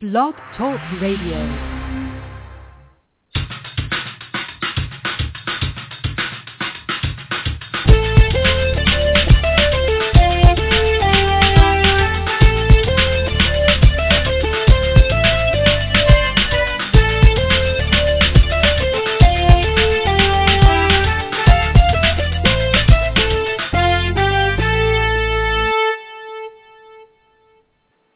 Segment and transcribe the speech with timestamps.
[0.00, 1.34] Blog Talk Radio.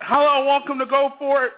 [0.01, 1.53] Hello, welcome to Go For It.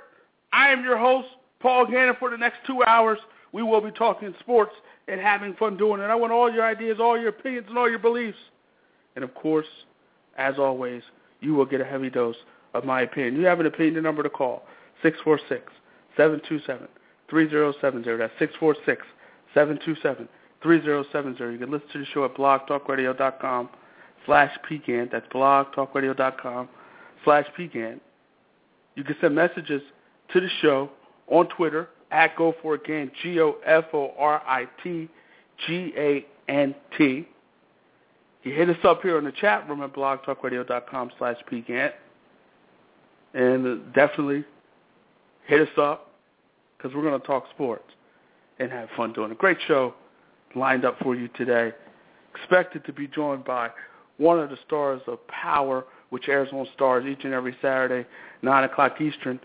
[0.54, 1.26] I am your host,
[1.64, 2.14] Paul Gannon.
[2.20, 3.18] For the next two hours,
[3.52, 4.72] we will be talking sports
[5.08, 6.04] and having fun doing it.
[6.04, 8.36] I want all your ideas, all your opinions, and all your beliefs.
[9.16, 9.64] And of course,
[10.36, 11.02] as always,
[11.40, 12.36] you will get a heavy dose
[12.74, 13.36] of my opinion.
[13.36, 14.64] You have an opinion number to call,
[16.18, 18.18] 646-727-3070.
[18.18, 18.34] That's
[19.56, 21.52] 646-727-3070.
[21.52, 23.70] You can listen to the show at blogtalkradio.com
[24.26, 25.12] slash pgant.
[25.12, 26.68] That's blogtalkradio.com
[27.24, 28.00] slash pgant.
[28.96, 29.80] You can send messages
[30.34, 30.90] to the show
[31.28, 35.08] on Twitter at Go For It Gant, G-O-F-O-R-I-T
[35.66, 37.28] G-A-N-T.
[38.42, 41.92] You hit us up here in the chat room at blogtalkradio.com slash pgant.
[43.32, 44.44] And definitely
[45.46, 46.12] hit us up
[46.76, 47.90] because we're going to talk sports
[48.58, 49.94] and have fun doing a Great show
[50.54, 51.72] lined up for you today.
[52.36, 53.70] Expected to be joined by
[54.18, 58.06] one of the stars of Power, which airs on Starz each and every Saturday,
[58.42, 59.40] 9 o'clock Eastern,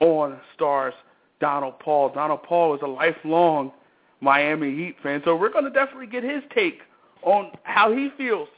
[0.00, 0.92] on Starz,
[1.40, 2.12] Donald Paul.
[2.12, 3.72] Donald Paul is a lifelong
[4.20, 6.80] Miami Heat fan, so we're going to definitely get his take
[7.22, 8.48] on how he feels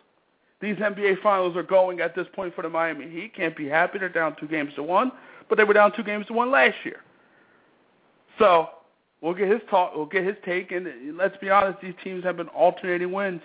[0.61, 3.34] these NBA Finals are going at this point for the Miami Heat.
[3.34, 3.98] Can't be happy.
[3.98, 5.11] They're down two games to one,
[5.48, 7.00] but they were down two games to one last year.
[8.38, 8.68] So
[9.22, 9.92] we'll get his talk.
[9.96, 10.70] We'll get his take.
[10.70, 13.41] And let's be honest, these teams have been alternating wins.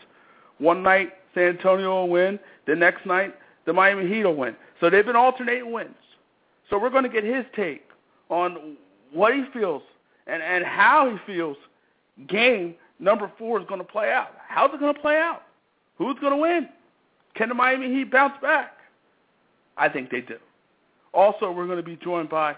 [0.57, 2.39] One night San Antonio will win.
[2.67, 3.33] The next night
[3.65, 4.55] the Miami Heat will win.
[4.81, 5.95] So they've been alternating wins.
[6.69, 7.87] So we're going to get his take
[8.29, 8.77] on
[9.11, 9.83] what he feels
[10.27, 11.57] and, and how he feels
[12.27, 14.29] game number four is going to play out.
[14.47, 15.43] How's it going to play out?
[15.97, 16.69] Who's going to win?
[17.35, 18.71] Can the Miami Heat bounce back?
[19.77, 20.37] I think they do.
[21.13, 22.55] Also, we're going to be joined by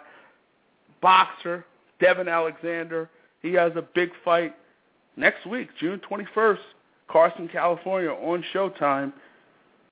[1.01, 1.65] boxer
[1.99, 3.09] Devin Alexander.
[3.41, 4.55] He has a big fight
[5.15, 6.59] next week, June 21st,
[7.07, 9.13] Carson, California, on Showtime.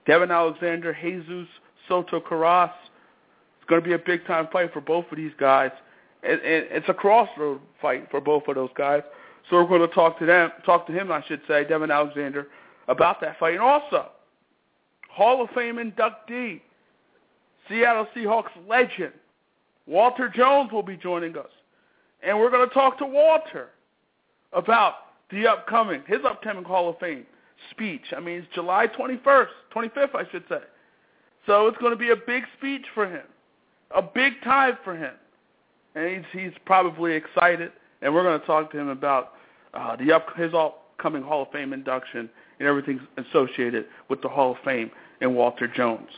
[0.06, 1.47] Devin Alexander, Jesus
[1.88, 2.72] Soto Karass.
[3.66, 5.72] It's going to be a big-time fight for both of these guys.
[6.22, 9.02] And, and it's a crossroad fight for both of those guys.
[9.50, 12.48] So we're going to talk to them, talk to him, I should say, Devin Alexander,
[12.88, 13.53] about that fight.
[13.53, 14.09] And also,
[15.09, 16.62] Hall of Fame inductee,
[17.68, 19.14] Seattle Seahawks legend,
[19.88, 21.50] Walter Jones will be joining us.
[22.22, 23.70] And we're going to talk to Walter
[24.53, 24.94] about
[25.32, 27.26] the upcoming, his upcoming Hall of Fame
[27.72, 28.14] speech.
[28.16, 30.62] I mean, it's July 21st, 25th, I should say.
[31.47, 33.26] So it's going to be a big speech for him,
[33.95, 35.13] a big time for him.
[35.95, 39.33] And he's, he's probably excited, and we're going to talk to him about
[39.73, 42.29] uh, the up, his upcoming Hall of Fame induction
[42.59, 44.91] and everything associated with the Hall of Fame
[45.22, 46.09] and Walter Jones.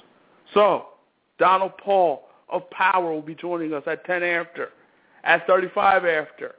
[0.53, 0.87] So
[1.37, 4.69] Donald Paul of Power will be joining us at 10 after.
[5.23, 6.55] At 35 after,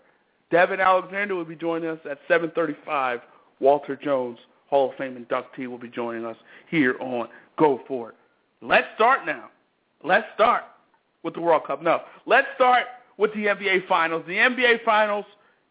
[0.50, 3.20] Devin Alexander will be joining us at 7.35.
[3.60, 6.36] Walter Jones, Hall of Fame inductee, will be joining us
[6.70, 8.14] here on Go For It.
[8.60, 9.50] Let's start now.
[10.04, 10.64] Let's start
[11.22, 11.82] with the World Cup.
[11.82, 12.84] No, let's start
[13.16, 14.24] with the NBA Finals.
[14.26, 15.24] The NBA Finals,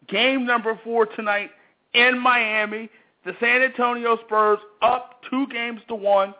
[0.08, 1.50] game number four tonight
[1.94, 2.90] in Miami.
[3.24, 6.34] The San Antonio Spurs up two games to one.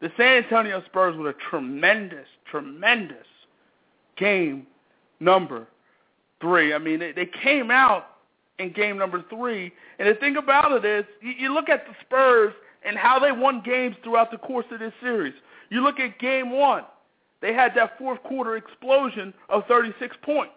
[0.00, 3.26] The San Antonio Spurs with a tremendous, tremendous
[4.16, 4.66] game
[5.18, 5.66] number
[6.40, 6.72] three.
[6.72, 8.06] I mean, they, they came out
[8.58, 9.72] in game number three.
[9.98, 12.54] And the thing about it is, you, you look at the Spurs
[12.84, 15.34] and how they won games throughout the course of this series.
[15.70, 16.84] You look at game one.
[17.40, 20.54] They had that fourth quarter explosion of 36 points.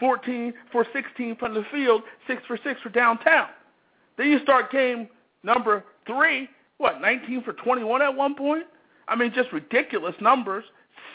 [0.00, 3.48] 14 for 16 from the field, 6 for 6 for downtown.
[4.16, 5.08] Then you start game
[5.42, 8.66] number three, what, 19 for 21 at one point?
[9.08, 10.64] I mean, just ridiculous numbers.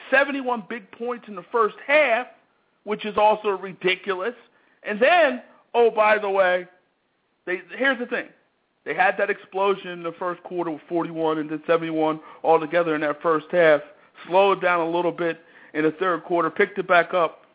[0.10, 2.28] 71 big points in the first half,
[2.84, 4.36] which is also ridiculous.
[4.84, 5.42] And then,
[5.74, 6.68] oh, by the way,
[7.46, 8.28] they, here's the thing.
[8.86, 13.02] They had that explosion in the first quarter with 41 and then 71 altogether in
[13.02, 13.82] that first half.
[14.28, 15.40] Slowed down a little bit
[15.74, 17.46] in the third quarter, picked it back up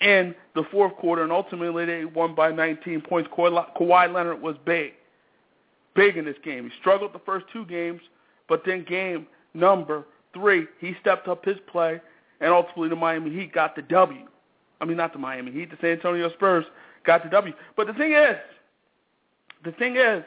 [0.00, 3.30] in the fourth quarter, and ultimately they won by 19 points.
[3.36, 4.92] Kawhi, Leonard was big,
[5.94, 6.64] big in this game.
[6.64, 8.00] He struggled the first two games,
[8.48, 10.04] but then game number
[10.34, 12.00] three, he stepped up his play,
[12.40, 14.26] and ultimately the Miami Heat got the W.
[14.80, 16.64] I mean, not the Miami Heat, the San Antonio Spurs
[17.04, 17.54] got the W.
[17.76, 18.36] But the thing is,
[19.64, 20.24] the thing is,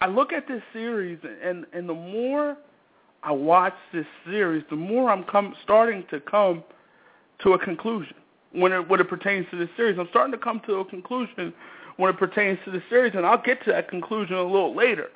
[0.00, 2.56] I look at this series, and and the more
[3.24, 6.62] I watch this series, the more I'm come starting to come
[7.42, 8.14] to a conclusion.
[8.52, 9.98] when it when it pertains to this series.
[9.98, 11.52] I'm starting to come to a conclusion
[11.96, 15.08] when it pertains to the series, and I'll get to that conclusion a little later.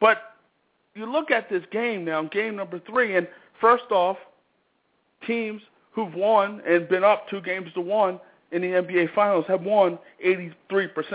[0.00, 0.18] But
[0.94, 3.26] you look at this game now, game number three, and
[3.60, 4.16] first off,
[5.26, 5.62] teams
[5.92, 8.20] who've won and been up two games to one
[8.52, 10.52] in the NBA Finals have won 83%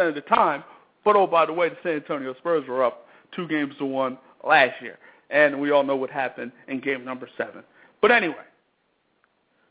[0.10, 0.64] of the time.
[1.06, 3.06] But oh, by the way, the San Antonio Spurs were up
[3.36, 4.98] two games to one last year,
[5.30, 7.64] and we all know what happened in game number seven.
[8.02, 8.36] But anyway,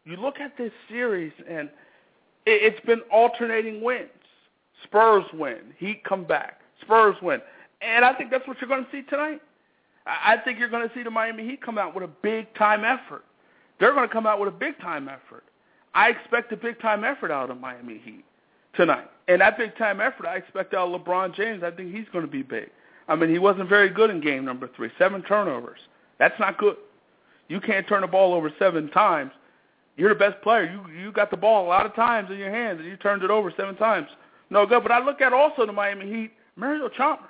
[0.05, 1.69] you look at this series, and
[2.47, 4.09] it's been alternating wins.
[4.85, 7.41] Spurs win, Heat come back, Spurs win,
[7.81, 9.41] and I think that's what you're going to see tonight.
[10.07, 12.85] I think you're going to see the Miami Heat come out with a big time
[12.85, 13.25] effort.
[13.79, 15.45] They're going to come out with a big time effort.
[15.95, 18.25] I expect a big time effort out of Miami Heat
[18.75, 19.11] tonight.
[19.27, 22.25] And that big time effort I expect out of LeBron James, I think he's going
[22.25, 22.71] to be big.
[23.09, 24.91] I mean, he wasn't very good in game number three.
[24.99, 25.81] Seven turnovers.
[26.19, 26.77] That's not good.
[27.49, 29.33] You can't turn the ball over seven times.
[29.97, 30.65] You're the best player.
[30.65, 33.23] You you got the ball a lot of times in your hands, and you turned
[33.23, 34.09] it over seven times.
[34.51, 34.83] No good.
[34.83, 37.25] But I look at also the Miami Heat, Mario Chalmers.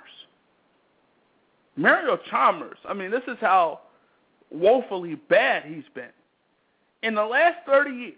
[1.75, 2.77] Mario Chalmers.
[2.87, 3.79] I mean, this is how
[4.51, 6.11] woefully bad he's been.
[7.03, 8.15] In the last 30 years,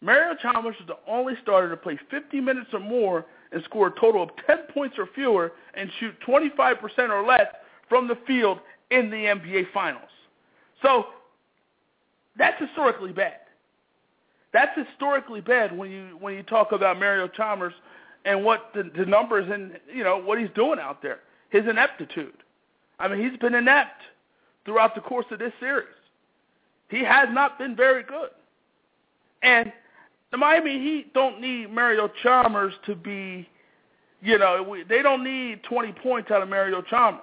[0.00, 4.00] Mario Chalmers is the only starter to play 50 minutes or more and score a
[4.00, 7.46] total of 10 points or fewer and shoot 25% or less
[7.88, 8.58] from the field
[8.90, 10.08] in the NBA Finals.
[10.80, 11.06] So
[12.36, 13.36] that's historically bad.
[14.52, 17.72] That's historically bad when you when you talk about Mario Chalmers
[18.24, 21.20] and what the, the numbers and you know what he's doing out there.
[21.50, 22.34] His ineptitude.
[22.98, 24.02] I mean, he's been inept
[24.64, 25.88] throughout the course of this series.
[26.88, 28.30] He has not been very good.
[29.42, 29.72] And
[30.32, 33.48] the Miami Heat don't need Mario Chalmers to be,
[34.22, 37.22] you know, we, they don't need 20 points out of Mario Chalmers.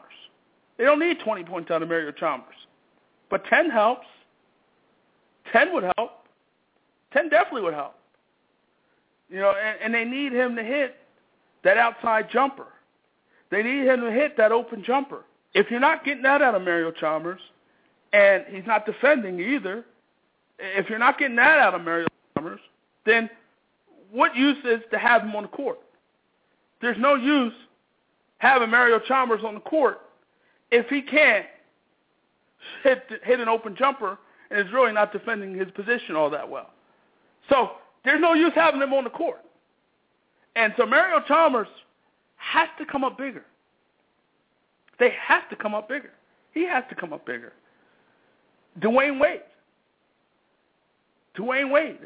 [0.78, 2.56] They don't need 20 points out of Mario Chalmers.
[3.30, 4.06] But 10 helps.
[5.52, 6.12] 10 would help.
[7.12, 7.96] 10 definitely would help.
[9.30, 10.96] You know, and, and they need him to hit
[11.64, 12.68] that outside jumper.
[13.50, 15.26] They need him to hit that open jumper.
[15.56, 17.42] If you're not getting that out of Mario Chalmers,
[18.14, 19.84] and he's not defending either,
[20.60, 22.08] if you're not getting that out of Mario
[22.38, 22.60] Chalmers,
[23.06, 23.30] then
[24.12, 25.80] what use is to have him on the court?
[26.82, 27.54] There's no use
[28.38, 30.02] having Mario Chalmers on the court
[30.72, 31.46] if he can't
[32.84, 34.18] hit hit an open jumper
[34.52, 36.72] and is really not defending his position all that well.
[37.50, 37.72] So
[38.06, 39.44] there's no use having him on the court.
[40.56, 41.68] And so Mario Chalmers
[42.38, 43.44] has to come up bigger.
[45.00, 46.12] They have to come up bigger.
[46.54, 47.54] He has to come up bigger.
[48.80, 49.42] Dwyane Wade.
[51.40, 51.98] Dwyane Wade.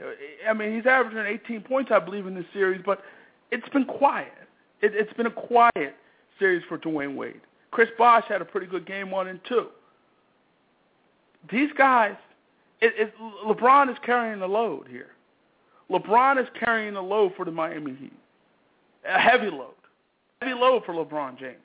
[0.47, 3.01] I mean, he's averaging 18 points, I believe, in this series, but
[3.51, 4.31] it's been quiet.
[4.81, 5.95] It, it's been a quiet
[6.37, 7.41] series for Dwyane Wade.
[7.71, 9.67] Chris Bosh had a pretty good game one and two.
[11.51, 12.15] These guys,
[12.79, 13.13] it, it,
[13.45, 15.09] LeBron is carrying the load here.
[15.89, 18.13] LeBron is carrying the load for the Miami Heat.
[19.07, 19.73] A heavy load.
[20.41, 21.57] Heavy load for LeBron James.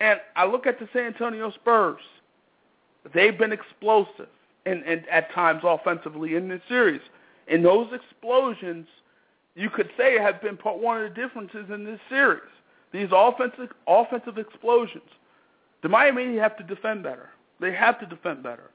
[0.00, 2.00] And I look at the San Antonio Spurs.
[3.14, 4.28] They've been explosive
[4.66, 7.00] and, and at times offensively in this series.
[7.48, 8.86] And those explosions,
[9.54, 12.42] you could say, have been part one of the differences in this series.
[12.92, 15.08] These offensive offensive explosions.
[15.82, 17.30] The Miami have to defend better.
[17.60, 18.70] They have to defend better.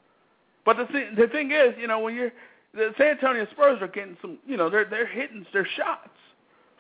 [0.66, 2.32] But the thing, the thing is, you know, when you're
[2.74, 6.10] the San Antonio Spurs are getting some, you know, they're they're hitting their shots.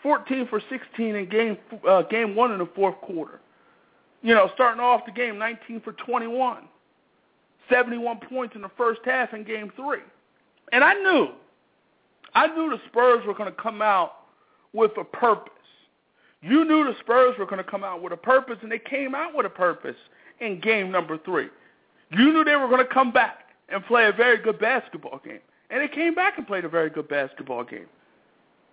[0.03, 3.39] 14 for 16 in game uh, game one in the fourth quarter.
[4.21, 6.63] You know, starting off the game 19 for 21.
[7.69, 9.99] 71 points in the first half in game three.
[10.71, 11.29] And I knew,
[12.33, 14.13] I knew the Spurs were going to come out
[14.73, 15.51] with a purpose.
[16.41, 19.15] You knew the Spurs were going to come out with a purpose, and they came
[19.15, 19.95] out with a purpose
[20.39, 21.49] in game number three.
[22.11, 25.39] You knew they were going to come back and play a very good basketball game.
[25.69, 27.87] And they came back and played a very good basketball game.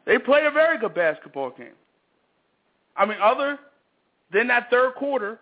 [0.05, 1.75] They played a very good basketball game.
[2.97, 3.59] I mean, other
[4.33, 5.39] than that third quarter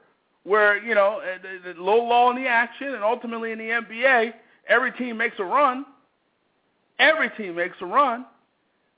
[0.50, 3.68] where, you know, uh, the, the low law in the action and ultimately in the
[3.68, 4.32] NBA,
[4.68, 5.86] every team makes a run.
[6.98, 8.26] Every team makes a run.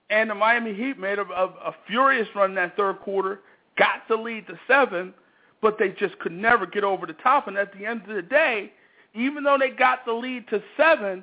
[0.08, 3.40] And the Miami Heat made a, a, a furious run in that third quarter,
[3.76, 5.12] got the lead to seven,
[5.60, 7.48] but they just could never get over the top.
[7.48, 8.72] And at the end of the day,
[9.14, 11.22] even though they got the lead to seven,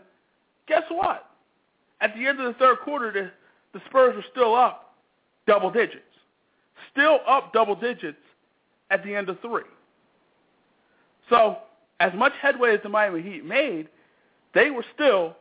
[0.67, 1.25] guess what?
[2.01, 3.31] At the end of the third quarter, the,
[3.73, 4.93] the Spurs were still up
[5.47, 6.03] double digits.
[6.91, 8.21] Still up double digits
[8.91, 9.63] at the end of three.
[11.29, 11.57] So
[11.99, 13.87] as much headway as the Miami Heat made,
[14.53, 15.35] they were still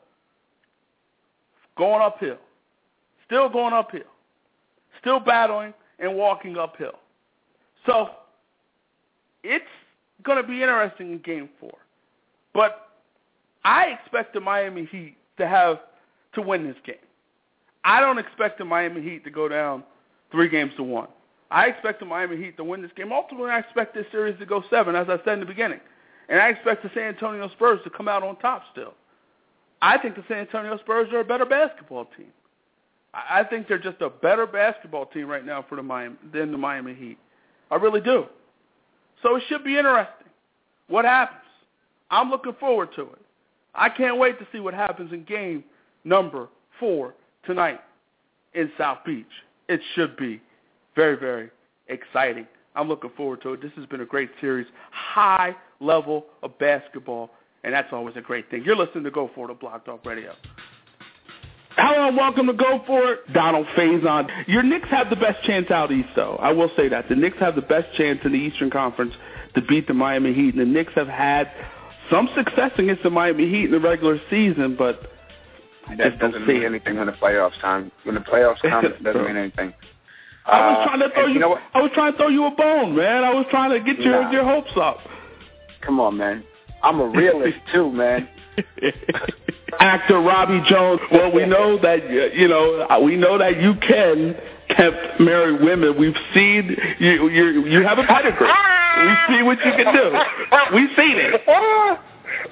[1.76, 2.38] going uphill,
[3.26, 4.02] still going uphill,
[5.00, 6.98] still battling and walking uphill.
[7.86, 8.10] So
[9.42, 9.64] it's
[10.24, 11.78] going to be interesting in Game Four,
[12.52, 12.88] but
[13.64, 15.78] I expect the Miami Heat to have
[16.34, 16.96] to win this game.
[17.84, 19.84] I don't expect the Miami Heat to go down
[20.30, 21.08] three games to one.
[21.50, 23.12] I expect the Miami Heat to win this game.
[23.12, 25.80] Ultimately, I expect this series to go seven, as I said in the beginning.
[26.28, 28.92] And I expect the San Antonio Spurs to come out on top still.
[29.80, 32.28] I think the San Antonio Spurs are a better basketball team.
[33.14, 36.58] I think they're just a better basketball team right now for the Miami than the
[36.58, 37.18] Miami Heat.
[37.70, 38.26] I really do.
[39.22, 40.28] So it should be interesting.
[40.88, 41.40] What happens?
[42.10, 43.18] I'm looking forward to it.
[43.74, 45.64] I can't wait to see what happens in game
[46.04, 47.14] number four
[47.44, 47.80] tonight
[48.54, 49.26] in South Beach.
[49.68, 50.40] It should be
[50.98, 51.48] very, very
[51.86, 52.44] exciting.
[52.74, 53.62] I'm looking forward to it.
[53.62, 57.30] This has been a great series, high level of basketball,
[57.62, 58.64] and that's always a great thing.
[58.64, 60.34] You're listening to Go For It, Blog Talk Radio.
[61.76, 64.28] Hello and welcome to Go For It, Donald Faison.
[64.48, 66.34] Your Knicks have the best chance out east, though.
[66.40, 67.08] I will say that.
[67.08, 69.14] The Knicks have the best chance in the Eastern Conference
[69.54, 71.48] to beat the Miami Heat, and the Knicks have had
[72.10, 75.12] some success against the Miami Heat in the regular season, but
[75.96, 77.92] that doesn't mean anything when the playoffs time.
[78.02, 79.72] When the playoffs come, it doesn't mean anything.
[80.48, 81.34] I was uh, trying to throw you.
[81.34, 83.24] you know I was trying to throw you a bone, man.
[83.24, 84.30] I was trying to get your nah.
[84.30, 84.98] your hopes up.
[85.82, 86.44] Come on, man.
[86.82, 88.28] I'm a realist too, man.
[89.80, 91.00] Actor Robbie Jones.
[91.12, 94.36] Well, we know that you know we know that you can
[94.70, 95.98] tempt married women.
[95.98, 97.28] We've seen you.
[97.28, 98.48] You you have a pedigree.
[98.48, 100.12] We see what you can do.
[100.74, 101.42] We've seen it.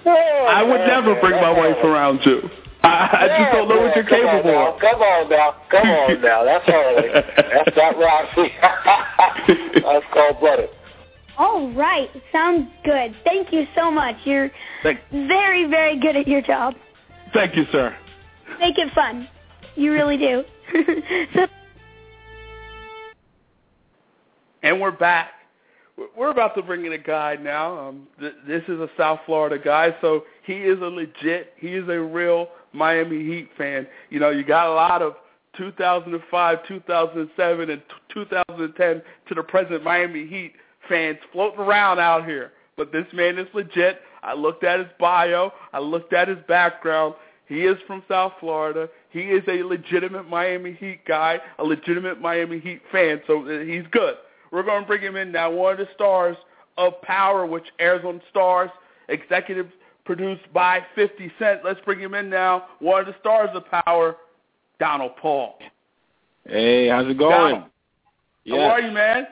[0.07, 2.49] I would never bring my wife around you.
[2.87, 4.81] I, I just don't know what you're capable of.
[4.81, 6.45] Come on now, come on now.
[6.45, 7.09] That's early.
[7.13, 8.53] That's not Roxy.
[9.83, 10.71] That's cold blooded.
[11.39, 12.09] All right.
[12.33, 13.15] Sounds good.
[13.25, 14.17] Thank you so much.
[14.25, 14.51] You're
[14.83, 16.75] Thank very, very good at your job.
[17.35, 17.95] Thank you, sir.
[18.59, 19.29] Make it fun.
[19.75, 20.43] You really do.
[21.35, 21.47] so-
[24.63, 25.31] and we're back.
[26.17, 27.89] We're about to bring in a guy now.
[27.89, 31.89] Um, th- this is a South Florida guy, so he is a legit, he is
[31.89, 33.87] a real Miami Heat fan.
[34.11, 35.15] You know, you got a lot of
[35.57, 37.83] 2005, 2007, and
[38.13, 40.53] 2010 to the present Miami Heat
[40.89, 42.53] fans floating around out here.
[42.77, 44.01] But this man is legit.
[44.23, 45.53] I looked at his bio.
[45.73, 47.15] I looked at his background.
[47.47, 48.89] He is from South Florida.
[49.11, 53.85] He is a legitimate Miami Heat guy, a legitimate Miami Heat fan, so uh, he's
[53.93, 54.17] good.
[54.51, 56.37] We're going to bring him in now, one of the stars
[56.77, 58.71] of Power, which airs on Starz,
[59.09, 59.69] executive
[60.07, 61.61] produced by 50 Cent.
[61.65, 64.17] Let's bring him in now, one of the stars of Power,
[64.79, 65.59] Donald Paul.
[66.49, 67.31] Hey, how's it going?
[67.31, 67.65] Donald,
[68.45, 68.57] yes.
[68.57, 69.27] How are you, man?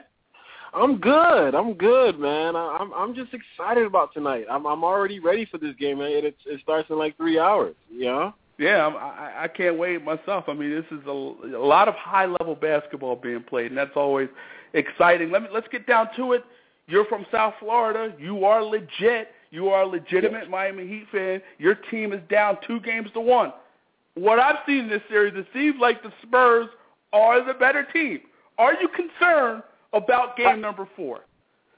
[0.73, 1.55] I'm good.
[1.55, 2.55] I'm good, man.
[2.57, 4.45] I, I'm I'm just excited about tonight.
[4.51, 6.11] I'm I'm already ready for this game, man.
[6.11, 7.75] It it starts in like three hours.
[7.89, 8.33] You know.
[8.57, 10.45] Yeah, I'm, I I can't wait myself.
[10.47, 13.95] I mean, this is a, a lot of high level basketball being played, and that's
[13.95, 14.27] always
[14.73, 15.31] exciting.
[15.31, 16.43] Let me let's get down to it.
[16.87, 18.13] You're from South Florida.
[18.19, 19.29] You are legit.
[19.51, 20.51] You are a legitimate yes.
[20.51, 21.41] Miami Heat fan.
[21.57, 23.53] Your team is down two games to one.
[24.15, 26.67] What I've seen in this series, it seems like the Spurs
[27.13, 28.21] are the better team.
[28.57, 31.21] Are you concerned about game number four?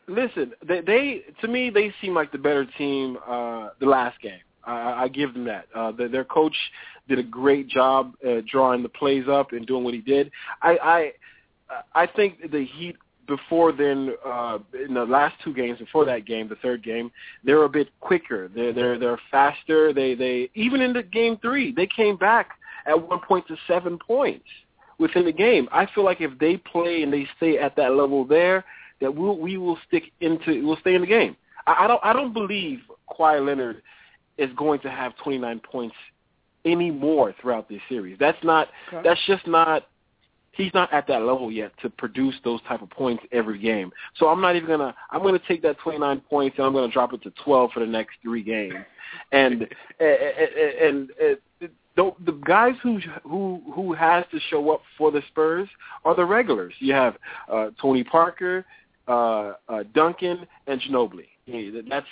[0.07, 4.39] Listen, they, they to me they seem like the better team uh, the last game.
[4.63, 5.67] I, I give them that.
[5.75, 6.55] Uh, the, their coach
[7.07, 10.31] did a great job uh, drawing the plays up and doing what he did.
[10.61, 12.95] I I, I think the Heat
[13.27, 17.11] before then uh, in the last two games before that game, the third game,
[17.43, 18.49] they're a bit quicker.
[18.53, 19.93] They're they're they're faster.
[19.93, 22.51] They they even in the game three, they came back
[22.85, 24.45] at one point to seven points
[24.97, 25.67] within the game.
[25.71, 28.65] I feel like if they play and they stay at that level there,
[29.01, 31.35] that we'll, we will stick into we'll stay in the game.
[31.65, 32.79] I, I don't I don't believe
[33.09, 33.81] Kawhi Leonard
[34.37, 35.95] is going to have 29 points
[36.65, 38.17] anymore throughout this series.
[38.19, 39.01] That's not okay.
[39.03, 39.87] that's just not
[40.57, 43.91] he's not at that level yet to produce those type of points every game.
[44.17, 47.13] So I'm not even gonna I'm gonna take that 29 points and I'm gonna drop
[47.13, 48.75] it to 12 for the next three games.
[49.31, 49.61] And
[49.99, 50.09] and,
[50.81, 51.39] and, and
[51.95, 55.69] the, the guys who who who has to show up for the Spurs
[56.05, 56.73] are the regulars.
[56.79, 57.17] You have
[57.51, 58.65] uh, Tony Parker,
[59.07, 61.27] uh, uh, Duncan, and Ginobili.
[61.89, 62.05] That's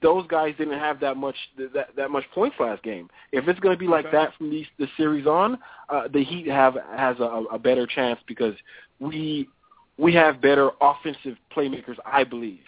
[0.00, 3.08] those guys didn't have that much that that much points last game.
[3.32, 4.16] If it's going to be like okay.
[4.16, 8.20] that from these the series on, uh, the Heat have has a, a better chance
[8.26, 8.54] because
[9.00, 9.48] we
[9.96, 12.60] we have better offensive playmakers, I believe.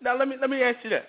[0.00, 1.06] Now let me let me ask you this.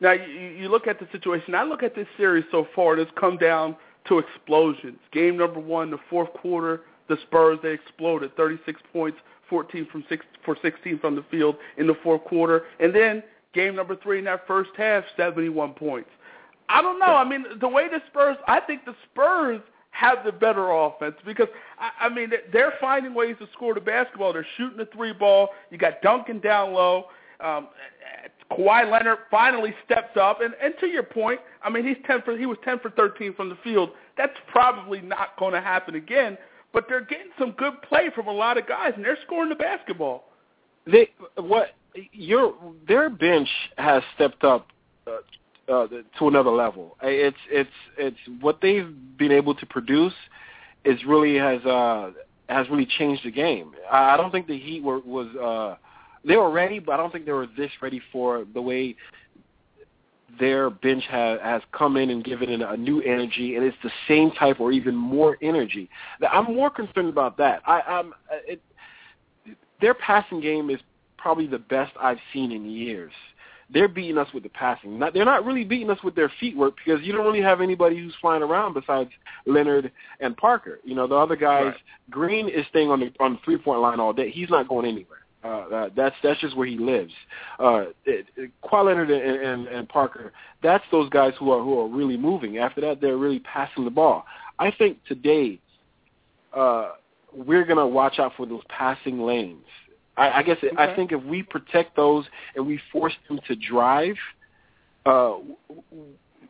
[0.00, 1.54] Now you, you look at the situation.
[1.54, 2.98] I look at this series so far.
[2.98, 3.76] It's come down
[4.08, 4.98] to explosions.
[5.12, 9.18] Game number one, the fourth quarter, the Spurs they exploded, 36 points,
[9.50, 13.22] 14 from six for 16 from the field in the fourth quarter, and then
[13.54, 16.10] game number three in that first half, 71 points.
[16.68, 17.06] I don't know.
[17.06, 21.48] I mean, the way the Spurs, I think the Spurs have the better offense because
[21.78, 24.32] I, I mean they're finding ways to score the basketball.
[24.32, 25.48] They're shooting the three ball.
[25.70, 27.06] You got Duncan down low.
[27.40, 27.68] Um,
[28.52, 32.36] Kawhi Leonard finally stepped up, and, and to your point, I mean he's ten for
[32.36, 33.90] he was ten for thirteen from the field.
[34.16, 36.38] That's probably not going to happen again.
[36.72, 39.56] But they're getting some good play from a lot of guys, and they're scoring the
[39.56, 40.24] basketball.
[40.86, 41.70] They what
[42.12, 42.54] your
[42.86, 44.68] their bench has stepped up
[45.06, 45.86] uh, uh,
[46.18, 46.96] to another level.
[47.02, 50.14] It's it's it's what they've been able to produce
[50.84, 52.12] is really has uh
[52.48, 53.72] has really changed the game.
[53.90, 55.76] I don't think the Heat were was uh
[56.24, 58.96] they were ready, but I don't think they were this ready for the way
[60.38, 63.90] their bench has has come in and given it a new energy, and it's the
[64.08, 65.88] same type or even more energy.
[66.30, 67.62] I'm more concerned about that.
[67.66, 68.12] I, I'm
[68.46, 68.60] it,
[69.80, 70.80] their passing game is
[71.20, 73.12] probably the best I've seen in years.
[73.72, 74.98] They're beating us with the passing.
[74.98, 77.60] Not, they're not really beating us with their feet work because you don't really have
[77.60, 79.10] anybody who's flying around besides
[79.46, 80.80] Leonard and Parker.
[80.82, 81.74] You know, the other guys, right.
[82.10, 84.30] Green is staying on the on the three point line all day.
[84.30, 85.20] He's not going anywhere.
[85.42, 87.12] Uh, that's that's just where he lives.
[87.58, 91.78] Uh, it, it, Kawhi Leonard and, and, and Parker, that's those guys who are who
[91.78, 92.58] are really moving.
[92.58, 94.26] After that, they're really passing the ball.
[94.58, 95.58] I think today
[96.54, 96.90] uh,
[97.32, 99.64] we're gonna watch out for those passing lanes.
[100.20, 100.76] I, I guess okay.
[100.76, 104.16] I think if we protect those and we force them to drive,
[105.06, 105.36] uh,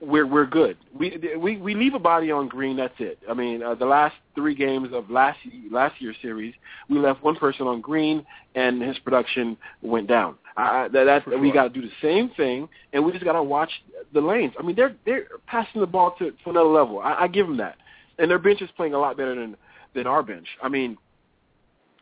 [0.01, 0.77] we're we're good.
[0.99, 2.77] We we we leave a body on green.
[2.77, 3.21] That's it.
[3.29, 5.39] I mean, uh, the last three games of last
[5.71, 6.53] last year's series,
[6.89, 10.35] we left one person on green, and his production went down.
[10.57, 11.39] Uh, that, that's sure.
[11.39, 13.71] we got to do the same thing, and we just got to watch
[14.13, 14.53] the lanes.
[14.59, 16.99] I mean, they're they're passing the ball to, to another level.
[16.99, 17.77] I, I give them that,
[18.19, 19.57] and their bench is playing a lot better than
[19.95, 20.49] than our bench.
[20.61, 20.97] I mean,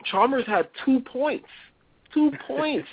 [0.04, 1.48] Chalmers had two points,
[2.12, 2.88] two points.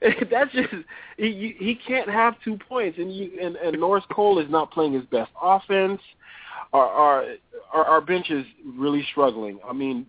[0.30, 0.70] that's just
[1.18, 4.94] he he can't have two points, and you and, and Norris Cole is not playing
[4.94, 6.00] his best offense.
[6.72, 7.24] Our our
[7.74, 9.58] our, our bench is really struggling.
[9.68, 10.06] I mean,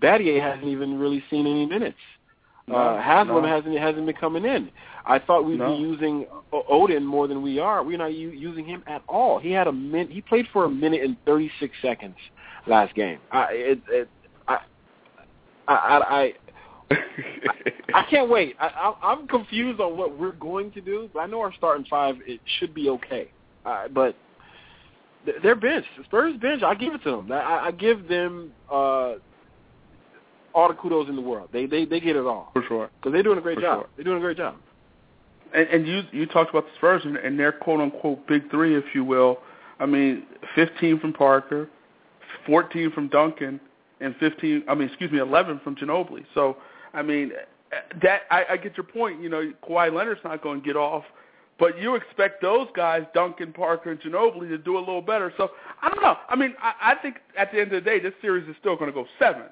[0.00, 1.98] Battier hasn't even really seen any minutes.
[2.68, 3.48] No, uh, Haslem no.
[3.48, 4.70] hasn't hasn't been coming in.
[5.04, 5.74] I thought we'd no.
[5.74, 7.82] be using Oden more than we are.
[7.82, 9.40] We're not u- using him at all.
[9.40, 10.08] He had a min.
[10.08, 12.14] He played for a minute and thirty six seconds
[12.68, 13.18] last game.
[13.32, 14.08] I it, it
[15.68, 16.32] I I I
[17.94, 18.56] I, can't wait.
[18.60, 21.86] I, I, I'm confused on what we're going to do, but I know our starting
[21.88, 23.30] five it should be okay.
[23.64, 24.16] Uh, but
[25.42, 27.32] their bench, Spurs bench, I give it to them.
[27.32, 29.14] I, I give them uh,
[30.54, 31.48] all the kudos in the world.
[31.52, 33.80] They they they get it all for sure because they're doing a great for job.
[33.80, 33.88] Sure.
[33.96, 34.56] They're doing a great job.
[35.54, 38.76] And, and you you talked about the Spurs and, and their quote unquote big three,
[38.76, 39.38] if you will.
[39.78, 41.68] I mean, 15 from Parker,
[42.46, 43.60] 14 from Duncan,
[44.02, 44.64] and 15.
[44.68, 46.24] I mean, excuse me, 11 from Ginobili.
[46.34, 46.56] So
[46.94, 47.32] I mean,
[48.02, 49.22] that I, I get your point.
[49.22, 51.04] You know, Kawhi Leonard's not going to get off,
[51.58, 55.32] but you expect those guys, Duncan, Parker, and Ginobili, to do a little better.
[55.36, 56.16] So I don't know.
[56.28, 58.76] I mean, I, I think at the end of the day, this series is still
[58.76, 59.44] going to go seven.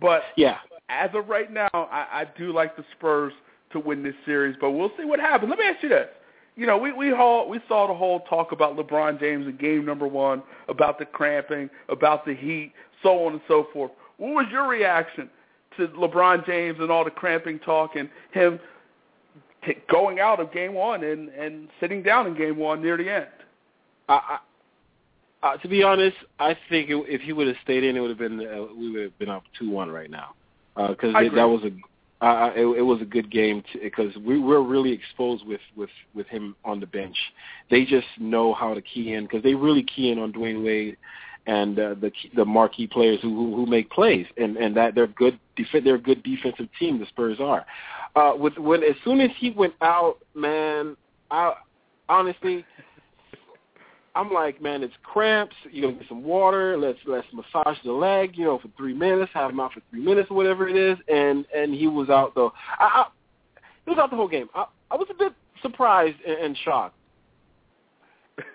[0.00, 3.32] But yeah, as of right now, I, I do like the Spurs
[3.72, 5.48] to win this series, but we'll see what happens.
[5.50, 6.08] Let me ask you this.
[6.56, 9.86] You know, we we all, we saw the whole talk about LeBron James in game
[9.86, 12.72] number one, about the cramping, about the heat,
[13.02, 13.90] so on and so forth.
[14.18, 15.30] What was your reaction
[15.76, 18.58] to LeBron James and all the cramping talk and him
[19.64, 23.10] t- going out of game one and, and sitting down in game one near the
[23.10, 23.26] end.
[24.08, 24.38] I, I,
[25.42, 28.10] uh, to be honest, I think it, if he would have stayed in, it would
[28.10, 30.34] have been uh, we would have been up two one right now
[30.76, 31.70] because uh, that was a
[32.22, 36.26] uh, it, it was a good game because we we're really exposed with with with
[36.26, 37.16] him on the bench.
[37.70, 40.98] They just know how to key in because they really key in on Dwyane Wade
[41.50, 45.08] and uh, the the marquee players who, who who make plays, and and that they're
[45.08, 45.38] good.
[45.56, 47.00] Def- they're a good defensive team.
[47.00, 47.66] The Spurs are.
[48.14, 50.96] Uh, with when as soon as he went out, man,
[51.30, 51.54] I
[52.08, 52.64] honestly.
[54.16, 55.54] I'm like, man, it's cramps.
[55.70, 56.76] You're gonna get some water.
[56.76, 59.30] Let's let's massage the leg, you know, for three minutes.
[59.34, 60.98] Have him out for three minutes or whatever it is.
[61.08, 62.52] And and he was out though.
[62.78, 63.06] I, I
[63.84, 64.48] he was out the whole game.
[64.54, 65.32] I, I was a bit
[65.62, 66.96] surprised and, and shocked.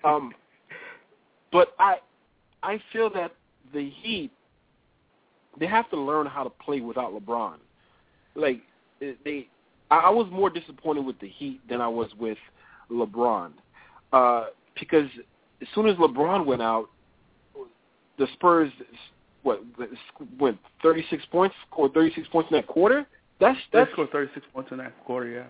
[0.03, 0.33] Um,
[1.53, 1.95] but I
[2.65, 3.31] I feel that
[3.73, 4.31] the Heat
[5.59, 7.55] they have to learn how to play without LeBron.
[8.35, 8.61] Like
[8.99, 9.47] they,
[9.89, 12.37] I was more disappointed with the Heat than I was with
[12.91, 13.51] LeBron,
[14.11, 14.45] uh,
[14.77, 15.07] because
[15.61, 16.89] as soon as LeBron went out,
[18.17, 18.71] the Spurs
[19.43, 19.61] what
[20.39, 23.05] went 36 points, scored 36 points in that quarter.
[23.39, 25.29] That's that's they scored 36 points in that quarter.
[25.29, 25.45] Yeah,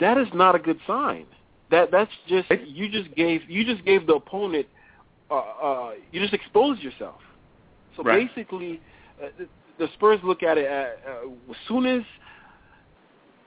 [0.00, 1.26] that is not a good sign.
[1.70, 4.66] That that's just you just gave you just gave the opponent
[5.32, 7.20] uh, uh, you just expose yourself.
[7.96, 8.28] So right.
[8.28, 8.80] basically,
[9.22, 12.02] uh, the, the Spurs look at it at, uh, as soon as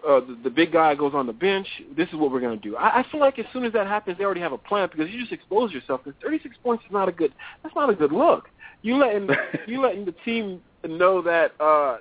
[0.07, 2.69] uh, the, the big guy goes on the bench, this is what we're going to
[2.69, 2.75] do.
[2.75, 5.11] I, I feel like as soon as that happens, they already have a plan because
[5.11, 6.01] you just expose yourself.
[6.03, 7.33] Because 36 points is not a good.
[7.63, 8.49] That's not a good look.
[8.81, 9.29] You letting
[9.67, 11.97] you letting the team know that uh,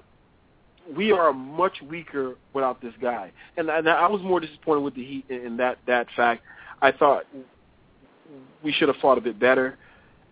[0.94, 3.32] we are much weaker without this guy.
[3.56, 6.42] And, and I was more disappointed with the Heat in that that fact.
[6.82, 7.24] I thought
[8.62, 9.76] we should have fought a bit better,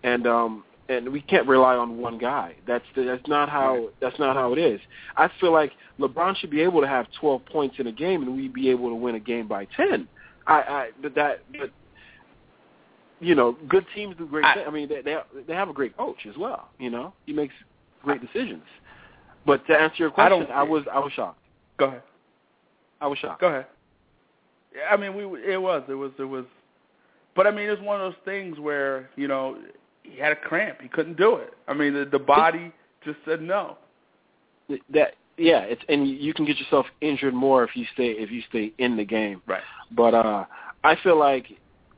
[0.02, 2.54] and um, and we can't rely on one guy.
[2.66, 4.80] That's that's not how that's not how it is.
[5.16, 8.36] I feel like LeBron should be able to have 12 points in a game, and
[8.36, 10.08] we'd be able to win a game by 10.
[10.46, 11.70] I, I but that but
[13.20, 14.44] you know, good teams do great.
[14.44, 14.66] I, things.
[14.68, 16.68] I mean, they, they they have a great coach as well.
[16.78, 17.54] You know, he makes
[18.02, 18.64] great decisions.
[19.46, 21.38] But to answer your question, I, I was I was shocked.
[21.78, 22.02] Go ahead.
[23.00, 23.40] I was shocked.
[23.40, 23.66] Go ahead.
[24.90, 26.44] I mean, we it was it was it was,
[27.34, 29.58] but I mean, it's one of those things where you know
[30.02, 31.54] he had a cramp, he couldn't do it.
[31.68, 32.72] I mean, the, the body
[33.04, 33.78] just said no.
[34.90, 38.42] That yeah, it's and you can get yourself injured more if you stay if you
[38.48, 39.42] stay in the game.
[39.46, 39.62] Right.
[39.90, 40.44] But uh
[40.84, 41.46] I feel like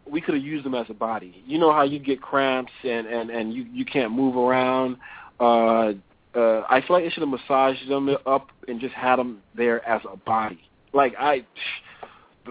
[0.06, 1.42] we could have used him as a body.
[1.46, 4.96] You know how you get cramps and and and you you can't move around.
[5.40, 5.92] Uh
[6.34, 9.86] uh, I feel like they should have massaged them up and just had them there
[9.86, 10.60] as a body.
[10.92, 11.46] Like I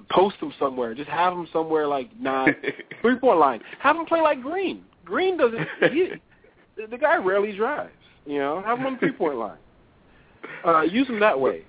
[0.02, 0.94] post them somewhere.
[0.94, 2.56] Just have them somewhere like nine
[3.02, 3.62] three point line.
[3.80, 4.84] Have them play like Green.
[5.06, 5.68] Green doesn't.
[5.92, 6.12] he,
[6.90, 7.92] the guy rarely drives.
[8.26, 9.58] You know, have him on three point line.
[10.66, 11.64] Uh, use him that way.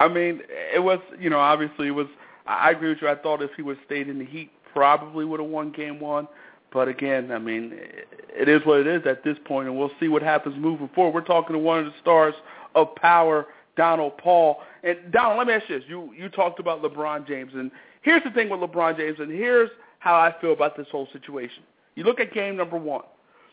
[0.00, 0.40] I mean,
[0.74, 2.06] it was you know obviously it was.
[2.46, 3.08] I agree with you.
[3.08, 6.26] I thought if he would stayed in the Heat, probably would have won Game One.
[6.72, 10.08] But again, I mean, it is what it is at this point, and we'll see
[10.08, 11.14] what happens moving forward.
[11.14, 12.34] We're talking to one of the stars
[12.74, 13.46] of power,
[13.80, 14.58] Donald Paul.
[14.84, 17.70] And Donald, let me ask you this: you you talked about LeBron James, and
[18.02, 21.62] here's the thing with LeBron James, and here's how I feel about this whole situation.
[21.94, 23.04] You look at game number one.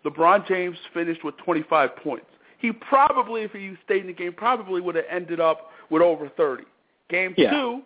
[0.04, 2.26] LeBron James finished with 25 points.
[2.58, 6.28] He probably, if he stayed in the game, probably would have ended up with over
[6.36, 6.64] 30.
[7.10, 7.52] Game yeah.
[7.52, 7.82] two,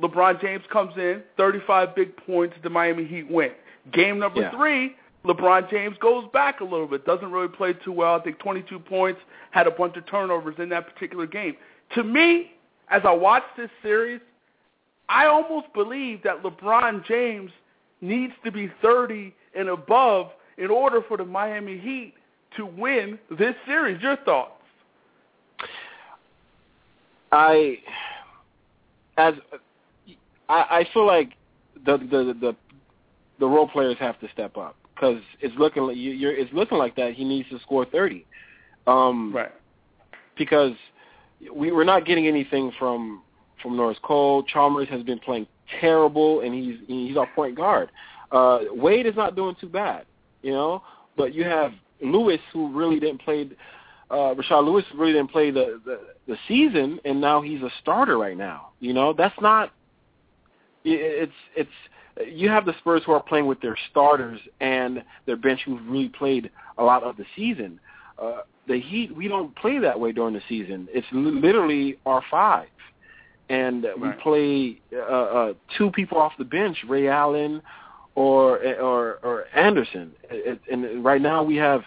[0.00, 2.54] LeBron James comes in, 35 big points.
[2.62, 3.50] The Miami Heat win.
[3.92, 4.56] Game number yeah.
[4.56, 8.14] three, LeBron James goes back a little bit, doesn't really play too well.
[8.14, 9.20] I think 22 points,
[9.52, 11.56] had a bunch of turnovers in that particular game.
[11.94, 12.52] To me,
[12.90, 14.20] as I watch this series,
[15.08, 17.50] I almost believe that LeBron James
[18.00, 22.14] needs to be 30 and above in order for the Miami Heat
[22.56, 24.00] to win this series.
[24.02, 24.50] Your thoughts?
[27.32, 27.78] I
[29.16, 29.34] as
[30.48, 31.32] I, I feel like
[31.84, 32.56] the the the
[33.40, 36.96] the role players have to step up because it's looking like you're it's looking like
[36.96, 38.24] that he needs to score 30.
[38.86, 39.52] Um, right.
[40.36, 40.72] Because
[41.54, 43.22] we we're not getting anything from
[43.62, 44.42] from Norris Cole.
[44.44, 45.46] Chalmers has been playing
[45.80, 47.90] terrible, and he's he's our point guard.
[48.30, 50.06] Uh, Wade is not doing too bad,
[50.42, 50.82] you know.
[51.16, 53.48] But you have Lewis, who really didn't play.
[54.10, 58.18] Uh, Rashard Lewis really didn't play the, the the season, and now he's a starter
[58.18, 58.70] right now.
[58.80, 59.72] You know, that's not.
[60.84, 61.70] It's it's
[62.26, 66.08] you have the Spurs who are playing with their starters and their bench who've really
[66.08, 67.80] played a lot of the season.
[68.20, 70.88] Uh, the Heat, we don't play that way during the season.
[70.90, 72.68] It's literally our five,
[73.48, 74.00] and right.
[74.00, 77.60] we play uh, uh, two people off the bench, Ray Allen
[78.14, 80.12] or or, or Anderson.
[80.30, 81.82] It, and right now we have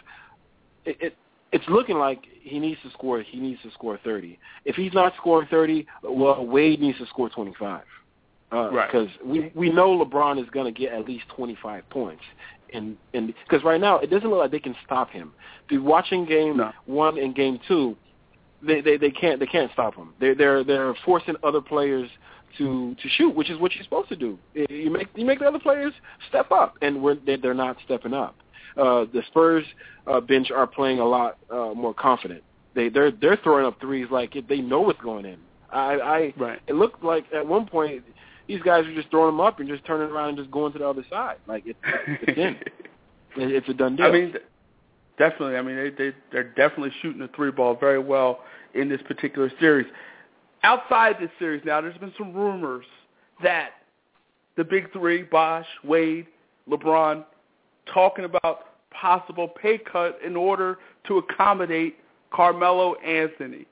[0.86, 1.18] it, it.
[1.54, 3.22] It's looking like he needs to score.
[3.22, 4.38] He needs to score thirty.
[4.66, 7.84] If he's not scoring thirty, well, Wade needs to score twenty-five.
[8.52, 8.90] Uh, right.
[8.92, 12.24] Because we we know LeBron is going to get at least 25 points,
[12.74, 15.34] and and because right now it doesn't look like they can stop him.
[15.70, 16.72] If watching game no.
[16.86, 17.98] one and game two,
[18.66, 20.14] they, they they can't they can't stop him.
[20.20, 22.10] They're they're they're forcing other players
[22.58, 24.40] to to shoot, which is what you're supposed to do.
[24.54, 25.94] You make you make the other players
[26.30, 28.36] step up, and we're, they're not stepping up.
[28.78, 29.66] Uh, the Spurs
[30.06, 32.44] uh, bench are playing a lot uh, more confident.
[32.76, 35.38] They they're they're throwing up threes like they know what's going in.
[35.72, 36.60] I, I right.
[36.68, 38.04] it looked like at one point
[38.48, 40.80] these guys are just throwing them up and just turning around and just going to
[40.80, 41.38] the other side.
[41.48, 42.58] Like it, it's in.
[43.38, 44.06] it's a done deal.
[44.06, 44.34] I mean,
[45.18, 45.58] definitely.
[45.58, 48.40] I mean, they they they're definitely shooting the three ball very well
[48.74, 49.88] in this particular series.
[50.64, 52.86] Outside this series, now there's been some rumors
[53.44, 53.72] that
[54.56, 56.28] the big three, Bosh, Wade,
[56.70, 57.24] LeBron,
[57.94, 61.98] talking about possible pay cut in order to accommodate
[62.32, 63.66] Carmelo Anthony.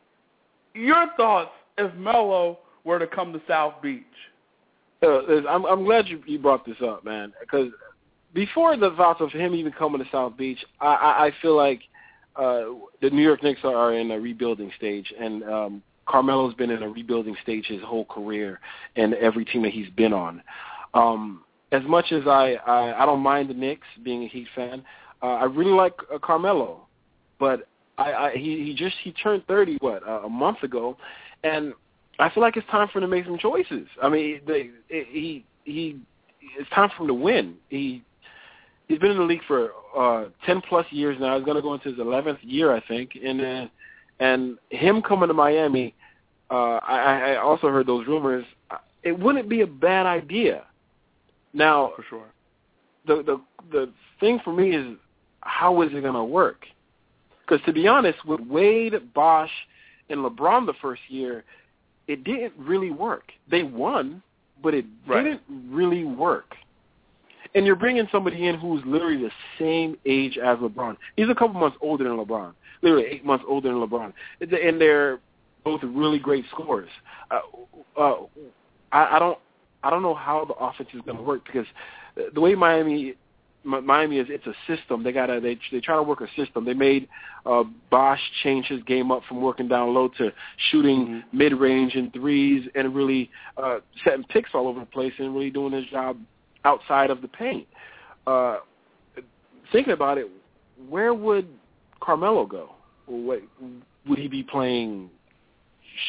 [0.74, 4.04] Your thoughts if Melo were to come to South Beach?
[5.50, 7.70] I'm, I'm glad you, you brought this up, man, because
[8.34, 11.82] before the thoughts of him even coming to South Beach, I, I, I feel like
[12.36, 12.66] uh,
[13.02, 16.90] the New York Knicks are in a rebuilding stage, and um, Carmelo's been in a
[16.90, 18.60] rebuilding stage his whole career,
[18.96, 20.42] and every team that he's been on.
[20.94, 24.84] Um, as much as I, I, I don't mind the Knicks being a Heat fan,
[25.24, 26.88] uh, I really like uh, Carmelo,
[27.40, 30.98] but I, I he, he just he turned 30 what uh, a month ago,
[31.44, 31.74] and
[32.20, 33.88] I feel like it's time for him to make some choices.
[34.02, 36.00] I mean, they, he he
[36.58, 37.56] it's time for him to win.
[37.70, 38.04] He
[38.88, 41.36] he's been in the league for uh, ten plus years now.
[41.36, 43.68] He's going to go into his eleventh year, I think, and uh,
[44.20, 45.94] And him coming to Miami,
[46.50, 48.46] uh, I, I also heard those rumors.
[49.04, 50.64] It wouldn't be a bad idea.
[51.54, 52.28] Now, for sure,
[53.06, 54.98] the the the thing for me is
[55.42, 56.66] how is it going to work?
[57.42, 59.52] Because to be honest, with Wade, Bosh,
[60.10, 61.44] and LeBron the first year,
[62.08, 63.32] it didn't really work.
[63.50, 64.22] They won,
[64.62, 65.24] but it right.
[65.24, 66.56] didn't really work.
[67.54, 70.98] And you're bringing somebody in who's literally the same age as LeBron.
[71.16, 75.20] He's a couple months older than LeBron, literally eight months older than LeBron, and they're
[75.64, 76.90] both really great scorers.
[77.32, 77.40] Uh,
[77.98, 78.16] uh,
[78.92, 79.40] I, I don't,
[79.84, 81.66] I don't know how the offense is going to work because
[82.34, 83.16] the way Miami
[83.66, 85.04] Miami is it's a system.
[85.04, 86.66] They gotta they they try to work a system.
[86.66, 87.08] They made
[87.46, 90.32] uh, Bosh change his game up from working down low to
[90.70, 91.38] shooting mm-hmm.
[91.38, 95.50] mid range and threes and really uh, setting picks all over the place and really
[95.50, 96.18] doing his job
[96.64, 97.68] outside of the paint.
[98.28, 98.58] Uh,
[99.72, 100.28] thinking about it,
[100.88, 101.48] where would
[102.02, 102.72] Carmelo go?
[103.08, 103.42] What,
[104.08, 105.10] would he be playing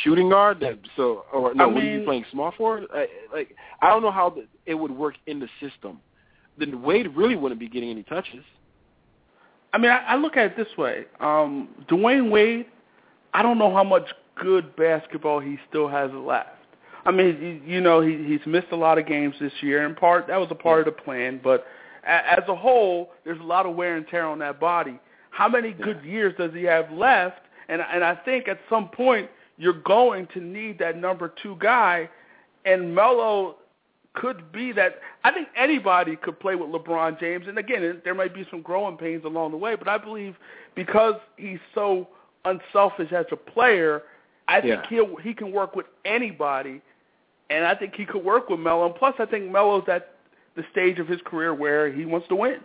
[0.03, 0.61] shooting guard?
[0.61, 1.64] That so or no?
[1.64, 2.85] I mean, would he be playing small forward?
[2.92, 6.01] I, like I don't know how the, it would work in the system
[6.59, 8.45] then Wade really wouldn't be getting any touches.
[9.73, 12.66] I mean, I, I look at it this way: um, Dwyane Wade.
[13.35, 14.05] I don't know how much
[14.37, 16.51] good basketball he still has left.
[17.05, 19.87] I mean, you, you know, he, he's missed a lot of games this year.
[19.87, 21.66] In part, that was a part of the plan, but
[22.05, 24.99] a, as a whole, there's a lot of wear and tear on that body.
[25.31, 27.40] How many good years does he have left?
[27.69, 32.09] And and I think at some point you're going to need that number two guy,
[32.64, 33.57] and Melo
[34.16, 37.46] could be that I think anybody could play with LeBron James.
[37.48, 40.35] And again, there might be some growing pains along the way, but I believe
[40.74, 42.09] because he's so
[42.44, 44.02] unselfish as a player,
[44.48, 46.81] I think he'll he can work with anybody,
[47.50, 48.87] and I think he could work with Melo.
[48.87, 50.14] And plus, I think Melo's at
[50.55, 52.61] the stage of his career where he wants to win.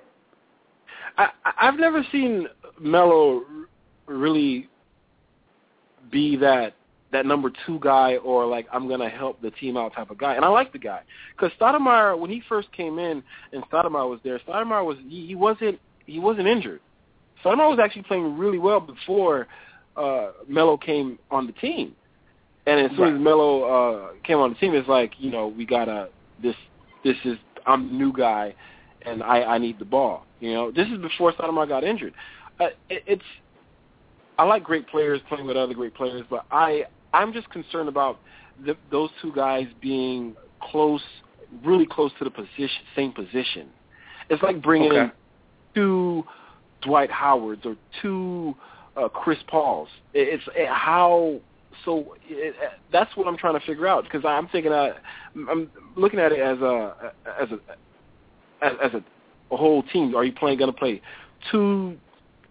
[1.17, 2.47] I, I've never seen
[2.79, 3.41] Melo
[4.07, 4.69] really
[6.11, 6.75] be that
[7.11, 10.35] that number two guy or like I'm gonna help the team out type of guy.
[10.35, 11.01] And I like the guy
[11.35, 15.35] because Stoudemire when he first came in and Stoudemire was there, Stoudemire was he, he
[15.35, 16.79] wasn't he wasn't injured.
[17.43, 19.47] Stoudemire was actually playing really well before
[19.97, 21.95] uh, Melo came on the team.
[22.65, 23.13] And as soon right.
[23.15, 26.09] as Melo uh, came on the team, it's like you know we gotta
[26.41, 26.55] this
[27.03, 28.55] this is I'm the new guy
[29.05, 30.25] and I I need the ball.
[30.39, 32.13] You know this is before Stoudemire got injured.
[32.59, 33.23] Uh, it, it's
[34.37, 38.19] I like great players playing with other great players, but I I'm just concerned about
[38.65, 41.01] the, those two guys being close,
[41.63, 43.67] really close to the position, same position.
[44.29, 45.01] It's like bringing okay.
[45.01, 45.11] in
[45.75, 46.23] two
[46.81, 48.55] Dwight Howards or two
[48.97, 49.89] uh, Chris Pauls.
[50.13, 51.39] It's it, how
[51.85, 52.15] so.
[52.27, 52.55] It,
[52.91, 54.93] that's what I'm trying to figure out because I'm thinking I,
[55.49, 60.15] I'm looking at it as a as a as, as a, a whole team.
[60.15, 61.01] Are you playing going to play
[61.51, 61.97] two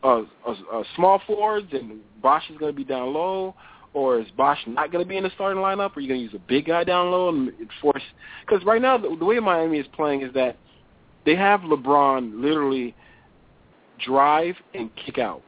[0.02, 3.54] uh, uh, uh, small forwards and Bosh is going to be down low?
[3.92, 5.90] Or is Bosh not going to be in the starting lineup?
[5.90, 8.02] Or are you going to use a big guy down low and force?
[8.46, 10.56] Because right now, the, the way Miami is playing is that
[11.26, 12.94] they have LeBron literally
[14.04, 15.42] drive and kick out.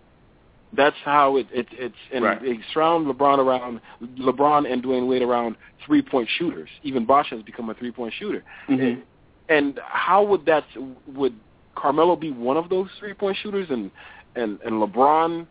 [0.74, 2.40] That's how it, it it's and right.
[2.40, 3.80] they surround LeBron around
[4.18, 6.70] LeBron and Dwyane Wade around three point shooters.
[6.82, 8.42] Even Bosh has become a three point shooter.
[8.68, 8.82] Mm-hmm.
[8.82, 9.02] And,
[9.50, 10.64] and how would that
[11.06, 11.34] would
[11.74, 13.90] Carmelo be one of those three point shooters and
[14.34, 15.46] and and LeBron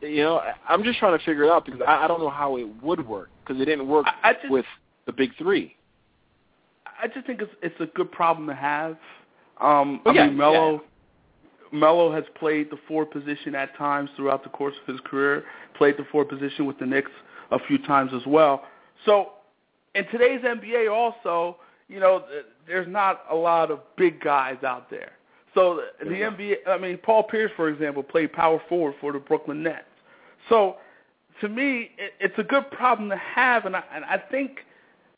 [0.00, 2.56] you know, I'm just trying to figure it out because I, I don't know how
[2.56, 4.66] it would work because it didn't work I, I just, with
[5.06, 5.76] the big three.
[7.00, 8.96] I just think it's it's a good problem to have.
[9.60, 11.78] Um, I yeah, mean, Melo, yeah.
[11.78, 15.44] Melo has played the four position at times throughout the course of his career.
[15.76, 17.10] Played the four position with the Knicks
[17.50, 18.64] a few times as well.
[19.04, 19.32] So,
[19.94, 21.56] in today's NBA, also,
[21.88, 22.24] you know,
[22.66, 25.12] there's not a lot of big guys out there.
[25.54, 29.62] So the NBA, I mean, Paul Pierce, for example, played power forward for the Brooklyn
[29.62, 29.84] Nets.
[30.48, 30.76] So
[31.40, 34.60] to me, it, it's a good problem to have, and I, and I think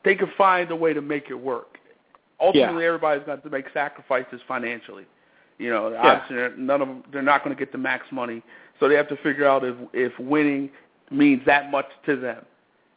[0.03, 1.77] they could find a way to make it work.
[2.39, 2.87] Ultimately, yeah.
[2.87, 5.05] everybody's got to make sacrifices financially.
[5.57, 6.01] You know, yeah.
[6.01, 8.41] obviously, none of them they're not going to get the max money,
[8.79, 10.71] so they have to figure out if if winning
[11.11, 12.43] means that much to them.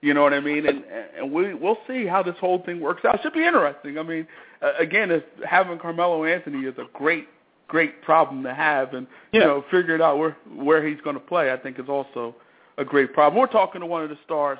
[0.00, 0.66] You know what I mean?
[0.66, 0.82] And
[1.18, 3.16] and we we'll see how this whole thing works out.
[3.16, 3.98] It should be interesting.
[3.98, 4.26] I mean,
[4.62, 7.28] uh, again, if having Carmelo Anthony is a great
[7.68, 9.40] great problem to have, and yeah.
[9.40, 12.34] you know, figuring out where where he's going to play, I think is also
[12.78, 13.40] a great problem.
[13.40, 14.58] We're talking to one of the stars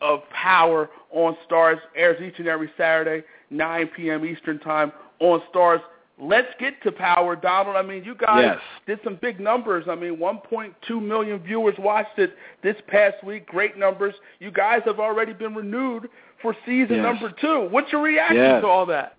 [0.00, 4.24] of Power on Starz airs each and every Saturday, 9 p.m.
[4.24, 5.80] Eastern Time on Starz.
[6.18, 7.76] Let's get to Power, Donald.
[7.76, 8.58] I mean, you guys yes.
[8.86, 9.84] did some big numbers.
[9.86, 13.46] I mean, 1.2 million viewers watched it this past week.
[13.46, 14.14] Great numbers.
[14.38, 16.08] You guys have already been renewed
[16.40, 17.02] for season yes.
[17.02, 17.68] number two.
[17.70, 18.62] What's your reaction yes.
[18.62, 19.18] to all that?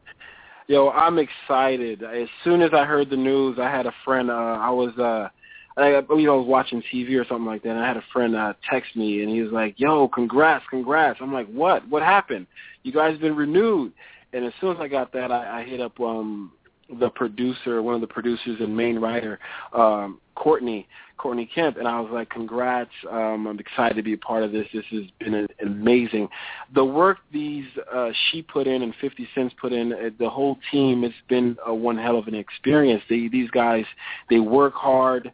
[0.68, 2.04] Yo, I'm excited.
[2.04, 4.30] As soon as I heard the news, I had a friend.
[4.30, 5.30] Uh, I was uh,
[5.78, 7.70] I, believe I was watching TV or something like that.
[7.70, 11.20] And I had a friend uh, text me, and he was like, "Yo, congrats, congrats!"
[11.22, 11.88] I'm like, "What?
[11.88, 12.48] What happened?
[12.84, 13.94] You guys been renewed?"
[14.34, 16.52] And as soon as I got that, I, I hit up um
[17.00, 19.40] the producer, one of the producers and main writer,
[19.74, 22.92] um, Courtney, Courtney Kemp, and I was like, "Congrats!
[23.10, 24.68] Um, I'm excited to be a part of this.
[24.72, 26.30] This has been amazing.
[26.76, 30.60] The work these uh, she put in and 50 Cent's put in, uh, the whole
[30.72, 33.02] team, it's been a one hell of an experience.
[33.10, 33.86] They, these guys,
[34.30, 35.32] they work hard.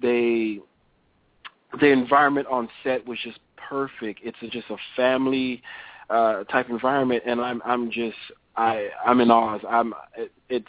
[0.00, 0.60] They,
[1.80, 4.20] the environment on set was just perfect.
[4.22, 5.62] It's a, just a family
[6.10, 8.16] uh, type environment, and I'm, I'm just,
[8.56, 9.58] I, I'm in awe.
[9.68, 10.66] I'm, it, it's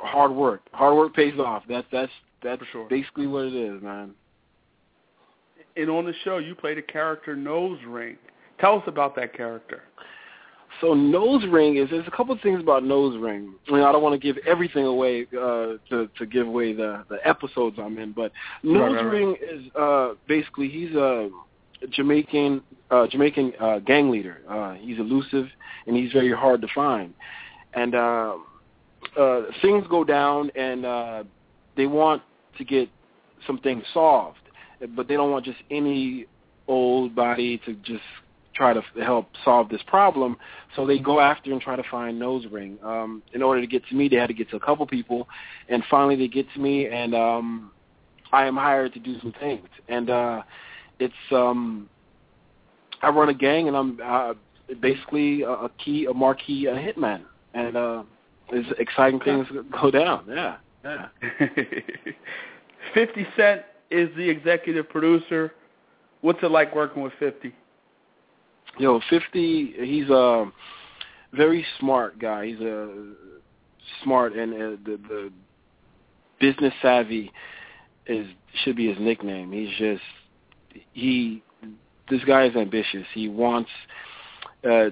[0.00, 0.62] hard work.
[0.72, 1.64] Hard work pays off.
[1.68, 2.88] That's that's that's sure.
[2.88, 4.12] basically what it is, man.
[5.76, 8.16] And on the show, you played a character Nose Ring.
[8.60, 9.82] Tell us about that character.
[10.80, 13.54] So Nose Ring is there's a couple of things about Nose Ring.
[13.68, 17.04] I mean, I don't want to give everything away uh, to to give away the
[17.08, 21.30] the episodes I'm in, but Nose right, right, Ring is uh, basically he's a
[21.90, 24.42] Jamaican uh, Jamaican uh, gang leader.
[24.48, 25.46] Uh, he's elusive
[25.86, 27.14] and he's very hard to find.
[27.74, 28.36] And uh,
[29.18, 31.24] uh, things go down, and uh,
[31.76, 32.22] they want
[32.58, 32.88] to get
[33.46, 34.38] some things solved,
[34.94, 36.26] but they don't want just any
[36.68, 38.02] old body to just
[38.54, 40.36] try to help solve this problem.
[40.74, 42.78] So they go after and try to find Nose Ring.
[42.82, 45.28] Um, in order to get to me, they had to get to a couple people,
[45.68, 47.70] and finally they get to me, and um,
[48.32, 49.68] I am hired to do some things.
[49.88, 50.42] And uh,
[50.98, 51.88] it's um,
[53.02, 54.34] I run a gang, and I'm uh,
[54.80, 57.22] basically a, a key, a marquee, a hitman,
[57.54, 58.02] and uh,
[58.50, 60.24] it's exciting things go down.
[60.28, 60.56] Yeah.
[60.86, 61.08] Yeah.
[62.94, 65.52] 50 Cent is the executive producer.
[66.20, 67.52] What's it like working with 50?
[68.78, 70.50] Yo, 50, he's a
[71.32, 72.46] very smart guy.
[72.46, 73.12] He's a
[74.02, 75.32] smart and uh, the the
[76.40, 77.32] business savvy
[78.06, 78.26] is
[78.64, 79.52] should be his nickname.
[79.52, 80.02] He's just
[80.92, 81.42] he
[82.10, 83.06] this guy is ambitious.
[83.14, 83.70] He wants
[84.68, 84.90] uh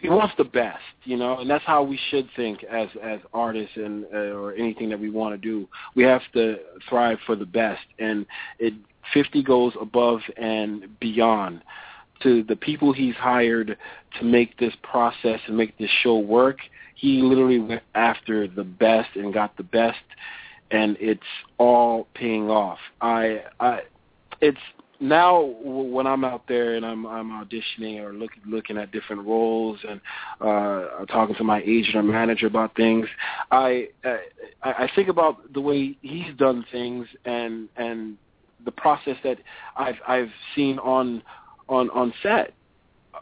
[0.00, 3.76] he wants the best, you know, and that's how we should think as as artists
[3.76, 5.68] and uh, or anything that we want to do.
[5.94, 6.56] We have to
[6.88, 8.26] thrive for the best, and
[8.58, 8.74] it
[9.12, 11.62] 50 goes above and beyond
[12.22, 13.76] to the people he's hired
[14.18, 16.58] to make this process and make this show work.
[16.94, 19.98] He literally went after the best and got the best,
[20.70, 21.20] and it's
[21.58, 22.78] all paying off.
[23.00, 23.82] I, I,
[24.40, 24.58] it's
[25.00, 29.78] now when I'm out there and I'm I'm auditioning or looking looking at different roles
[29.88, 30.00] and
[30.40, 33.06] uh talking to my agent or manager about things,
[33.50, 34.18] I I,
[34.62, 38.16] I think about the way he's done things and and
[38.64, 39.38] the process that
[39.76, 41.22] I've I've seen on
[41.68, 42.54] on on set.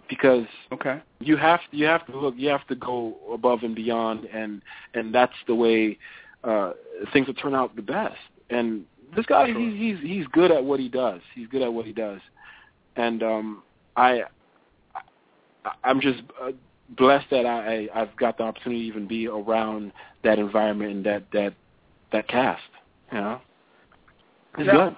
[0.09, 1.01] Because okay.
[1.21, 4.63] you have you have to look you have to go above and beyond and
[4.95, 5.99] and that's the way
[6.45, 6.73] uh
[7.13, 8.19] things will turn out the best.
[8.51, 11.21] And this guy he's he's he's good at what he does.
[11.35, 12.21] He's good at what he does,
[12.97, 13.63] and um,
[13.97, 14.23] I,
[15.65, 16.53] I I'm just uh,
[16.91, 19.93] blessed that I I've got the opportunity to even be around
[20.25, 21.55] that environment and that that
[22.13, 22.63] that cast.
[23.13, 23.41] You know,
[24.59, 24.97] it's now, good.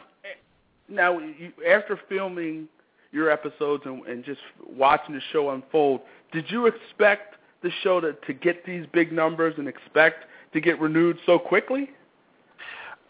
[0.88, 2.68] Now, you, after filming
[3.12, 6.01] your episodes and, and just watching the show unfold,
[6.33, 10.81] did you expect the show to to get these big numbers and expect to get
[10.81, 11.90] renewed so quickly?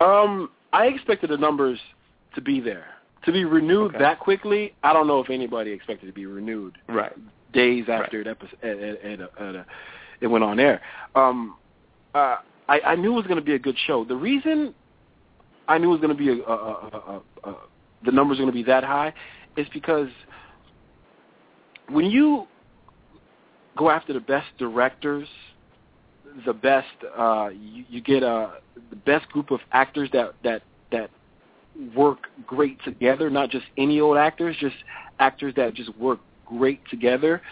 [0.00, 1.78] Um, I expected the numbers
[2.34, 2.86] to be there.
[3.24, 3.98] To be renewed okay.
[3.98, 6.78] that quickly, I don't know if anybody expected to be renewed.
[6.88, 7.12] Right.
[7.52, 8.36] Days after right.
[8.62, 9.20] it,
[10.20, 10.80] it, went on air.
[11.14, 11.56] Um,
[12.14, 12.36] uh,
[12.68, 14.04] I, I knew it was going to be a good show.
[14.04, 14.74] The reason
[15.66, 17.56] I knew it was going to be a, a, a, a, a
[18.04, 19.12] the numbers are going to be that high
[19.56, 20.08] is because
[21.88, 22.46] when you
[23.76, 25.28] go after the best directors,
[26.44, 28.54] the best uh, you, you get a
[28.90, 31.10] the best group of actors that that that
[31.96, 34.76] work great together, not just any old actors, just
[35.18, 37.42] actors that just work great together.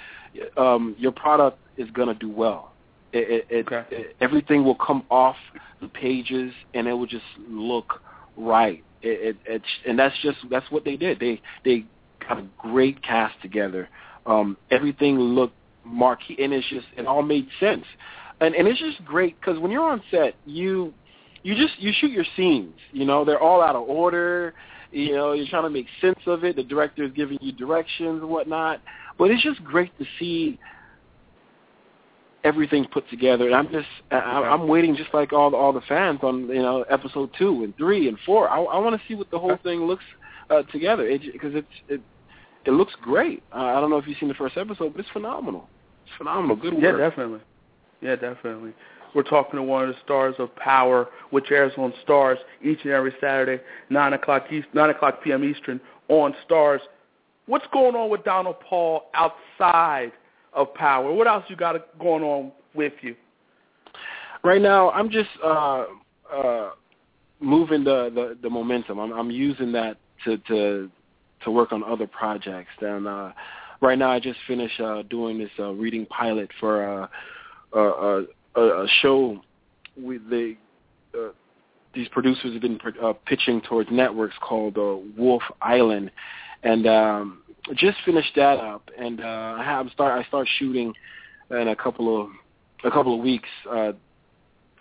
[0.56, 2.72] Um, your product is going to do well.
[3.12, 3.84] It, it, okay.
[3.90, 5.36] it, everything will come off
[5.80, 8.02] the pages, and it will just look
[8.36, 8.82] right.
[9.02, 11.20] It, it, it's and that's just that's what they did.
[11.20, 11.84] They they
[12.26, 13.88] got a great cast together.
[14.26, 17.84] Um, everything looked marquee, and it's just it all made sense.
[18.40, 20.92] And and it's just great because when you're on set, you
[21.42, 22.74] you just you shoot your scenes.
[22.92, 24.54] You know, they're all out of order.
[24.92, 26.56] You know, you're trying to make sense of it.
[26.56, 28.80] The director is giving you directions and whatnot.
[29.18, 30.58] But it's just great to see
[32.44, 33.46] everything put together.
[33.46, 36.62] And I'm just I, I'm waiting just like all the, all the fans on you
[36.62, 38.48] know episode two and three and four.
[38.48, 40.04] I, I want to see what the whole thing looks
[40.50, 42.00] uh, together because it, it's it
[42.66, 43.42] it looks great.
[43.52, 45.68] Uh, I don't know if you've seen the first episode, but it's phenomenal.
[46.04, 46.56] It's phenomenal.
[46.56, 46.82] Good work.
[46.82, 47.40] Yeah, definitely.
[48.00, 48.72] Yeah, definitely.
[49.14, 52.92] We're talking to one of the stars of Power, which airs on Starz each and
[52.92, 55.42] every Saturday, 9 o'clock, East, 9 o'clock p.m.
[55.42, 56.80] Eastern on Starz.
[57.46, 60.12] What's going on with Donald Paul outside
[60.52, 61.12] of Power?
[61.12, 63.14] What else you got going on with you?
[64.44, 65.84] Right now, I'm just uh,
[66.32, 66.70] uh,
[67.40, 68.98] moving the, the, the momentum.
[68.98, 70.90] I'm, I'm using that to, to
[71.44, 72.70] to work on other projects.
[72.80, 73.32] And uh,
[73.80, 77.06] right now, I just finished uh, doing this uh, reading pilot for uh,
[77.72, 79.40] a, a, a show.
[79.98, 80.56] With the
[81.14, 81.28] uh,
[81.94, 86.10] these producers have been uh, pitching towards networks called uh, Wolf Island,
[86.62, 87.42] and um,
[87.74, 88.90] just finished that up.
[88.98, 90.92] And uh, I have start I start shooting
[91.50, 92.28] in a couple of
[92.84, 93.48] a couple of weeks.
[93.68, 93.92] Uh,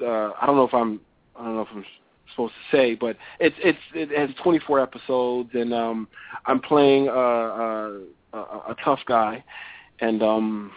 [0.01, 0.99] uh, I don't know if I'm
[1.37, 1.85] I don't know if I'm
[2.31, 6.07] supposed to say, but it's it's it has 24 episodes, and um,
[6.45, 8.01] I'm playing a, a,
[8.33, 9.43] a, a tough guy,
[10.01, 10.71] and um,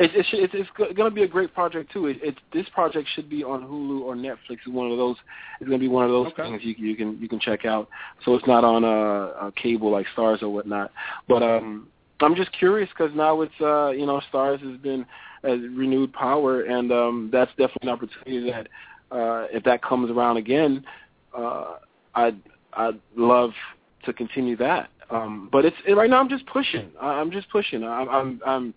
[0.00, 2.06] it's it's it's, it's going to be a great project too.
[2.06, 4.36] It, it's this project should be on Hulu or Netflix.
[4.50, 5.16] It's one of those.
[5.60, 6.44] It's going to be one of those okay.
[6.44, 7.86] things you you can you can check out.
[8.24, 10.90] So it's not on a, a cable like Starz or whatnot.
[11.28, 11.88] But um,
[12.20, 15.04] I'm just curious because now it's uh, you know Starz has been
[15.44, 18.68] has renewed power, and um, that's definitely an opportunity that
[19.14, 20.82] uh, if that comes around again,
[21.36, 21.76] uh,
[22.14, 22.40] I'd
[22.72, 23.50] I'd love
[24.04, 24.88] to continue that.
[25.10, 26.90] Um, but it's right now I'm just pushing.
[26.98, 27.84] I'm just pushing.
[27.84, 28.74] I'm I'm, I'm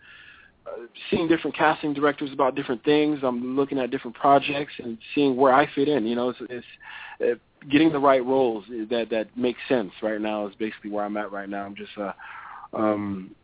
[1.10, 3.20] seeing different casting directors about different things.
[3.24, 6.06] I'm looking at different projects and seeing where I fit in.
[6.06, 6.66] You know, it's, it's
[7.22, 11.18] uh, getting the right roles that that make sense right now is basically where I'm
[11.18, 11.66] at right now.
[11.66, 12.14] I'm just uh
[12.74, 13.36] um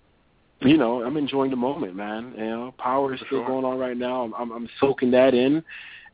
[0.62, 2.34] you know, I'm enjoying the moment, man.
[2.38, 3.48] You know, power is still sure.
[3.48, 4.24] going on right now.
[4.24, 5.64] I'm, I'm I'm soaking that in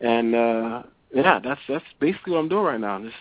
[0.01, 0.83] and uh
[1.13, 2.99] yeah, that's that's basically what I'm doing right now.
[2.99, 3.15] Just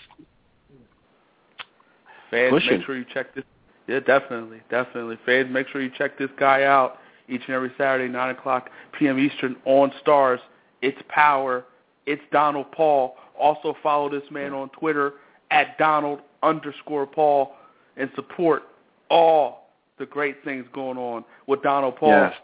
[2.31, 2.79] fans, pushing.
[2.79, 3.45] make sure you check this.
[3.87, 5.19] Yeah, definitely, definitely.
[5.27, 6.99] Fans, make sure you check this guy out
[7.29, 9.19] each and every Saturday, nine o'clock p.m.
[9.19, 10.39] Eastern on Starz.
[10.83, 11.65] It's Power.
[12.07, 13.17] It's Donald Paul.
[13.39, 15.15] Also follow this man on Twitter
[15.51, 17.55] at Donald underscore Paul
[17.97, 18.65] and support
[19.11, 22.11] all the great things going on with Donald Paul.
[22.11, 22.35] Yes.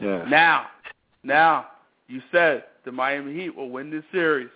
[0.00, 0.26] Yes.
[0.28, 0.66] Now,
[1.22, 1.68] now,
[2.08, 4.50] you said the Miami Heat will win this series.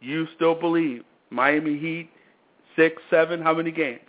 [0.00, 2.10] You still believe Miami Heat
[2.76, 4.00] six, seven, how many games?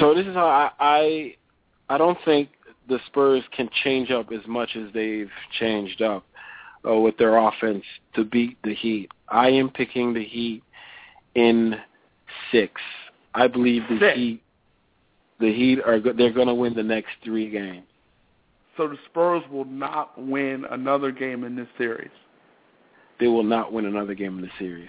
[0.00, 1.36] So this is how I I,
[1.88, 2.48] I don't think
[2.88, 6.24] the Spurs can change up as much as they've changed up
[6.88, 9.08] uh, with their offense to beat the Heat.
[9.28, 10.62] I am picking the Heat
[11.34, 11.76] in
[12.50, 12.80] six.
[13.34, 14.16] I believe the six.
[14.16, 14.42] Heat
[15.42, 17.84] the Heat are they're going to win the next three games.
[18.76, 22.10] So the Spurs will not win another game in this series.
[23.20, 24.88] They will not win another game in the series.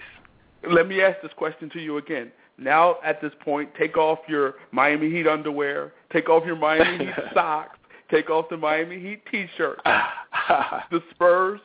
[0.68, 2.32] Let me ask this question to you again.
[2.56, 7.14] Now, at this point, take off your Miami Heat underwear, take off your Miami Heat
[7.34, 7.78] socks,
[8.10, 9.80] take off the Miami Heat T-shirt.
[9.84, 11.60] the Spurs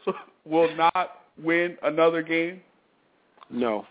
[0.45, 2.61] will not win another game.
[3.49, 3.85] No,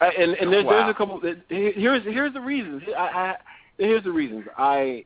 [0.00, 0.70] uh, and and there's, wow.
[0.70, 1.20] there's a couple.
[1.48, 2.82] Here's here's the reasons.
[2.96, 3.36] I, I
[3.78, 4.44] here's the reasons.
[4.56, 5.04] I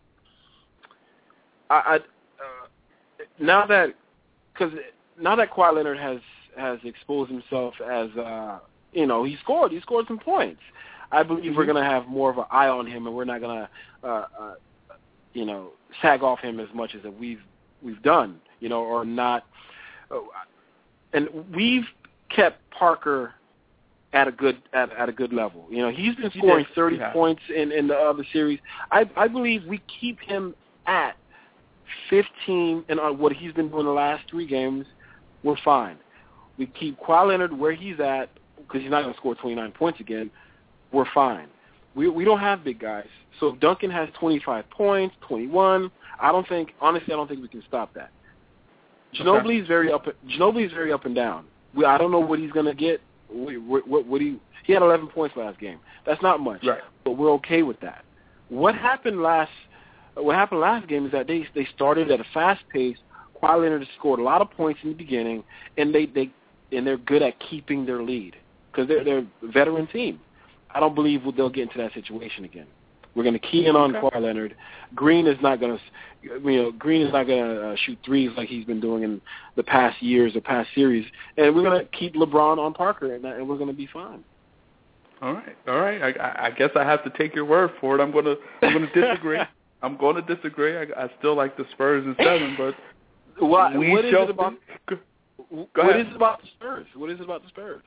[1.70, 1.98] I,
[3.40, 3.94] now that
[4.52, 4.72] because
[5.20, 6.18] now that Kawhi Leonard has
[6.56, 8.58] has exposed himself as uh,
[8.92, 10.60] you know he scored he scored some points.
[11.12, 11.56] I believe mm-hmm.
[11.56, 13.66] we're going to have more of an eye on him, and we're not going
[14.02, 14.54] to uh, uh,
[15.36, 17.42] you know sag off him as much as that we've
[17.82, 19.44] we've done, you know, or not.
[21.12, 21.84] And we've
[22.34, 23.34] kept Parker
[24.12, 25.66] at a good at, at a good level.
[25.70, 27.12] You know, he's been scoring he 30 yeah.
[27.12, 28.58] points in in the other series.
[28.90, 30.54] I I believe we keep him
[30.86, 31.16] at
[32.08, 34.86] 15, and on what he's been doing the last three games,
[35.42, 35.98] we're fine.
[36.56, 40.00] We keep Kawhi Leonard where he's at because he's not going to score 29 points
[40.00, 40.30] again.
[40.92, 41.48] We're fine.
[41.96, 43.08] We we don't have big guys.
[43.40, 45.90] So if Duncan has 25 points, 21,
[46.20, 48.10] I don't think honestly I don't think we can stop that.
[49.14, 50.06] Ginobili is very up.
[50.28, 51.46] Ginobili is very up and down.
[51.74, 53.00] We, I don't know what he's going to get.
[53.28, 55.78] What, what, what he he had 11 points last game.
[56.04, 56.80] That's not much, right.
[57.04, 58.04] but we're okay with that.
[58.48, 59.50] What happened last
[60.14, 62.96] what happened last game is that they they started at a fast pace.
[63.42, 65.44] Kawhi Leonard scored a lot of points in the beginning,
[65.76, 66.30] and they they
[66.72, 68.36] and they're good at keeping their lead
[68.70, 70.20] because they're they're a veteran team.
[70.76, 72.66] I don't believe they'll get into that situation again.
[73.14, 74.14] We're going to key in on okay.
[74.14, 74.54] Kawhi Leonard.
[74.94, 75.82] Green is not going to,
[76.22, 79.22] you know, Green is not going to uh, shoot threes like he's been doing in
[79.56, 81.06] the past years or past series,
[81.38, 84.22] and we're going to keep LeBron on Parker, and, and we're going to be fine.
[85.22, 86.18] All right, all right.
[86.20, 88.02] I, I guess I have to take your word for it.
[88.02, 89.38] I'm going to I'm going to disagree.
[89.82, 90.76] I'm going to disagree.
[90.76, 92.74] I, I still like the Spurs in seven, but
[93.42, 94.54] what, we what is shall it about?
[94.90, 94.98] Go,
[95.48, 96.00] what ahead.
[96.00, 96.86] is it about the Spurs?
[96.94, 97.82] What is it about the Spurs?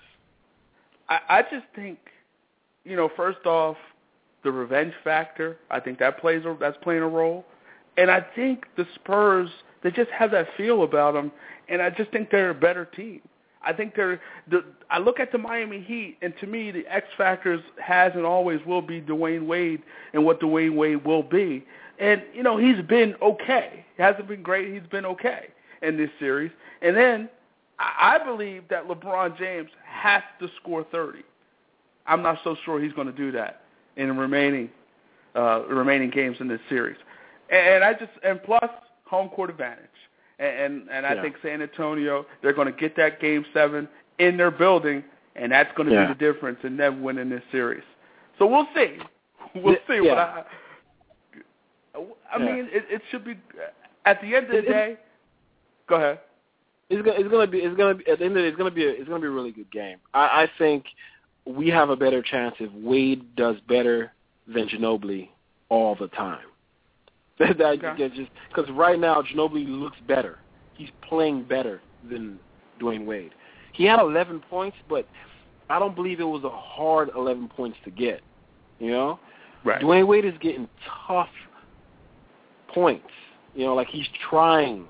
[1.07, 1.99] I, I just think,
[2.89, 3.77] you know, first off,
[4.43, 5.57] the revenge factor.
[5.69, 7.45] I think that plays a, that's playing a role.
[7.97, 9.49] And I think the Spurs,
[9.83, 11.31] they just have that feel about them,
[11.67, 13.21] and I just think they're a better team.
[13.61, 14.21] I think they're.
[14.49, 18.25] The, I look at the Miami Heat, and to me, the X factors has and
[18.25, 19.83] always will be Dwyane Wade
[20.13, 21.65] and what Dwyane Wade will be.
[21.99, 23.85] And you know, he's been okay.
[23.97, 24.73] He hasn't been great.
[24.73, 25.49] He's been okay
[25.81, 26.51] in this series.
[26.81, 27.29] And then
[27.79, 31.19] I believe that LeBron James has to score 30.
[32.09, 33.61] I'm not so sure he's going to do that
[33.95, 34.69] in the remaining
[35.35, 36.97] uh, remaining games in this series.
[37.51, 38.69] And I just and plus
[39.05, 39.85] home court advantage.
[40.39, 41.21] And and, I yeah.
[41.21, 43.87] think San Antonio they're going to get that game seven
[44.19, 45.03] in their building,
[45.35, 46.07] and that's going to yeah.
[46.07, 47.83] be the difference in them winning this series.
[48.37, 48.97] So we'll see.
[49.55, 49.99] We'll see.
[50.03, 50.43] Yeah.
[51.95, 53.35] What I, I mean, it, it should be
[54.05, 54.97] at the end of the day.
[55.87, 56.19] Go ahead.
[56.89, 58.57] It's gonna, it's gonna be it's gonna be at the end of the day, it's
[58.57, 59.97] gonna be a, it's gonna be a really good game.
[60.13, 60.85] I, I think
[61.55, 64.11] we have a better chance if Wade does better
[64.47, 65.29] than Ginobili
[65.69, 66.45] all the time.
[67.39, 68.09] that that Okay.
[68.09, 70.37] just because right now Ginobili looks better.
[70.75, 72.39] He's playing better than
[72.79, 73.31] Dwyane Wade.
[73.73, 75.07] He had 11 points, but
[75.69, 78.21] I don't believe it was a hard 11 points to get.
[78.79, 79.19] You know,
[79.63, 79.81] Right.
[79.81, 80.67] Dwyane Wade is getting
[81.07, 81.29] tough
[82.73, 83.07] points.
[83.55, 84.85] You know, like he's trying.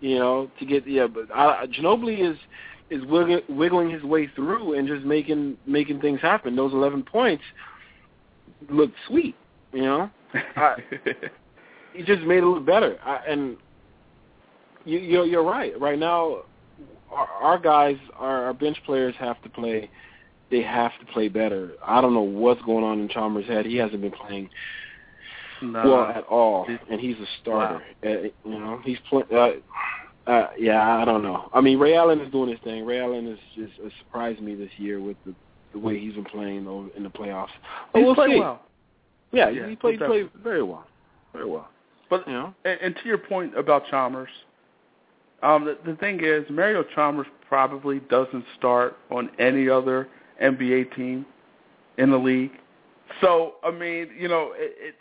[0.00, 2.36] You know, to get yeah, but I, Ginobili is
[2.90, 6.56] is wiggling, wiggling his way through and just making making things happen.
[6.56, 7.42] Those 11 points
[8.70, 9.34] look sweet.
[9.72, 10.10] You know,
[10.56, 10.76] I,
[11.92, 12.98] he just made it look better.
[13.04, 13.56] I, and
[14.84, 15.78] you, you're you're right.
[15.80, 16.42] Right now,
[17.10, 19.90] our, our guys, our, our bench players have to play.
[20.50, 21.72] They have to play better.
[21.84, 23.66] I don't know what's going on in Chalmers' head.
[23.66, 24.48] He hasn't been playing
[25.60, 25.82] no.
[25.84, 27.82] well at all, and he's a starter.
[28.04, 29.26] Uh, you know, he's playing.
[29.32, 29.50] Uh,
[30.26, 31.48] uh, yeah, I don't know.
[31.52, 32.84] I mean, Ray Allen is doing his thing.
[32.84, 35.34] Ray Allen has just uh, surprised me this year with the
[35.72, 37.48] the way he's been playing over in the playoffs.
[37.92, 38.40] But He's we'll played see.
[38.40, 38.62] well.
[39.32, 40.86] Yeah, Yeah, he played he's played very well,
[41.32, 41.68] very well.
[42.08, 44.30] But You know, and, and to your point about Chalmers,
[45.42, 50.08] um, the, the thing is, Mario Chalmers probably doesn't start on any other
[50.42, 51.26] NBA team
[51.98, 52.52] in the league.
[53.20, 54.96] So I mean, you know, it, it's.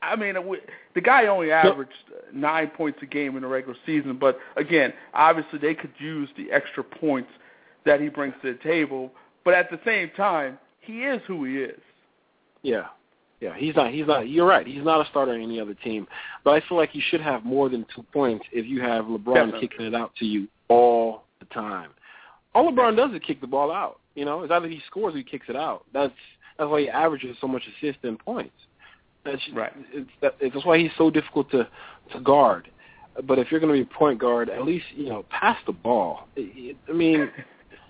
[0.00, 0.34] I mean,
[0.94, 4.92] the guy only averaged uh, nine points a game in the regular season, but again,
[5.12, 7.30] obviously they could use the extra points
[7.84, 9.10] that he brings to the table.
[9.44, 11.80] But at the same time, he is who he is.
[12.62, 12.86] yeah,
[13.40, 13.54] yeah.
[13.56, 13.92] He's not.
[13.92, 14.28] He's not.
[14.28, 14.66] You're right.
[14.66, 16.06] He's not a starter on any other team.
[16.44, 19.34] But I feel like you should have more than two points if you have LeBron
[19.34, 19.68] Definitely.
[19.68, 21.90] kicking it out to you all the time.
[22.54, 24.00] All LeBron does is kick the ball out.
[24.14, 25.84] You know, it's either he scores or he kicks it out.
[25.92, 26.12] That's
[26.58, 28.54] that's why he averages so much assists and points.
[29.30, 29.72] That's Right.
[29.92, 31.68] It's, that, it's that's why he's so difficult to
[32.12, 32.70] to guard.
[33.24, 35.72] But if you're going to be a point guard, at least you know pass the
[35.72, 36.28] ball.
[36.36, 37.30] I I mean,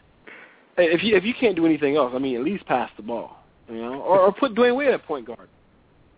[0.79, 3.37] if you if you can't do anything else, I mean, at least pass the ball.
[3.69, 5.49] You know, or, or put Dwyane Wade at point guard.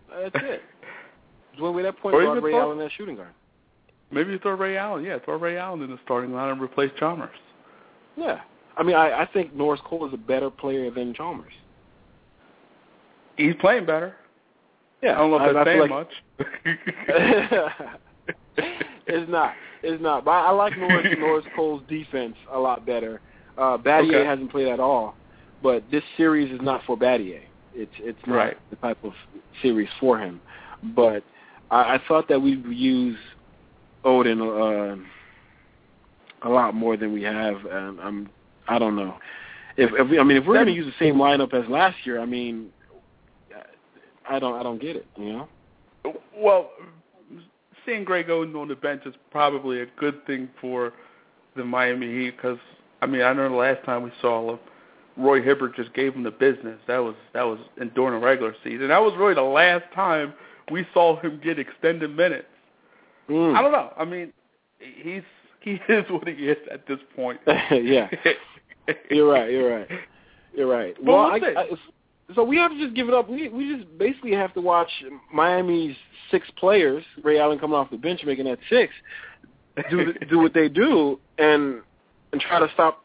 [0.09, 0.61] That's it.
[1.59, 3.33] Dwyane Wade at point Or guard, Ray throw- Allen at shooting guard.
[4.11, 5.03] Maybe you throw Ray Allen.
[5.03, 7.35] Yeah, throw Ray Allen in the starting line and replace Chalmers.
[8.17, 8.41] Yeah,
[8.77, 11.53] I mean, I, I think Norris Cole is a better player than Chalmers.
[13.37, 14.15] He's playing better.
[15.01, 16.13] Yeah, I don't know if that's saying feel much.
[19.07, 19.53] it's not.
[19.83, 20.25] It's not.
[20.25, 23.19] But I like Norris Norris Cole's defense a lot better.
[23.57, 24.25] Uh Battier Okay.
[24.25, 25.15] hasn't played at all,
[25.63, 27.41] but this series is not for Battier.
[27.73, 28.57] It's it's not Right.
[28.69, 29.13] the type of
[29.61, 30.39] series for him.
[30.95, 31.23] But
[31.71, 33.17] I, I thought that we would use
[34.05, 34.97] Oden uh,
[36.47, 37.55] a lot more than we have.
[37.65, 38.29] And I'm
[38.67, 39.15] I don't know.
[39.77, 41.97] If, if we, I mean if we're going to use the same lineup as last
[42.05, 42.69] year, I mean
[44.31, 45.49] I don't I don't get it, you know?
[46.35, 46.71] well,
[47.85, 50.93] seeing Greg Oden on the bench is probably a good thing for
[51.55, 52.57] the Miami Heat because
[53.01, 54.59] I mean I know the last time we saw him,
[55.17, 56.79] Roy Hibbert just gave him the business.
[56.87, 57.59] That was that was
[57.93, 58.87] during the regular season.
[58.87, 60.33] That was really the last time
[60.71, 62.47] we saw him get extended minutes.
[63.29, 63.55] Mm.
[63.55, 63.93] I don't know.
[63.97, 64.31] I mean,
[64.79, 65.23] he's
[65.59, 67.39] he is what he is at this point.
[67.47, 68.09] yeah.
[69.09, 69.51] You're right.
[69.51, 69.87] You're right.
[70.55, 70.95] You're right.
[70.95, 71.67] But well, we'll I, I,
[72.35, 73.29] so we have to just give it up.
[73.29, 74.89] We we just basically have to watch
[75.33, 75.95] Miami's
[76.29, 78.93] six players, Ray Allen coming off the bench, making that six,
[79.89, 81.81] do do what they do, and
[82.31, 83.03] and try to stop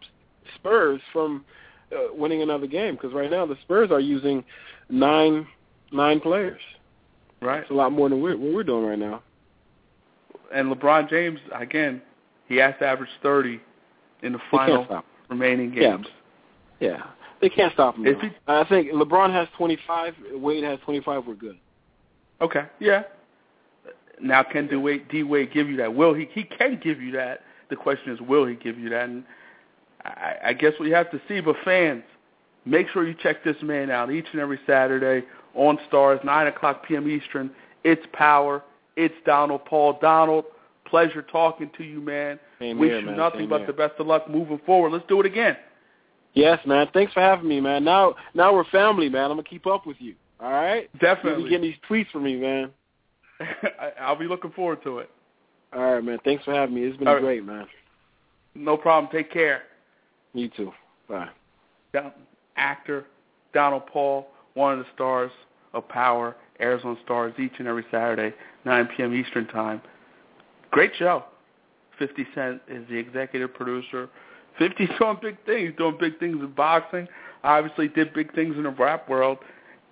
[0.54, 1.44] Spurs from
[1.92, 2.94] uh, winning another game.
[2.94, 4.44] Because right now the Spurs are using
[4.88, 5.46] nine
[5.92, 6.60] nine players.
[7.40, 7.62] right.
[7.62, 9.22] It's a lot more than we're, what we're doing right now.
[10.54, 12.00] And LeBron James again,
[12.48, 13.60] he has to average thirty
[14.22, 15.96] in the final remaining Yeah.
[15.96, 16.06] games.
[16.80, 17.02] Yeah,
[17.40, 18.04] they can't stop him.
[18.04, 21.26] He- I think LeBron has 25, Wade has 25.
[21.26, 21.56] We're good.
[22.40, 23.02] Okay, yeah.
[24.20, 25.94] Now, can D Wade, D Wade give you that?
[25.94, 26.28] Will he?
[26.32, 27.42] He can give you that.
[27.68, 29.04] The question is, will he give you that?
[29.04, 29.24] And
[30.04, 31.40] I, I guess we have to see.
[31.40, 32.02] But fans,
[32.64, 36.86] make sure you check this man out each and every Saturday on Starz, nine o'clock
[36.86, 37.08] p.m.
[37.10, 37.50] Eastern.
[37.84, 38.62] It's power.
[38.96, 39.98] It's Donald Paul.
[40.00, 40.44] Donald,
[40.86, 42.38] pleasure talking to you, man.
[42.58, 43.16] Same Wish here, you man.
[43.16, 43.66] nothing Same but here.
[43.66, 44.92] the best of luck moving forward.
[44.92, 45.56] Let's do it again.
[46.36, 46.86] Yes, man.
[46.92, 47.82] Thanks for having me, man.
[47.82, 49.24] Now, now we're family, man.
[49.24, 50.14] I'm gonna keep up with you.
[50.38, 50.90] All right.
[51.00, 51.30] Definitely.
[51.30, 52.70] You'll be getting these tweets from me, man.
[54.00, 55.10] I'll be looking forward to it.
[55.72, 56.18] All right, man.
[56.24, 56.82] Thanks for having me.
[56.82, 57.22] It's been All right.
[57.22, 57.66] great, man.
[58.54, 59.10] No problem.
[59.10, 59.62] Take care.
[60.34, 60.72] You too.
[61.08, 61.30] Bye.
[61.94, 62.12] Don-
[62.56, 63.06] actor
[63.54, 65.30] Donald Paul, one of the stars
[65.72, 68.34] of Power, airs on Starz each and every Saturday,
[68.66, 69.14] 9 p.m.
[69.14, 69.80] Eastern Time.
[70.70, 71.24] Great show.
[71.98, 74.10] 50 Cent is the executive producer.
[74.58, 77.08] 50's doing big things, doing big things in boxing.
[77.44, 79.38] Obviously did big things in the rap world.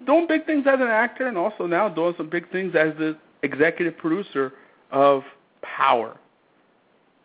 [0.06, 3.16] Doing big things as an actor and also now doing some big things as the
[3.42, 4.52] executive producer
[4.90, 5.22] of
[5.62, 6.16] Power.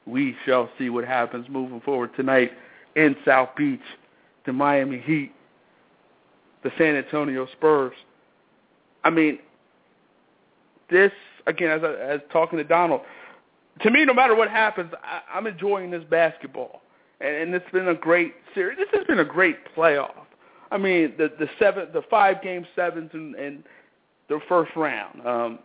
[0.06, 2.52] We shall see what happens moving forward tonight
[2.96, 3.82] in South Beach.
[4.46, 5.32] The Miami Heat,
[6.64, 7.94] the San Antonio Spurs.
[9.04, 9.40] I mean,
[10.90, 11.12] this
[11.46, 13.02] again, as as talking to Donald,
[13.82, 16.82] to me, no matter what happens, I, I'm enjoying this basketball,
[17.22, 18.78] and, and it's been a great series.
[18.78, 20.26] This has been a great playoff.
[20.72, 23.64] I mean, the the seven, the five game sevens, and, and
[24.28, 25.26] the first round.
[25.26, 25.60] Um,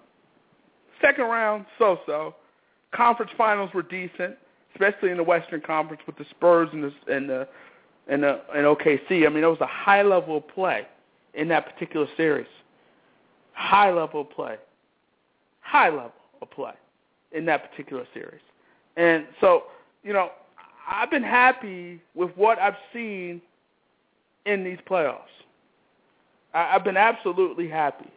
[1.00, 2.34] second round, so so.
[2.94, 4.36] Conference finals were decent,
[4.72, 7.48] especially in the Western Conference with the Spurs and the and the
[8.06, 9.26] and, the, and OKC.
[9.26, 10.86] I mean, it was a high level of play
[11.34, 12.46] in that particular series.
[13.52, 14.56] High level of play.
[15.60, 16.72] High level of play
[17.32, 18.40] in that particular series.
[18.96, 19.64] And so,
[20.02, 20.30] you know,
[20.88, 23.40] I've been happy with what I've seen
[24.46, 25.20] in these playoffs.
[26.52, 28.10] I, I've been absolutely happy.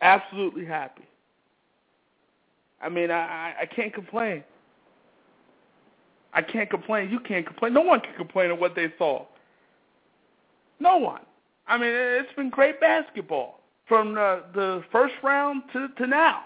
[0.00, 1.04] Absolutely happy.
[2.80, 4.42] I mean, I, I, I can't complain.
[6.32, 7.10] I can't complain.
[7.10, 7.74] You can't complain.
[7.74, 9.26] No one can complain of what they saw.
[10.78, 11.20] No one.
[11.66, 16.44] I mean, it's been great basketball from the, the first round to, to now.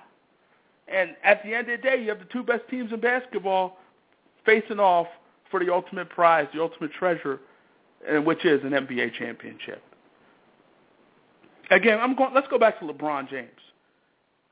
[0.88, 3.78] And at the end of the day, you have the two best teams in basketball
[4.44, 5.06] facing off
[5.50, 7.40] for the ultimate prize, the ultimate treasure,
[8.24, 9.82] which is an NBA championship.
[11.70, 12.34] Again, I'm going.
[12.34, 13.48] Let's go back to LeBron James.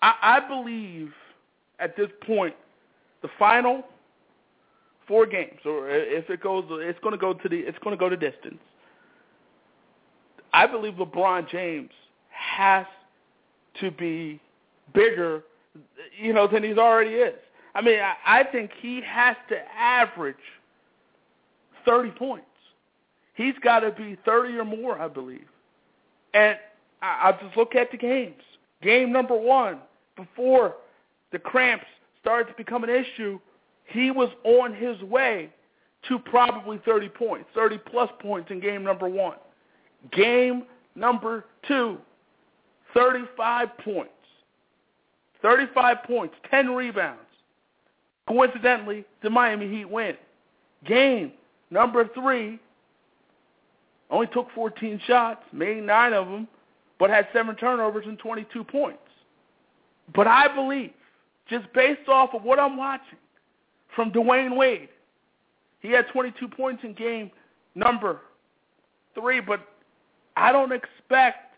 [0.01, 1.13] I, I believe
[1.79, 2.55] at this point,
[3.23, 3.85] the final
[5.07, 8.01] four games, or if it goes, it's going to go to the, it's going to
[8.01, 8.59] go to distance.
[10.53, 11.91] I believe LeBron James
[12.29, 12.87] has
[13.81, 14.41] to be
[14.95, 15.43] bigger,
[16.21, 17.35] you know, than he already is.
[17.75, 20.37] I mean, I, I think he has to average
[21.85, 22.47] 30 points.
[23.35, 25.47] He's got to be 30 or more, I believe.
[26.35, 26.59] And
[27.01, 28.43] I, I'll just look at the games.
[28.83, 29.79] Game number one,
[30.17, 30.77] before
[31.31, 31.87] the cramps
[32.21, 33.39] started to become an issue,
[33.87, 35.51] he was on his way
[36.09, 39.37] to probably 30 points, 30 plus points in game number one.
[40.11, 40.65] Game
[40.95, 41.99] number two,
[42.95, 44.11] 35 points.
[45.43, 47.19] 35 points, 10 rebounds.
[48.33, 50.17] Coincidentally, the Miami Heat win.
[50.87, 51.33] Game
[51.71, 52.59] number three,
[54.11, 56.49] only took 14 shots, made nine of them,
[56.99, 58.99] but had seven turnovers and 22 points.
[60.15, 60.93] But I believe,
[61.51, 63.19] just based off of what I'm watching
[63.95, 64.89] from Dwyane Wade,
[65.81, 67.31] he had 22 points in game
[67.75, 68.21] number
[69.15, 69.61] three, but
[70.39, 71.55] I don't expect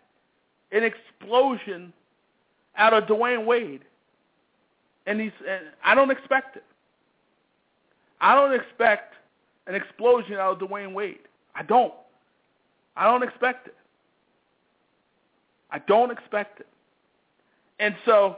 [0.72, 1.92] an explosion
[2.76, 3.82] out of Dwyane Wade.
[5.06, 6.64] And he's, and I don't expect it.
[8.20, 9.14] I don't expect
[9.66, 11.18] an explosion out of Dwyane Wade.
[11.54, 11.92] I don't.
[12.96, 13.76] I don't expect it.
[15.70, 16.68] I don't expect it.
[17.80, 18.36] And so,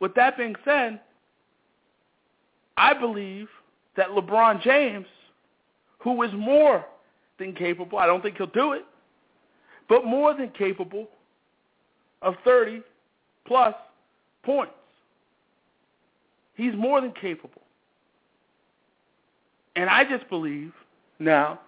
[0.00, 1.00] with that being said,
[2.76, 3.48] I believe
[3.96, 5.06] that LeBron James,
[5.98, 6.84] who is more
[7.38, 8.84] than capable, I don't think he'll do it,
[9.88, 11.08] but more than capable
[12.22, 12.82] of 30
[13.46, 13.74] plus
[14.42, 14.72] points.
[16.54, 17.62] He's more than capable.
[19.76, 20.72] And I just believe
[21.18, 21.60] now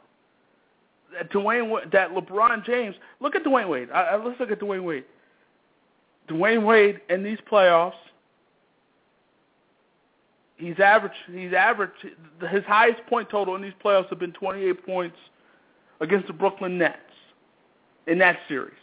[1.12, 3.88] that Dwyane, that LeBron James, look at Dwyane Wade.
[3.92, 5.04] I, I, let's look at Dwyane Wade.
[6.28, 7.94] Dwyane Wade in these playoffs,
[10.56, 11.14] he's averaged.
[11.32, 12.06] He's averaged
[12.50, 15.16] his highest point total in these playoffs have been 28 points
[16.00, 16.98] against the Brooklyn Nets
[18.06, 18.74] in that series.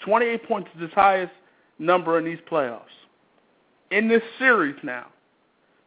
[0.00, 1.32] 28 points is his highest
[1.78, 2.82] number in these playoffs.
[3.90, 5.06] In this series now,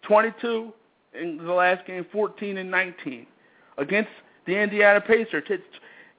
[0.03, 0.73] 22
[1.19, 3.25] in the last game, 14 and 19
[3.77, 4.09] against
[4.45, 5.43] the Indiana Pacers.
[5.47, 5.61] Hit,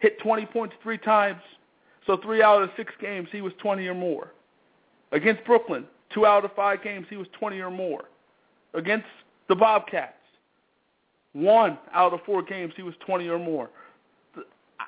[0.01, 1.41] hit 20 points three times,
[2.07, 4.33] so three out of six games he was 20 or more.
[5.13, 8.05] Against Brooklyn, two out of five games he was 20 or more.
[8.75, 9.07] Against
[9.49, 10.15] the Bobcats,
[11.33, 13.71] one out of four games he was 20 or more.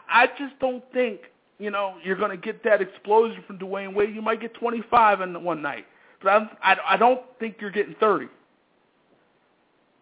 [0.09, 1.21] I just don't think
[1.63, 4.13] you know, you're going to get that explosion from Dwyane Wade.
[4.13, 5.87] You might get 25 in one night,
[6.25, 8.27] I, I, don't think you're getting 30.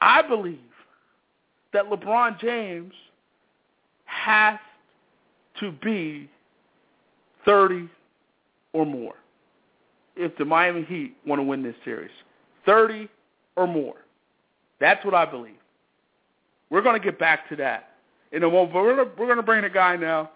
[0.01, 0.59] I believe
[1.73, 2.93] that LeBron James
[4.05, 4.59] has
[5.61, 6.29] to be
[7.45, 7.89] 30
[8.73, 9.15] or more
[10.17, 12.11] if the Miami Heat want to win this series.
[12.67, 13.09] 30
[13.57, 13.97] or more.
[14.81, 15.55] That's what I believe.
[16.71, 17.91] We're going to get back to that
[18.33, 18.75] in a moment.
[18.75, 20.31] We're going to bring a guy now.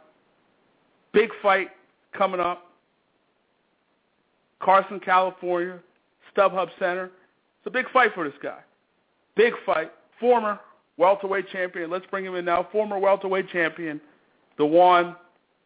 [1.12, 1.68] Big fight
[2.12, 2.73] coming up.
[4.64, 5.78] Carson, California,
[6.34, 7.06] StubHub Center.
[7.06, 8.60] It's a big fight for this guy.
[9.36, 9.92] Big fight.
[10.18, 10.58] Former
[10.96, 11.90] welterweight champion.
[11.90, 12.68] Let's bring him in now.
[12.72, 14.00] Former welterweight champion,
[14.56, 15.16] the one,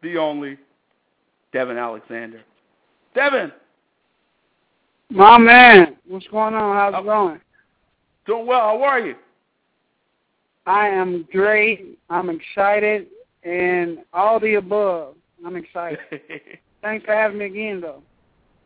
[0.01, 0.57] the only,
[1.53, 2.41] Devon Alexander.
[3.15, 3.51] Devon.
[5.09, 5.97] My man.
[6.07, 6.75] What's going on?
[6.75, 7.41] How's it uh, going?
[8.25, 8.59] Doing well.
[8.59, 9.15] How are you?
[10.65, 11.97] I am great.
[12.09, 13.07] I'm excited
[13.43, 15.15] and all the above.
[15.45, 15.99] I'm excited.
[16.81, 18.03] Thanks for having me again, though.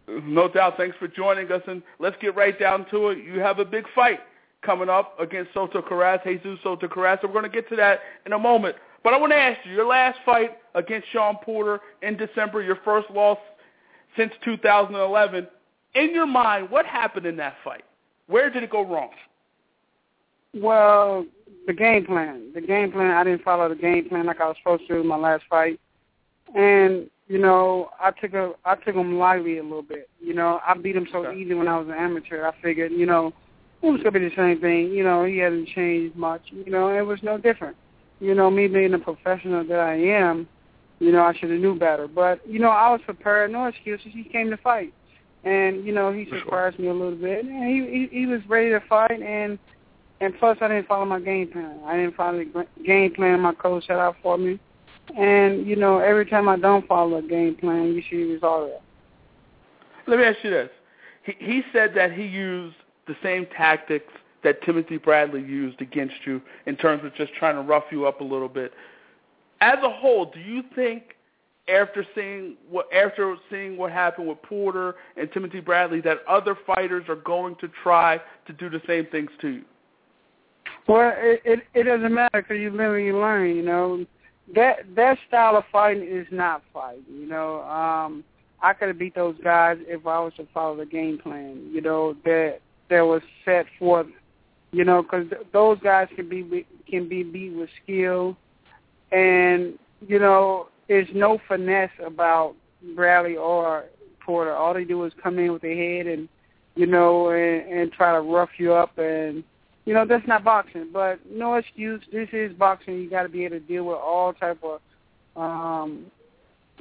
[0.08, 0.78] No doubt.
[0.78, 3.20] Thanks for joining us, and let's get right down to it.
[3.20, 4.20] You have a big fight
[4.62, 6.88] coming up against Soto Karass, Jesus Soto.
[6.88, 8.76] So we're going to get to that in a moment.
[9.04, 12.78] But I want to ask you, your last fight against Shawn Porter in December, your
[12.86, 13.38] first loss
[14.18, 15.48] since 2011.
[15.96, 17.84] In your mind, what happened in that fight?
[18.28, 19.10] Where did it go wrong?
[20.54, 21.26] Well,
[21.68, 22.52] the game plan.
[22.54, 23.12] The game plan.
[23.12, 25.80] I didn't follow the game plan like I was supposed to in my last fight,
[26.56, 30.10] and you know, I took a I took him lightly a little bit.
[30.22, 31.38] You know, I beat him so okay.
[31.38, 32.46] easy when I was an amateur.
[32.46, 33.34] I figured, you know,
[33.82, 34.92] it was gonna be the same thing.
[34.92, 36.42] You know, he hadn't changed much.
[36.52, 37.78] You know, it was no different.
[38.20, 40.48] You know, me being the professional that I am,
[41.00, 42.08] you know, I should have knew better.
[42.08, 43.52] But you know, I was prepared.
[43.52, 44.08] No excuses.
[44.14, 44.94] He came to fight,
[45.44, 47.46] and you know, he surprised me a little bit.
[47.46, 49.58] And he he, he was ready to fight, and
[50.20, 51.80] and plus, I didn't follow my game plan.
[51.86, 54.60] I didn't follow the game plan my coach set out for me.
[55.18, 58.82] And, you know, every time I don't follow a game plan, you the result of.
[60.08, 60.70] Let me ask you this.
[61.24, 62.76] He, he said that he used
[63.08, 64.12] the same tactics
[64.44, 68.22] that Timothy Bradley used against you in terms of just trying to rough you up
[68.22, 68.74] a little bit.
[69.62, 71.16] As a whole, do you think
[71.70, 77.06] after seeing what after seeing what happened with Porter and Timothy Bradley that other fighters
[77.08, 79.62] are going to try to do the same things to you?
[80.88, 83.56] Well, it it, it doesn't matter because you live and you learn.
[83.56, 84.06] You know,
[84.56, 87.04] that that style of fighting is not fighting.
[87.10, 88.24] You know, um,
[88.62, 91.70] I could have beat those guys if I was to follow the game plan.
[91.72, 94.08] You know that that was set forth.
[94.72, 98.36] You know, because th- those guys can be can be beat with skill,
[99.12, 99.78] and
[100.08, 102.56] you know, there's no finesse about
[102.96, 103.86] Bradley or
[104.20, 104.54] Porter.
[104.54, 106.28] All they do is come in with their head and
[106.76, 109.44] you know and, and try to rough you up and
[109.86, 110.90] you know that's not boxing.
[110.92, 112.02] But no excuse.
[112.12, 112.96] This is boxing.
[112.96, 114.82] You got to be able to deal with all type of
[115.36, 116.06] um,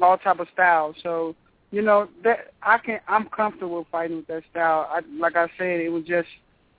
[0.01, 0.97] all type of styles.
[1.03, 1.35] So
[1.71, 3.01] you know that I can.
[3.09, 4.89] I'm comfortable fighting with that style.
[4.91, 6.29] I, like I said, it was just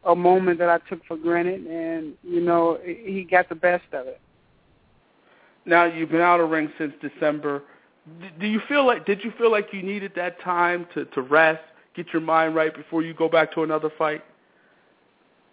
[0.06, 4.08] a moment that I took for granted, and you know he got the best of
[4.08, 4.20] it.
[5.66, 7.64] Now you've been out of ring since December.
[8.40, 11.64] Do you feel like did you feel like you needed that time to to rest,
[11.96, 14.24] get your mind right before you go back to another fight?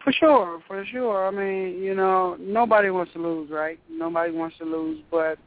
[0.02, 1.26] For sure, for sure.
[1.26, 3.78] I mean, you know, nobody wants to lose, right?
[3.90, 5.38] Nobody wants to lose, but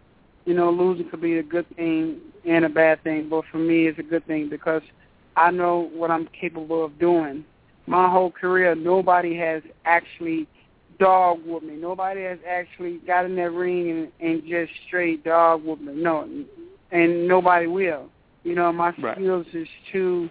[0.46, 3.30] you know, losing could be a good thing and a bad thing.
[3.30, 4.82] But for me, it's a good thing because
[5.36, 7.46] I know what I'm capable of doing.
[7.88, 10.48] My whole career, nobody has actually
[11.00, 11.76] dog with me.
[11.76, 15.94] Nobody has actually got in that ring and, and just straight dog with me.
[15.96, 16.28] No,
[16.92, 18.10] and nobody will.
[18.44, 19.18] You know, my right.
[19.18, 20.30] skills is too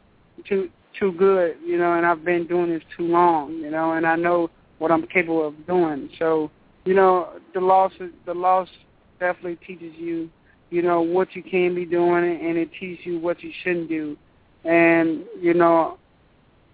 [0.49, 4.07] too too good, you know, and I've been doing this too long, you know, and
[4.07, 6.09] I know what I'm capable of doing.
[6.19, 6.51] So,
[6.85, 7.93] you know, the loss
[8.27, 8.69] the loss
[9.21, 10.29] definitely teaches you,
[10.71, 14.17] you know, what you can be doing, and it teaches you what you shouldn't do.
[14.65, 15.99] And you know,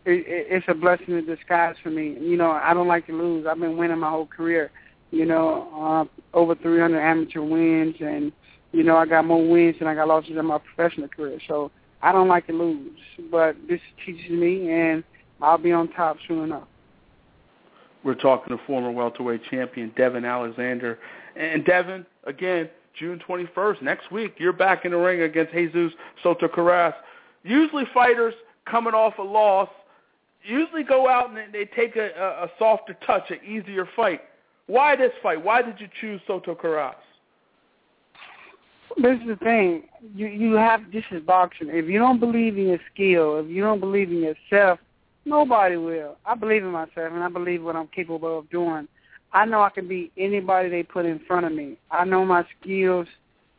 [0.04, 2.16] it, it's a blessing in disguise for me.
[2.20, 3.46] You know, I don't like to lose.
[3.48, 4.70] I've been winning my whole career.
[5.10, 8.32] You know, uh, over 300 amateur wins, and
[8.72, 11.38] you know, I got more wins than I got losses in my professional career.
[11.48, 11.70] So
[12.02, 12.96] I don't like to lose,
[13.30, 15.02] but this teaches me, and
[15.40, 16.68] I'll be on top soon enough.
[18.04, 20.98] We're talking to former welterweight champion Devon Alexander.
[21.36, 25.92] And Devon, again, June 21st, next week, you're back in the ring against Jesus
[26.22, 26.94] Soto Karass.
[27.42, 28.34] Usually fighters
[28.64, 29.68] coming off a loss
[30.48, 34.20] usually go out and they take a, a softer touch, an easier fight.
[34.66, 35.42] Why this fight?
[35.42, 36.94] Why did you choose Soto Karass?
[39.02, 39.84] This is the thing.
[40.14, 41.68] You you have this is boxing.
[41.70, 44.78] If you don't believe in your skill, if you don't believe in yourself,
[45.24, 46.16] nobody will.
[46.24, 48.88] I believe in myself and I believe what I'm capable of doing.
[49.32, 51.76] I know I can beat anybody they put in front of me.
[51.90, 53.06] I know my skills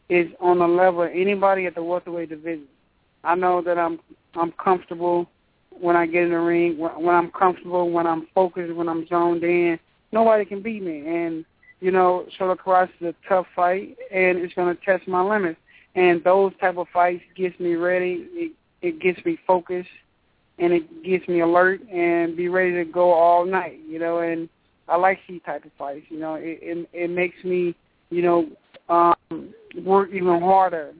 [0.09, 2.67] is on the level of anybody at the welterweight division.
[3.23, 3.99] I know that I'm
[4.35, 5.29] I'm comfortable
[5.79, 9.43] when I get in the ring, when I'm comfortable, when I'm focused, when I'm zoned
[9.43, 9.79] in.
[10.11, 11.45] Nobody can beat me, and
[11.79, 15.59] you know, Shoto Karasu is a tough fight, and it's going to test my limits.
[15.95, 18.27] And those type of fights gets me ready.
[18.31, 18.51] It,
[18.81, 19.89] it gets me focused,
[20.59, 23.79] and it gets me alert and be ready to go all night.
[23.87, 24.49] You know, and
[24.87, 26.05] I like these type of fights.
[26.09, 27.75] You know, it it, it makes me,
[28.09, 28.49] you know,
[28.89, 29.53] um,
[29.83, 30.93] work even harder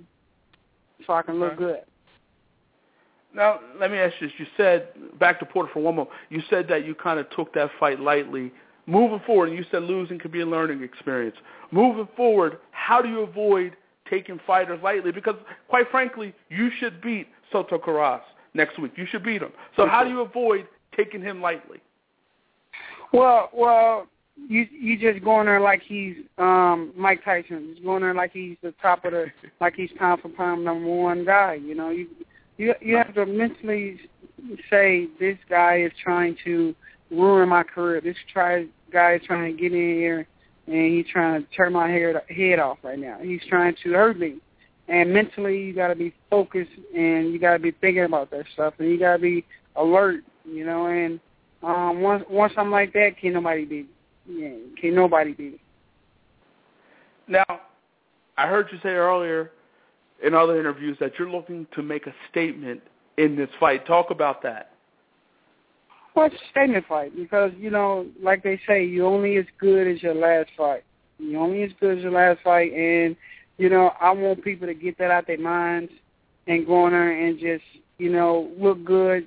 [1.06, 1.82] so I can look good.
[3.34, 4.36] Now, let me ask you this.
[4.40, 7.54] You said, back to Porter for one more, you said that you kind of took
[7.54, 8.52] that fight lightly.
[8.86, 11.36] Moving forward, and you said losing could be a learning experience.
[11.72, 13.76] Moving forward, how do you avoid
[14.10, 15.12] taking fighters lightly?
[15.12, 15.36] Because,
[15.68, 18.22] quite frankly, you should beat Shoto Karasu
[18.54, 18.94] next week.
[18.96, 19.52] You should beat him.
[19.76, 21.80] So how do you avoid taking him lightly?
[23.14, 24.08] Well, well,
[24.48, 27.72] you you just going there like he's um Mike Tyson.
[27.74, 29.28] Just going there like he's the top of the
[29.62, 31.56] like he's pound for pound number one guy.
[31.56, 32.08] You know, you
[32.58, 34.00] you you have to mentally
[34.70, 36.76] say this guy is trying to
[37.12, 38.02] ruin my career.
[38.02, 40.28] This try guy is trying to get in here
[40.68, 43.18] and he's trying to turn my head head off right now.
[43.22, 44.38] He's trying to hurt me.
[44.88, 48.46] And mentally, you got to be focused and you got to be thinking about that
[48.54, 49.46] stuff and you got to be
[49.76, 50.24] alert.
[50.46, 51.20] You know, and
[51.62, 53.90] um, once once I'm like that, can't nobody beat.
[54.28, 54.50] Yeah,
[54.80, 55.60] can't nobody beat me.
[57.28, 57.62] Now,
[58.38, 59.52] I heard you say earlier
[60.24, 62.82] in other interviews that you're looking to make a statement
[63.18, 63.86] in this fight.
[63.86, 64.72] Talk about that.
[66.26, 70.02] It's a statement fight because, you know, like they say, you're only as good as
[70.02, 70.84] your last fight.
[71.18, 72.72] You're only as good as your last fight.
[72.74, 73.16] And,
[73.58, 75.92] you know, I want people to get that out their minds
[76.48, 77.64] and go in there and just,
[77.98, 79.26] you know, look good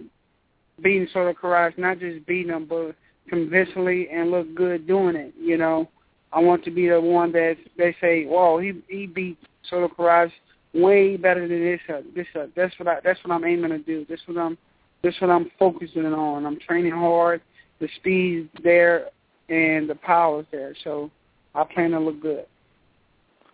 [0.82, 2.94] beating Shoto Karasu, not just beating them, but
[3.28, 5.88] convincingly and look good doing it, you know.
[6.32, 9.38] I want to be the one that they say, "Whoa, he he beat
[9.70, 10.32] Shoto Karasu
[10.74, 11.80] way better than this.
[11.88, 14.06] Uh, this uh, that's what I that's what I'm aiming to do.
[14.08, 14.56] This what I'm
[15.02, 16.46] this what I'm focusing on.
[16.46, 17.40] I'm training hard.
[17.80, 19.08] The speed's there
[19.48, 20.74] and the power's there.
[20.84, 21.10] So
[21.54, 22.46] I plan to look good.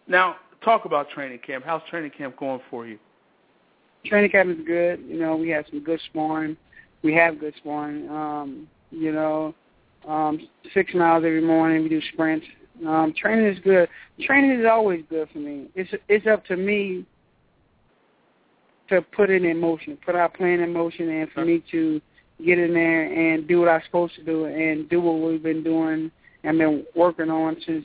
[0.06, 1.64] Now, talk about training camp.
[1.64, 2.98] How's training camp going for you?
[4.04, 5.00] Training camp is good.
[5.06, 6.56] You know, we have some good sparring.
[7.02, 8.08] We have good sparring.
[8.08, 9.54] Um, you know,
[10.06, 11.82] um, six miles every morning.
[11.82, 12.46] We do sprints.
[12.86, 13.88] Um, training is good.
[14.22, 15.68] Training is always good for me.
[15.74, 17.04] It's it's up to me
[18.88, 22.00] to put it in motion, put our plan in motion, and for me to
[22.44, 25.64] get in there and do what I'm supposed to do and do what we've been
[25.64, 26.10] doing
[26.44, 27.84] and been working on since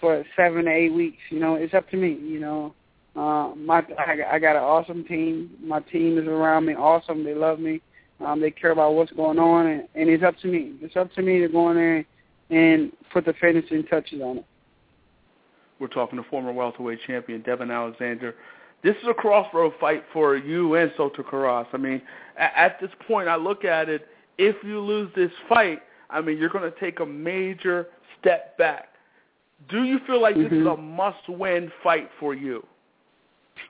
[0.00, 1.18] for seven to eight weeks.
[1.30, 2.18] You know, it's up to me.
[2.20, 2.74] You know,
[3.16, 5.50] uh, my I, I got an awesome team.
[5.62, 7.24] My team is around me, awesome.
[7.24, 7.80] They love me.
[8.24, 10.74] Um, they care about what's going on, and, and it's up to me.
[10.82, 12.04] It's up to me to go in there
[12.50, 14.44] and put the finishing touches on it.
[15.78, 18.34] We're talking to former welterweight champion Devon Alexander.
[18.82, 21.66] This is a crossroad fight for you and Soto Karass.
[21.72, 22.00] I mean,
[22.38, 24.06] at, at this point, I look at it.
[24.38, 28.88] If you lose this fight, I mean, you're going to take a major step back.
[29.68, 30.54] Do you feel like mm-hmm.
[30.54, 32.66] this is a must-win fight for you?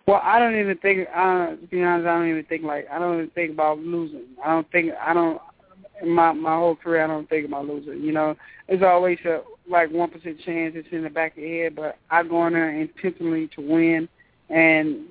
[0.07, 1.09] Well, I don't even think.
[1.15, 4.27] Uh, to be honest, I don't even think like I don't even think about losing.
[4.45, 5.41] I don't think I don't.
[6.01, 8.01] In my my whole career, I don't think about losing.
[8.01, 8.37] You know,
[8.69, 11.99] there's always a like one percent chance it's in the back of your head, but
[12.09, 14.09] I go in there intentionally to win
[14.51, 15.07] and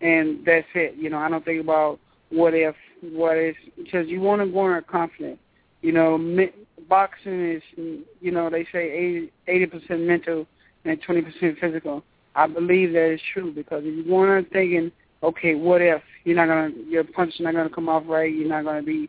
[0.00, 0.94] and that's it.
[0.96, 1.98] You know, I don't think about
[2.30, 5.38] what if, what is, because you want to go in confident.
[5.82, 6.50] You know, me,
[6.88, 10.46] boxing is, you know, they say eighty percent mental
[10.84, 12.02] and twenty percent physical.
[12.34, 16.36] I believe that is true because if you in there thinking, okay, what if you're
[16.36, 19.08] not gonna, your punch is not gonna come off right, you're not gonna be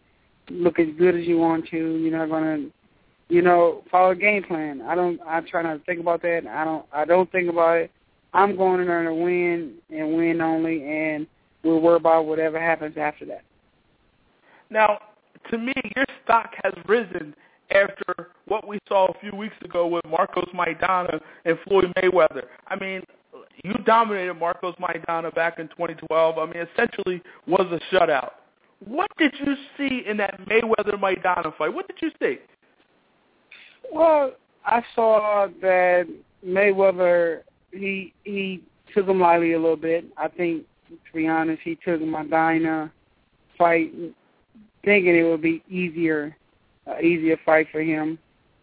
[0.50, 2.66] look as good as you want to, you're not gonna,
[3.28, 4.82] you know, follow a game plan.
[4.82, 5.20] I don't.
[5.28, 6.48] I try not to think about that.
[6.48, 6.86] I don't.
[6.92, 7.92] I don't think about it.
[8.34, 11.28] I'm going in there to win and win only, and
[11.64, 13.44] we'll worry about whatever happens after that.
[14.70, 15.00] Now,
[15.50, 17.34] to me, your stock has risen
[17.72, 22.44] after what we saw a few weeks ago with Marcos Maidana and Floyd Mayweather.
[22.68, 23.02] I mean,
[23.64, 26.38] you dominated Marcos Maidana back in 2012.
[26.38, 28.32] I mean, essentially was a shutout.
[28.86, 31.74] What did you see in that Mayweather Maidana fight?
[31.74, 32.38] What did you see?
[33.92, 34.34] Well,
[34.66, 36.08] I saw that
[36.46, 38.64] Mayweather he he
[38.94, 40.06] took him lightly a little bit.
[40.18, 42.92] I think, to be honest, he took Maidana
[43.58, 43.94] fight
[44.84, 46.36] thinking it would be easier,
[46.88, 48.18] uh, easier fight for him.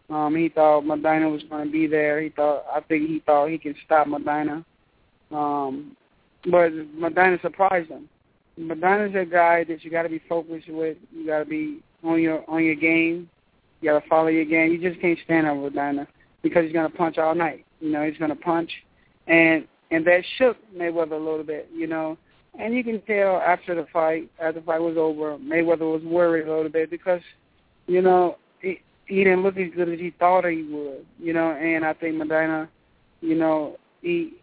[0.09, 2.21] Um, he thought Maidana was going to be there.
[2.21, 4.63] He thought, I think he thought he could stop Maidana.
[5.31, 5.95] Um,
[6.45, 8.07] but Maidana surprised him.
[8.59, 10.97] Maidana's a guy that you got to be focused with.
[11.11, 13.29] You got to be on your on your game.
[13.81, 14.71] You got to follow your game.
[14.71, 16.07] You just can't stand over Maidana
[16.41, 17.65] because he's going to punch all night.
[17.79, 18.71] You know, he's going to punch
[19.27, 22.17] and and that shook Mayweather a little bit, you know.
[22.59, 26.47] And you can tell after the fight, after the fight was over, Mayweather was worried
[26.47, 27.21] a little bit because,
[27.85, 31.51] you know, he, he didn't look as good as he thought he would, you know.
[31.51, 32.67] And I think Maidana,
[33.21, 34.33] you know, he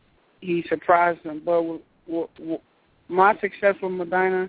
[0.40, 1.42] he surprised him.
[1.44, 2.60] But w- w- w-
[3.08, 4.48] my success with Maidana,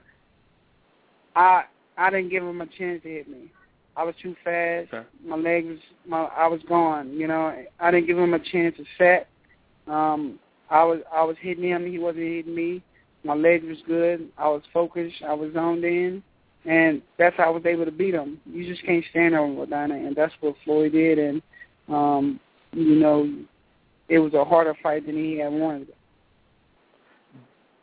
[1.36, 1.64] I
[1.98, 3.52] I didn't give him a chance to hit me.
[3.98, 4.94] I was too fast.
[4.94, 5.08] Okay.
[5.26, 7.12] My legs my I was gone.
[7.14, 9.28] You know, I didn't give him a chance to set.
[9.88, 11.86] Um, I was I was hitting him.
[11.86, 12.82] He wasn't hitting me.
[13.24, 14.30] My legs was good.
[14.38, 15.16] I was focused.
[15.28, 16.24] I was zoned in,
[16.66, 18.40] and that's how I was able to beat him.
[18.46, 21.20] You just can't stand over Maidana, and that's what Floyd did.
[21.20, 21.42] And
[21.88, 22.40] um,
[22.74, 23.32] you know,
[24.10, 25.88] it was a harder fight than he had wanted.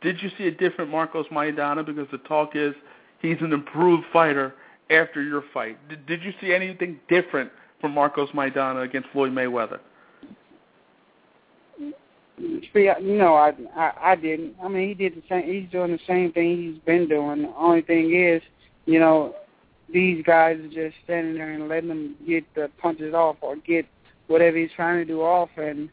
[0.01, 1.85] Did you see a different Marcos Maidana?
[1.85, 2.73] Because the talk is
[3.21, 4.53] he's an improved fighter
[4.89, 5.77] after your fight.
[5.89, 9.79] Did, did you see anything different from Marcos Maidana against Floyd Mayweather?
[12.37, 14.55] You know, I, I I didn't.
[14.63, 15.43] I mean, he did the same.
[15.43, 17.43] He's doing the same thing he's been doing.
[17.43, 18.41] The only thing is,
[18.85, 19.35] you know,
[19.91, 23.85] these guys are just standing there and letting them get the punches off or get
[24.27, 25.89] whatever he's trying to do off, and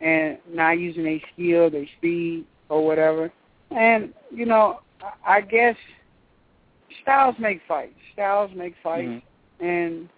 [0.00, 3.32] and not using their skill, their speed, or whatever.
[3.70, 4.80] And you know,
[5.26, 5.76] I guess
[7.02, 7.94] styles make fights.
[8.12, 9.64] Styles make fights, mm-hmm.
[9.64, 10.08] and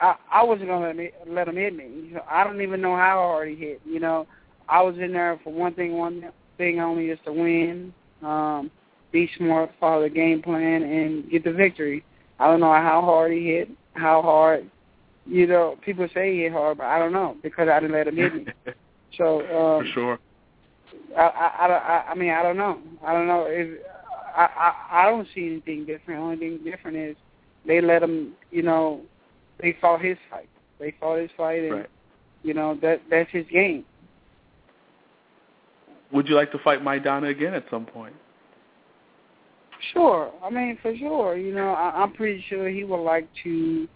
[0.00, 1.84] I I wasn't gonna let, me, let him hit me.
[1.84, 3.80] You know, I don't even know how hard he hit.
[3.86, 4.26] You know,
[4.68, 7.92] I was in there for one thing, one thing only is to win,
[8.22, 8.70] um,
[9.12, 12.04] be smart, follow the game plan, and get the victory.
[12.38, 14.70] I don't know how hard he hit, how hard.
[15.26, 18.08] You know, people say he hit hard, but I don't know because I didn't let
[18.08, 18.46] him hit me.
[19.16, 20.18] So um, for sure.
[21.16, 22.78] I, I, I, I mean, I don't know.
[23.04, 23.80] I don't know if
[24.36, 26.20] I, I, I don't see anything different.
[26.20, 27.16] The only thing different is
[27.66, 28.34] they let him.
[28.50, 29.00] You know,
[29.60, 30.48] they fought his fight.
[30.78, 31.90] They fought his fight, and right.
[32.42, 33.84] you know that that's his game.
[36.12, 38.14] Would you like to fight Maidana again at some point?
[39.92, 40.32] Sure.
[40.42, 41.36] I mean, for sure.
[41.36, 43.86] You know, I, I'm pretty sure he would like to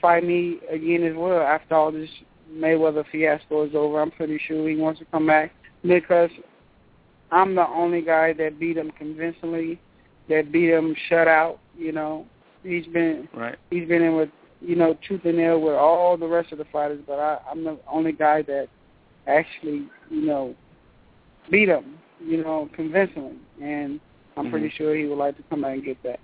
[0.00, 2.08] fight me again as well after all this
[2.52, 4.00] Mayweather fiasco is over.
[4.00, 5.52] I'm pretty sure he wants to come back
[5.82, 6.30] because
[7.30, 9.80] I'm the only guy that beat him convincingly,
[10.28, 11.58] that beat him shut out.
[11.76, 12.26] You know,
[12.62, 13.56] he's been right.
[13.70, 14.28] he's been in with
[14.60, 17.64] you know tooth and nail with all the rest of the fighters, but I, I'm
[17.64, 18.68] the only guy that
[19.26, 20.54] actually you know
[21.50, 24.00] beat him, you know, convincingly, and
[24.36, 24.52] I'm mm-hmm.
[24.52, 26.20] pretty sure he would like to come out and get that.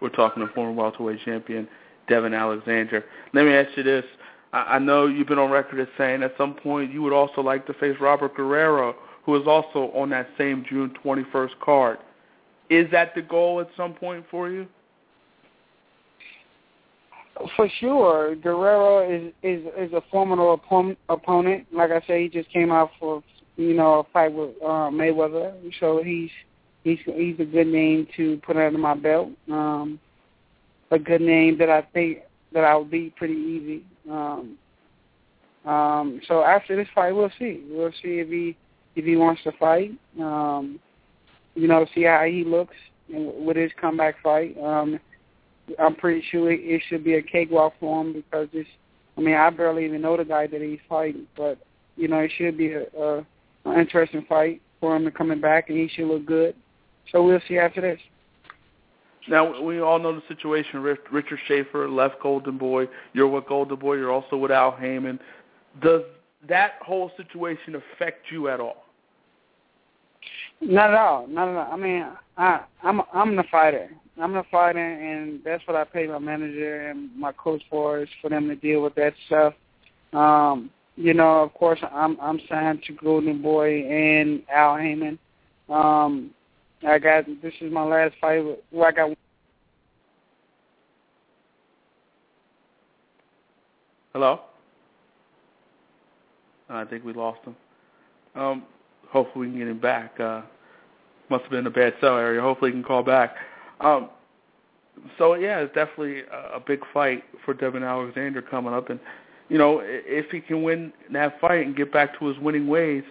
[0.00, 1.68] We're talking to former welterweight champion
[2.08, 3.04] Devon Alexander.
[3.32, 4.04] Let me ask you this:
[4.52, 7.66] I know you've been on record as saying at some point you would also like
[7.66, 8.94] to face Robert Guerrero,
[9.24, 11.98] who is also on that same June 21st card.
[12.68, 14.66] Is that the goal at some point for you?
[17.56, 20.60] For sure, Guerrero is is is a formidable
[21.08, 21.66] opponent.
[21.72, 23.22] Like I said, he just came out for
[23.56, 26.30] you know a fight with uh, Mayweather, so he's
[26.84, 29.30] he's he's a good name to put under my belt.
[29.50, 29.98] Um,
[30.90, 32.18] a good name that I think
[32.52, 33.84] that I will beat pretty easy.
[34.10, 34.58] Um,
[35.64, 37.62] um, so after this fight, we'll see.
[37.68, 38.56] We'll see if he
[38.96, 39.92] if he wants to fight.
[40.20, 40.80] Um,
[41.54, 42.74] you know, see how he looks
[43.08, 44.56] with his comeback fight.
[44.58, 44.98] Um,
[45.78, 48.66] I'm pretty sure it, should be a cakewalk for him because this.
[49.16, 51.58] I mean, I barely even know the guy that he's fighting, but
[51.96, 53.26] you know, it should be a
[53.64, 56.54] an interesting fight for him to coming back, and he should look good.
[57.10, 58.00] So we'll see after this.
[59.28, 60.80] Now we all know the situation.
[60.80, 62.88] Richard Schaefer left Golden Boy.
[63.12, 63.94] You're with Golden Boy.
[63.94, 65.20] You're also with Al Haymon.
[65.80, 66.02] Does
[66.48, 68.84] that whole situation affect you at all?
[70.60, 71.26] Not at all.
[71.28, 71.72] Not at all.
[71.72, 72.06] I mean,
[72.36, 73.90] I, I'm I'm the fighter.
[74.20, 78.08] I'm the fighter, and that's what I pay my manager and my coach for is
[78.20, 79.54] for them to deal with that stuff.
[80.12, 85.18] Um, you know, of course, I'm I'm signed to Golden Boy and Al Haymon.
[85.68, 86.30] Um,
[86.86, 88.44] I got this is my last fight.
[88.70, 89.16] Where I got.
[94.12, 94.40] Hello.
[96.68, 97.56] I think we lost him.
[98.34, 98.64] Um,
[99.08, 100.18] hopefully we can get him back.
[100.18, 100.42] Uh,
[101.28, 102.40] must have been a bad cell area.
[102.40, 103.36] Hopefully he can call back.
[103.80, 104.10] Um,
[105.18, 109.00] so yeah, it's definitely a, a big fight for Devon Alexander coming up, and
[109.52, 113.04] you know if he can win that fight and get back to his winning ways,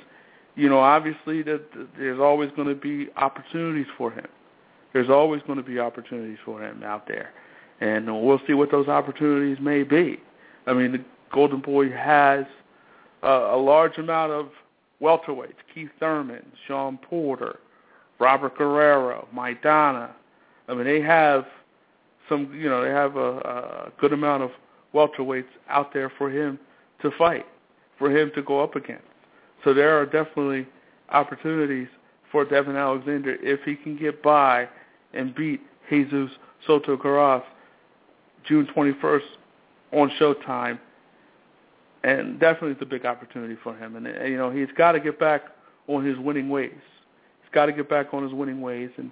[0.56, 1.62] you know obviously that
[1.98, 4.26] there's always going to be opportunities for him.
[4.92, 7.32] There's always going to be opportunities for him out there,
[7.80, 10.20] and we'll see what those opportunities may be.
[10.66, 12.46] I mean, the Golden Boy has
[13.24, 14.50] uh, a large amount of
[15.00, 17.60] welterweights: Keith Thurman, Shawn Porter,
[18.18, 20.10] Robert Guerrero, Maidana.
[20.68, 21.46] I mean, they have
[22.28, 24.50] some, you know, they have a, a good amount of
[24.94, 26.60] welterweights out there for him
[27.02, 27.46] to fight,
[27.98, 29.06] for him to go up against.
[29.64, 30.68] So there are definitely
[31.10, 31.88] opportunities
[32.32, 34.68] for Devon Alexander if he can get by
[35.14, 36.32] and beat Jesus
[36.66, 37.44] Soto Karass
[38.46, 39.22] June 21st
[39.92, 40.80] on Showtime.
[42.04, 43.96] And definitely it's a big opportunity for him.
[43.96, 45.44] And, you know, he's got to get back
[45.88, 46.72] on his winning ways.
[46.72, 48.90] He's got to get back on his winning ways.
[48.98, 49.12] And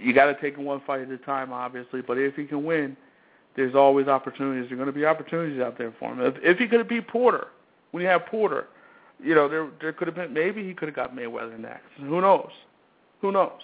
[0.00, 2.00] you got to take it one fight at a time, obviously.
[2.02, 2.96] But if he can win,
[3.58, 4.68] there's always opportunities.
[4.68, 6.20] There are going to be opportunities out there for him.
[6.20, 7.48] If, if he could have beat Porter,
[7.90, 8.68] when you have Porter,
[9.20, 11.88] you know, there there could have been maybe he could have got Mayweather next.
[11.98, 12.52] Who knows?
[13.20, 13.60] Who knows?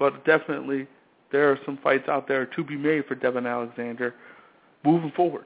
[0.00, 0.88] But definitely
[1.30, 4.16] there are some fights out there to be made for Devon Alexander
[4.84, 5.44] moving forward.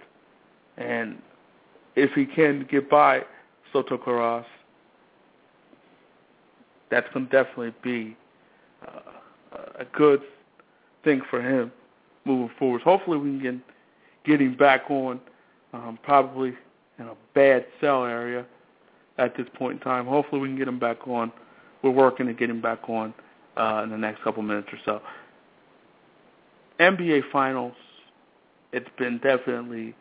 [0.79, 1.21] And
[1.95, 3.21] if he can get by
[3.71, 4.47] Soto Karass,
[6.91, 8.16] that's going to definitely be
[8.87, 9.01] uh,
[9.79, 10.23] a good
[11.05, 11.71] thing for him
[12.29, 12.83] moving forward.
[12.83, 13.62] Hopefully we can
[14.24, 15.20] get him back on
[15.72, 16.55] um, probably
[16.99, 18.45] in a bad cell area
[19.18, 20.07] at this point in time.
[20.07, 21.33] Hopefully we can get him back on.
[21.83, 23.14] We're working to get him back on
[23.57, 25.03] uh, in the next couple minutes or so.
[26.81, 27.74] NBA Finals,
[28.72, 29.95] it's been definitely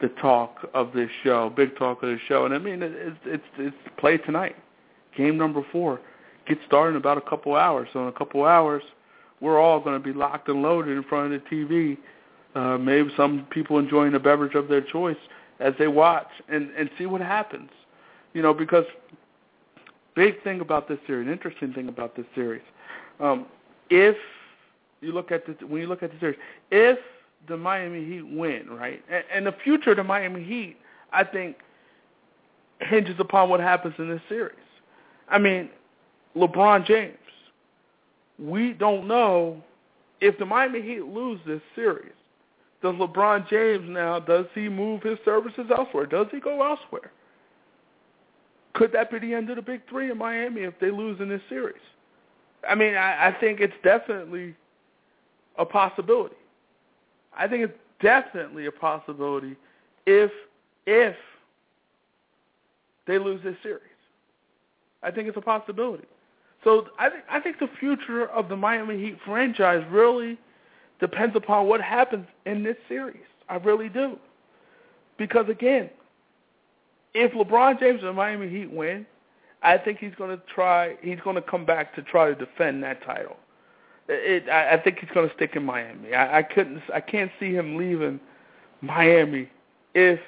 [0.00, 3.44] the talk of this show, big talk of the show, and I mean it's it's
[3.56, 4.56] it's play tonight.
[5.16, 6.00] Game number four
[6.46, 7.88] gets started in about a couple hours.
[7.92, 8.82] So in a couple hours,
[9.42, 11.98] we're all going to be locked and loaded in front of the TV.
[12.54, 15.16] Uh, maybe some people enjoying a beverage of their choice
[15.58, 17.70] as they watch and and see what happens.
[18.32, 18.84] You know, because
[20.14, 22.62] big thing about this series, interesting thing about this series,
[23.20, 23.46] um,
[23.90, 24.16] if
[25.00, 26.38] you look at the when you look at the series,
[26.70, 26.98] if
[27.48, 30.76] the Miami Heat win, right, and, and the future of the Miami Heat,
[31.12, 31.56] I think,
[32.80, 34.54] hinges upon what happens in this series.
[35.28, 35.68] I mean,
[36.36, 37.16] LeBron James.
[38.42, 39.62] We don't know
[40.20, 42.12] if the Miami Heat lose this series.
[42.82, 46.06] Does LeBron James now, does he move his services elsewhere?
[46.06, 47.12] Does he go elsewhere?
[48.74, 51.28] Could that be the end of the big three in Miami if they lose in
[51.28, 51.80] this series?
[52.68, 54.56] I mean, I, I think it's definitely
[55.58, 56.36] a possibility.
[57.36, 59.56] I think it's definitely a possibility
[60.06, 60.30] if
[60.86, 61.14] if
[63.06, 63.82] they lose this series.
[65.02, 66.04] I think it's a possibility.
[66.64, 70.38] So I think I think the future of the Miami Heat franchise really
[71.00, 73.24] depends upon what happens in this series.
[73.48, 74.18] I really do.
[75.18, 75.90] Because again,
[77.14, 79.04] if LeBron James and the Miami Heat win,
[79.62, 80.96] I think he's going to try.
[81.02, 83.36] He's going to come back to try to defend that title.
[84.08, 86.14] It, I, I think he's going to stick in Miami.
[86.14, 86.82] I, I couldn't.
[86.92, 88.20] I can't see him leaving
[88.80, 89.48] Miami
[89.94, 90.20] if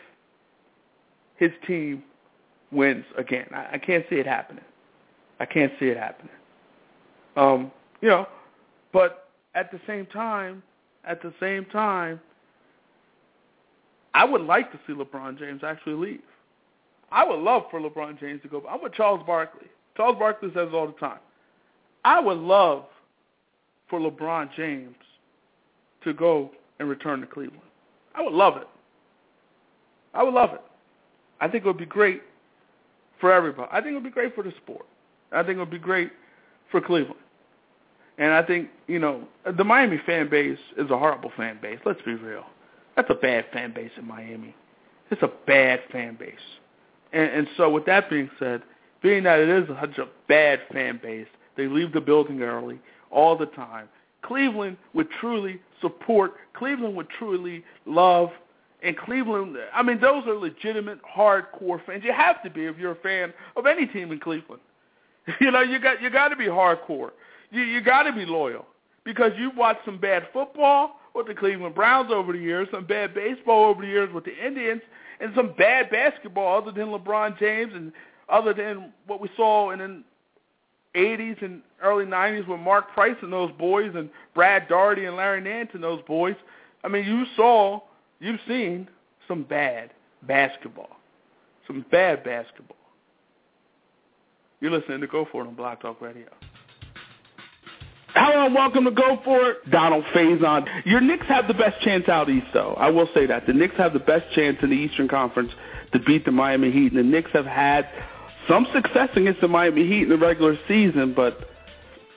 [1.36, 2.02] his team
[2.70, 3.46] wins again.
[3.52, 4.64] I, I can't see it happening.
[5.40, 6.32] I can't see it happening.
[7.36, 8.26] Um, you know,
[8.92, 10.62] but at the same time,
[11.04, 12.20] at the same time,
[14.14, 16.22] I would like to see LeBron James actually leave.
[17.10, 18.62] I would love for LeBron James to go.
[18.68, 19.66] I'm with Charles Barkley.
[19.96, 21.18] Charles Barkley says all the time.
[22.04, 22.84] I would love
[23.88, 24.96] for LeBron James
[26.04, 27.60] to go and return to Cleveland.
[28.14, 28.68] I would love it.
[30.12, 30.62] I would love it.
[31.40, 32.22] I think it would be great
[33.20, 33.68] for everybody.
[33.72, 34.86] I think it would be great for the sport.
[35.34, 36.10] I think it would be great
[36.70, 37.20] for Cleveland.
[38.18, 39.26] And I think, you know,
[39.56, 41.80] the Miami fan base is a horrible fan base.
[41.84, 42.44] Let's be real.
[42.96, 44.54] That's a bad fan base in Miami.
[45.10, 46.34] It's a bad fan base.
[47.12, 48.62] And, and so with that being said,
[49.02, 51.26] being that it is such a bad fan base,
[51.56, 52.78] they leave the building early
[53.10, 53.88] all the time.
[54.22, 58.30] Cleveland would truly support, Cleveland would truly love,
[58.82, 62.02] and Cleveland, I mean, those are legitimate, hardcore fans.
[62.04, 64.62] You have to be if you're a fan of any team in Cleveland.
[65.40, 67.10] You know, you got you got to be hardcore.
[67.50, 68.66] You you got to be loyal
[69.04, 73.14] because you've watched some bad football with the Cleveland Browns over the years, some bad
[73.14, 74.82] baseball over the years with the Indians,
[75.20, 77.92] and some bad basketball other than LeBron James and
[78.28, 80.02] other than what we saw in the
[80.94, 85.40] 80s and early 90s with Mark Price and those boys and Brad Daugherty and Larry
[85.40, 86.36] Nance and those boys.
[86.82, 87.80] I mean, you saw,
[88.20, 88.88] you've seen
[89.28, 89.90] some bad
[90.22, 90.96] basketball,
[91.66, 92.76] some bad basketball.
[94.64, 96.24] You're listening to Go For It on Blog Talk Radio.
[98.14, 99.70] Hello and welcome to Go For It.
[99.70, 100.66] Donald Faison.
[100.86, 102.72] Your Knicks have the best chance out east, though.
[102.78, 103.46] I will say that.
[103.46, 105.52] The Knicks have the best chance in the Eastern Conference
[105.92, 106.92] to beat the Miami Heat.
[106.92, 107.86] And the Knicks have had
[108.48, 111.46] some success against the Miami Heat in the regular season, but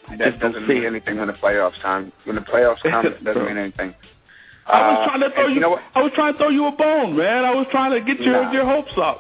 [0.08, 2.14] I that doesn't mean anything when the playoffs time.
[2.24, 3.94] When the playoffs come, it doesn't mean anything.
[4.68, 5.56] I was trying to uh, throw you.
[5.56, 7.44] you know I was trying to throw you a bone, man.
[7.44, 8.54] I was trying to get your nah.
[8.54, 9.20] your hopes up.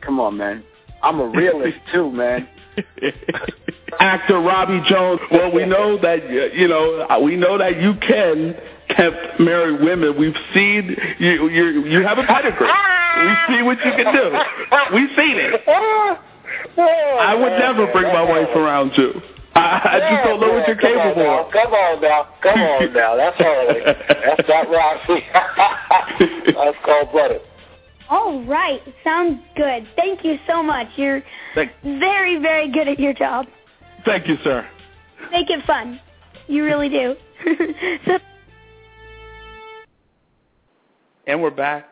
[0.00, 0.62] Come on, man.
[1.02, 2.48] I'm a realist too, man.
[4.00, 5.20] Actor Robbie Jones.
[5.30, 8.54] Well, we know that you know we know that you can
[9.38, 10.18] marry women.
[10.18, 11.48] We've seen you.
[11.48, 12.66] You you have a pedigree.
[12.66, 14.38] We see what you can do.
[14.94, 15.62] We've seen it.
[16.78, 19.22] I would never bring my wife around you.
[19.56, 21.50] I, just don't know what you're capable of.
[21.50, 23.16] Come on now, come on now.
[23.16, 23.80] That's Harley.
[23.84, 25.24] That's not Roxy.
[26.52, 27.40] That's cold blooded.
[28.08, 29.86] All right, sounds good.
[29.96, 30.86] Thank you so much.
[30.96, 31.22] You're
[31.54, 33.46] Thank- very, very good at your job.
[34.04, 34.66] Thank you, sir.
[35.32, 36.00] Make it fun.
[36.46, 37.16] You really do.
[38.06, 38.18] so,
[41.26, 41.88] and we're back.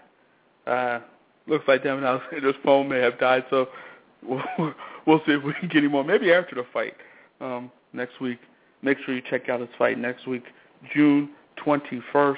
[0.67, 1.01] Uh,
[1.49, 3.69] looks like Devon Alexander's phone may have died, so
[4.23, 4.43] we'll,
[5.07, 6.05] we'll see if we can get any more.
[6.05, 6.95] Maybe after the fight
[7.41, 8.39] um, next week.
[8.83, 10.45] Make sure you check out his fight next week,
[10.95, 11.31] June
[11.67, 12.37] 21st,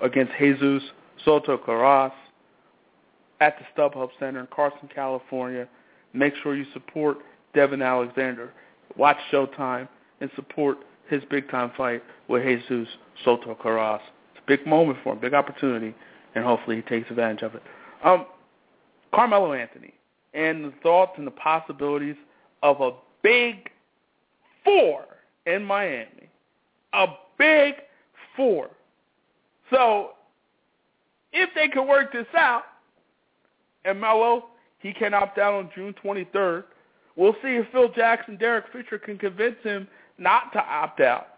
[0.00, 0.82] against Jesus
[1.24, 2.12] Soto Karass
[3.42, 5.66] at the StubHub Center in Carson, California.
[6.12, 7.18] Make sure you support
[7.54, 8.52] Devon Alexander.
[8.96, 9.88] Watch Showtime
[10.20, 10.78] and support
[11.08, 12.86] his big-time fight with Jesus
[13.24, 14.00] Soto Karass.
[14.30, 15.92] It's a big moment for him, big opportunity,
[16.36, 17.62] and hopefully he takes advantage of it.
[18.04, 18.26] Um,
[19.12, 19.92] Carmelo Anthony
[20.34, 22.16] and the thoughts and the possibilities
[22.62, 22.92] of a
[23.24, 23.70] big
[24.64, 25.04] four
[25.46, 26.30] in Miami.
[26.92, 27.06] A
[27.36, 27.74] big
[28.36, 28.70] four.
[29.70, 30.10] So
[31.32, 32.62] if they can work this out,
[33.84, 34.46] and Melo,
[34.78, 36.64] he can opt out on June 23rd,
[37.16, 39.86] we'll see if Phil Jackson, Derek Fisher can convince him
[40.18, 41.28] not to opt out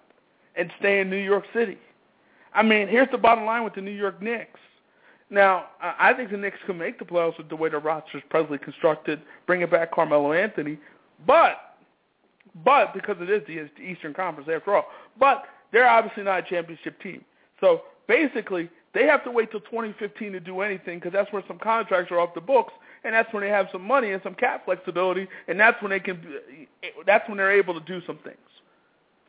[0.57, 1.79] and stay in New York City.
[2.53, 4.61] I mean, here's the bottom line with the New York Knicks.
[5.31, 8.25] Now, I think the Knicks can make the playoffs with the way the roster is
[8.31, 10.79] presently constructed, bringing back Carmelo Anthony,
[11.27, 11.75] but
[12.65, 13.43] but because it is
[13.77, 14.87] the Eastern Conference after all.
[15.19, 17.25] But they're obviously not a championship team.
[17.61, 21.59] So basically, they have to wait till 2015 to do anything because that's when some
[21.59, 22.73] contracts are off the books,
[23.03, 26.01] and that's when they have some money and some cap flexibility, and that's when they
[26.01, 26.21] can.
[27.05, 28.39] That's when they're able to do some things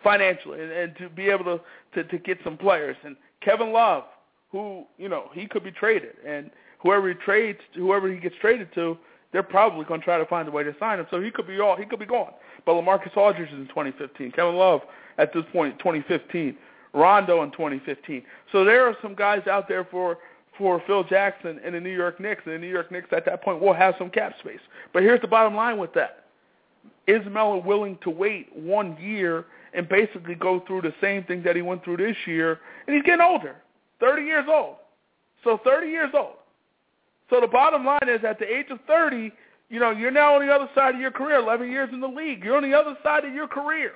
[0.04, 1.62] financially and, and to be able to,
[1.96, 2.96] to to get some players.
[3.04, 4.04] And Kevin Love,
[4.52, 8.74] who you know he could be traded, and whoever he trades, whoever he gets traded
[8.76, 8.98] to,
[9.34, 11.08] they're probably going to try to find a way to sign him.
[11.10, 12.34] So he could be all he could be gone.
[12.66, 14.32] But LaMarcus Aldridge is in 2015.
[14.32, 14.82] Kevin Love
[15.18, 16.56] at this point 2015.
[16.96, 18.24] Rondo in 2015.
[18.52, 20.18] So there are some guys out there for
[20.58, 23.44] for Phil Jackson and the New York Knicks, and the New York Knicks at that
[23.44, 24.62] point will have some cap space.
[24.94, 26.26] But here's the bottom line with that:
[27.08, 31.58] Is Melo willing to wait one year and basically go through the same thing that
[31.58, 32.60] he went through this year?
[32.88, 33.58] And he's getting older,
[34.00, 34.78] 30 years old.
[35.44, 36.36] So 30 years old.
[37.30, 39.32] So the bottom line is, at the age of 30,
[39.70, 42.08] you know, you're now on the other side of your career, 11 years in the
[42.08, 42.44] league.
[42.44, 43.94] You're on the other side of your career.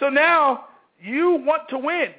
[0.00, 0.66] So now
[1.00, 2.10] you want to win.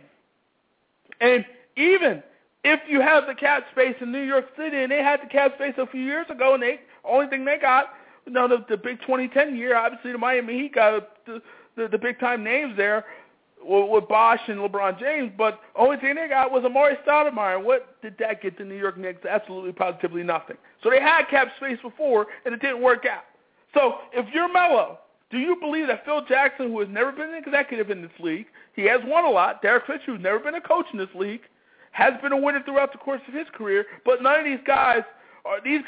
[1.20, 1.45] And
[1.76, 2.24] even
[2.64, 5.56] if you have the cap space in New York City, and they had the cap
[5.56, 7.94] space a few years ago, and they only thing they got,
[8.26, 11.41] you know, the, the big 2010 year, obviously the Miami Heat got the,
[11.76, 13.06] the, the big time names there
[13.66, 17.64] with, with Bosh and LeBron James, but only thing they got was Amar'e Stoudemire.
[17.64, 19.26] What did that get the New York Knicks?
[19.26, 20.58] Absolutely, positively nothing.
[20.84, 23.24] So they had cap space before, and it didn't work out.
[23.74, 24.99] So if you're Melo,
[25.30, 28.45] do you believe that Phil Jackson, who has never been an executive in this league,
[28.76, 31.41] he has won a lot, Derek Fisher, who's never been a coach in this league,
[31.91, 35.02] has been a winner throughout the course of his career, but none of these guys
[35.45, 35.82] are these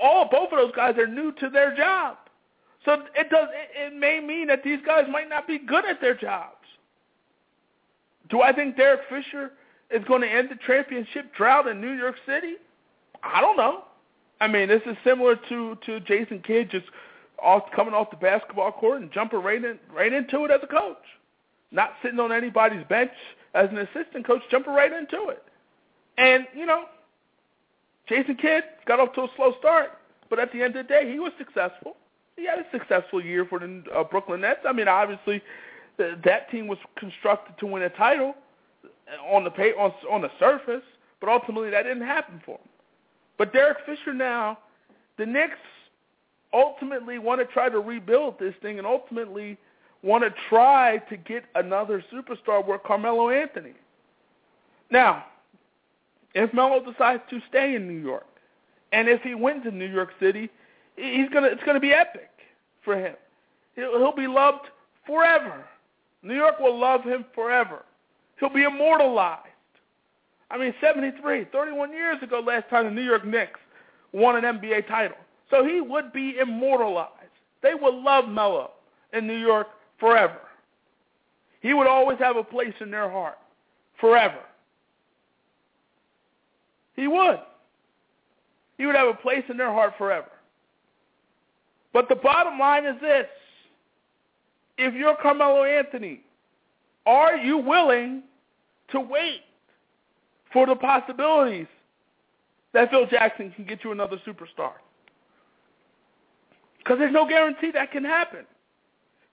[0.00, 2.16] all both of those guys are new to their job.
[2.84, 6.00] So it does it, it may mean that these guys might not be good at
[6.00, 6.56] their jobs.
[8.30, 9.52] Do I think Derek Fisher
[9.90, 12.54] is going to end the championship drought in New York City?
[13.22, 13.84] I don't know.
[14.40, 16.86] I mean, this is similar to to Jason Kidd just
[17.42, 20.66] off coming off the basketball court and jumping right in right into it as a
[20.66, 21.02] coach,
[21.70, 23.10] not sitting on anybody's bench
[23.54, 25.42] as an assistant coach, jumping right into it.
[26.18, 26.84] And you know,
[28.08, 29.90] Jason Kidd got off to a slow start,
[30.30, 31.96] but at the end of the day, he was successful.
[32.36, 34.60] He had a successful year for the uh, Brooklyn Nets.
[34.66, 35.42] I mean, obviously,
[35.98, 38.34] th- that team was constructed to win a title
[39.30, 40.82] on the pay, on on the surface,
[41.20, 42.68] but ultimately that didn't happen for him.
[43.38, 44.58] But Derek Fisher now,
[45.18, 45.58] the Knicks
[46.52, 49.58] ultimately want to try to rebuild this thing and ultimately
[50.02, 53.74] want to try to get another superstar with Carmelo Anthony.
[54.90, 55.24] Now,
[56.34, 58.26] if Melo decides to stay in New York,
[58.92, 60.50] and if he wins in New York City,
[60.96, 62.30] he's gonna it's gonna be epic
[62.84, 63.14] for him.
[63.74, 64.66] He'll, he'll be loved
[65.06, 65.64] forever.
[66.22, 67.84] New York will love him forever.
[68.38, 69.46] He'll be immortalized.
[70.50, 73.58] I mean, 73, 31 years ago last time the New York Knicks
[74.12, 75.16] won an NBA title.
[75.52, 77.10] So he would be immortalized.
[77.62, 78.70] They would love Melo
[79.12, 79.68] in New York
[80.00, 80.40] forever.
[81.60, 83.36] He would always have a place in their heart
[84.00, 84.40] forever.
[86.96, 87.38] He would.
[88.78, 90.30] He would have a place in their heart forever.
[91.92, 93.26] But the bottom line is this.
[94.78, 96.22] If you're Carmelo Anthony,
[97.04, 98.22] are you willing
[98.90, 99.42] to wait
[100.50, 101.66] for the possibilities
[102.72, 104.72] that Phil Jackson can get you another superstar?
[106.82, 108.44] Because there's no guarantee that can happen.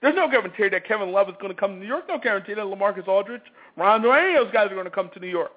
[0.00, 2.04] There's no guarantee that Kevin Love is going to come to New York.
[2.08, 3.42] No guarantee that LaMarcus Aldridge,
[3.76, 5.52] Rondo, any of those guys are going to come to New York.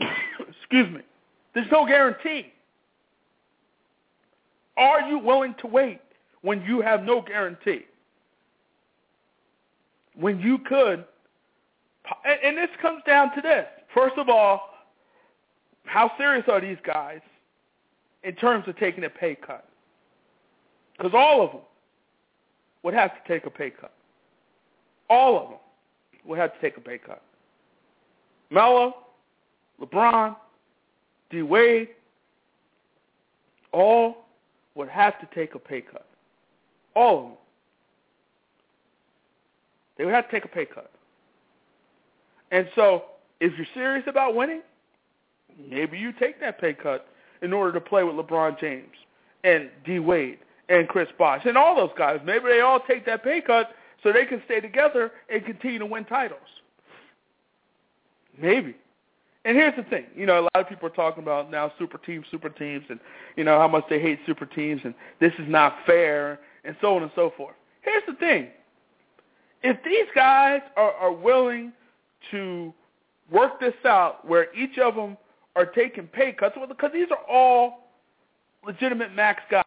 [0.00, 1.02] Excuse me.
[1.54, 2.52] There's no guarantee.
[4.76, 6.00] Are you willing to wait
[6.42, 7.86] when you have no guarantee?
[10.18, 11.04] When you could,
[12.24, 13.66] and this comes down to this.
[13.94, 14.70] First of all,
[15.84, 17.20] how serious are these guys
[18.24, 19.66] in terms of taking a pay cut?
[20.96, 21.60] Because all of them
[22.82, 23.92] would have to take a pay cut.
[25.10, 25.58] All of them
[26.24, 27.22] would have to take a pay cut.
[28.50, 28.94] Melo,
[29.80, 30.36] LeBron,
[31.30, 31.42] D.
[31.42, 31.88] Wade,
[33.72, 34.26] all
[34.74, 36.06] would have to take a pay cut.
[36.94, 37.32] All of them.
[39.98, 40.90] They would have to take a pay cut.
[42.50, 43.04] And so,
[43.40, 44.62] if you're serious about winning,
[45.68, 47.08] maybe you take that pay cut
[47.42, 48.94] in order to play with LeBron James
[49.44, 49.98] and D.
[49.98, 52.20] Wade and Chris Bosh and all those guys.
[52.24, 53.70] Maybe they all take that pay cut
[54.02, 56.40] so they can stay together and continue to win titles.
[58.40, 58.76] Maybe.
[59.44, 61.98] And here's the thing, you know, a lot of people are talking about now super
[61.98, 62.98] teams, super teams, and
[63.36, 66.96] you know how much they hate super teams, and this is not fair, and so
[66.96, 67.54] on and so forth.
[67.82, 68.48] Here's the thing:
[69.62, 71.72] if these guys are, are willing
[72.32, 72.74] to
[73.30, 75.16] work this out, where each of them
[75.54, 77.84] are taking pay cuts, because these are all
[78.66, 79.64] legitimate max guys.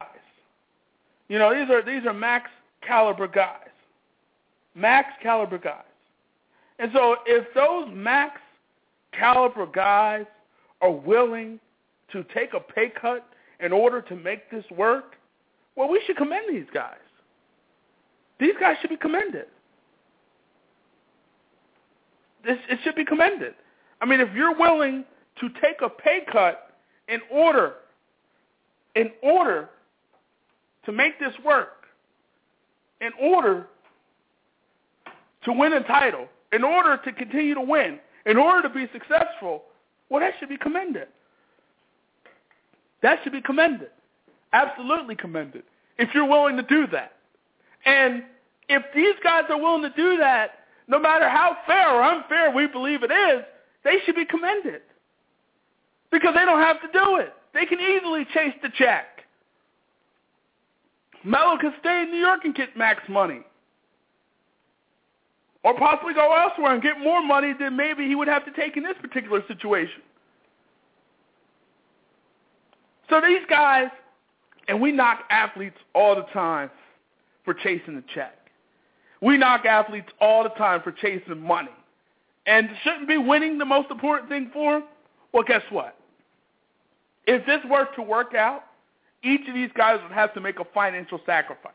[1.30, 2.50] You know, these are these are max
[2.86, 3.70] caliber guys,
[4.76, 5.84] max caliber guys,
[6.80, 8.42] and so if those max
[9.14, 10.26] caliber guys
[10.82, 11.60] are willing
[12.12, 13.28] to take a pay cut
[13.60, 15.16] in order to make this work,
[15.76, 16.98] well, we should commend these guys.
[18.40, 19.46] These guys should be commended.
[22.46, 23.54] This, it should be commended.
[24.02, 25.04] I mean, if you're willing
[25.42, 26.72] to take a pay cut
[27.10, 27.76] in order,
[28.96, 29.70] in order
[30.86, 31.86] to make this work,
[33.02, 33.68] in order
[35.44, 39.64] to win a title, in order to continue to win, in order to be successful,
[40.10, 41.08] well, that should be commended.
[43.02, 43.90] That should be commended.
[44.52, 45.64] Absolutely commended.
[45.98, 47.14] If you're willing to do that.
[47.86, 48.24] And
[48.68, 50.52] if these guys are willing to do that,
[50.88, 53.44] no matter how fair or unfair we believe it is,
[53.84, 54.82] they should be commended.
[56.12, 57.34] Because they don't have to do it.
[57.54, 59.19] They can easily chase the check.
[61.24, 63.42] Melo can stay in New York and get max money
[65.64, 68.78] or possibly go elsewhere and get more money than maybe he would have to take
[68.78, 70.02] in this particular situation.
[73.10, 73.90] So these guys,
[74.68, 76.70] and we knock athletes all the time
[77.44, 78.36] for chasing the check.
[79.22, 81.72] We knock athletes all the time for chasing money.
[82.46, 84.84] And shouldn't be winning the most important thing for them?
[85.34, 85.96] Well, guess what?
[87.28, 88.64] If this were to work out,
[89.24, 91.74] each of these guys would have to make a financial sacrifice.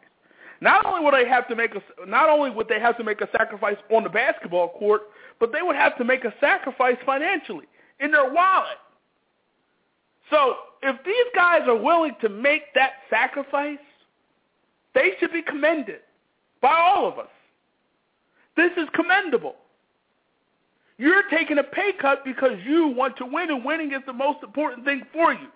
[0.61, 3.21] Not only would they have to make a not only would they have to make
[3.21, 5.03] a sacrifice on the basketball court,
[5.39, 7.67] but they would have to make a sacrifice financially
[8.01, 8.79] in their wallet.
[10.31, 13.79] So if these guys are willing to make that sacrifice,
[14.95, 16.01] they should be commended
[16.63, 17.29] by all of us.
[18.57, 19.57] This is commendable.
[20.97, 24.43] You're taking a pay cut because you want to win, and winning is the most
[24.45, 25.49] important thing for you.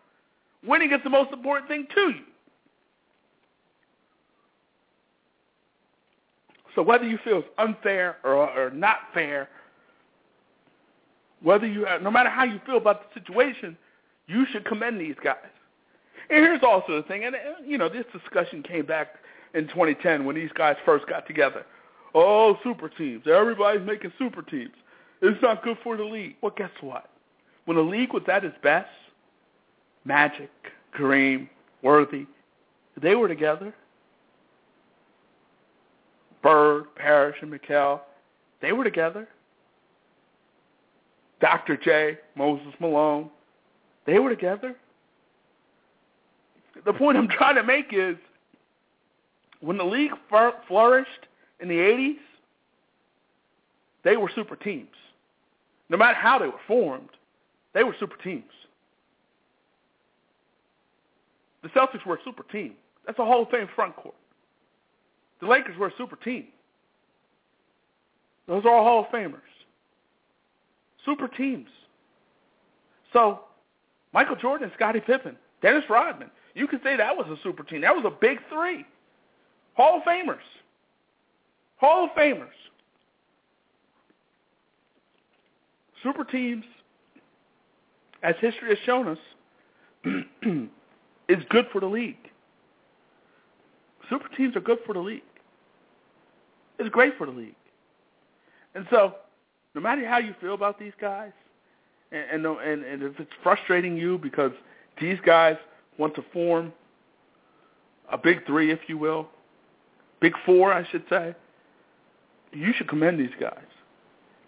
[0.67, 2.25] Winning is the most important thing to you.
[6.75, 9.49] So whether you feel it's unfair or, or not fair,
[11.43, 13.77] whether you, uh, no matter how you feel about the situation,
[14.27, 15.37] you should commend these guys.
[16.31, 19.15] And here's also the thing, and uh, you know, this discussion came back
[19.55, 21.65] in 2010 when these guys first got together.
[22.15, 23.27] Oh, super teams!
[23.27, 24.75] Everybody's making super teams.
[25.23, 26.37] It's not good for the league.
[26.43, 27.11] Well, guess what?
[27.65, 28.91] When the league was at its best,
[30.09, 30.51] Magic,
[30.97, 31.49] Kareem,
[31.83, 32.27] Worthy,
[33.01, 33.73] they were together.
[36.43, 38.01] Bird, Parish, and McHale,
[38.63, 39.29] they were together.
[41.41, 41.77] Dr.
[41.77, 43.29] J, Moses Malone,
[44.07, 44.75] they were together.
[46.85, 48.17] The point I'm trying to make is
[49.61, 50.13] when the league
[50.67, 51.27] flourished
[51.61, 52.17] in the 80s,
[54.05, 54.89] they were super teams.
[55.91, 57.11] No matter how they were formed,
[57.75, 58.45] they were super teams.
[61.63, 62.75] The Celtics were a super team.
[63.07, 64.15] That's a Hall of Fame front court.
[65.41, 66.47] The Lakers were a super team.
[68.47, 69.41] Those are all Hall of Famers.
[71.05, 71.69] Super teams.
[73.13, 73.41] So,
[74.13, 77.83] Michael Jordan Scottie Pippen, Dennis Rodman, you could say that was a super team.
[77.83, 78.85] That was a big three.
[79.75, 80.39] Hall of Famers.
[81.77, 82.49] Hall of Famers.
[86.03, 86.65] Super teams,
[88.23, 89.19] as history has shown us,
[91.29, 92.17] is good for the league.
[94.09, 95.23] super teams are good for the league.
[96.79, 97.55] It's great for the league.
[98.75, 99.15] And so,
[99.75, 101.33] no matter how you feel about these guys,
[102.13, 104.53] and and, and, and if it's frustrating you because
[105.01, 105.57] these guys
[105.99, 106.73] want to form
[108.11, 109.29] a big three, if you will,
[110.21, 111.35] big four, I should say,
[112.53, 113.67] you should commend these guys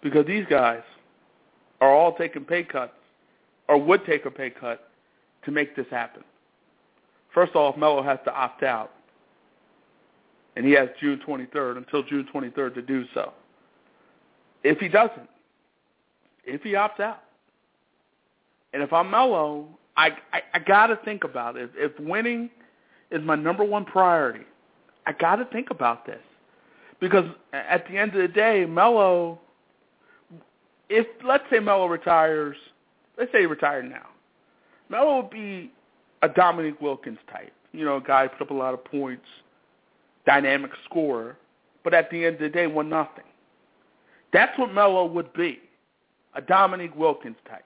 [0.02, 0.82] because these guys
[1.80, 2.92] are all taking pay cuts
[3.68, 4.90] or would take a pay cut
[5.44, 6.22] to make this happen.
[7.32, 8.92] First off, Melo has to opt out,
[10.56, 13.32] and he has June 23rd until June 23rd to do so.
[14.64, 15.28] If he doesn't,
[16.44, 17.22] if he opts out,
[18.72, 21.70] and if I'm Melo, I I, I got to think about it.
[21.76, 22.50] If, winning
[23.10, 24.44] is my number one priority,
[25.06, 26.20] I got to think about this
[27.00, 29.38] because at the end of the day, Melo,
[30.88, 32.56] if let's say Melo retires,
[33.18, 34.06] let's say he retired now,
[34.88, 35.72] Melo would be
[36.22, 37.52] a Dominique Wilkins type.
[37.72, 39.26] You know, a guy put up a lot of points,
[40.26, 41.36] dynamic scorer,
[41.84, 43.24] but at the end of the day, won nothing.
[44.32, 45.60] That's what Melo would be,
[46.34, 47.64] a Dominique Wilkins type.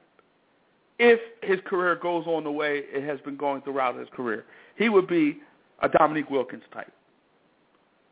[0.99, 4.45] If his career goes on the way it has been going throughout his career,
[4.77, 5.41] he would be
[5.81, 6.93] a Dominique Wilkins type.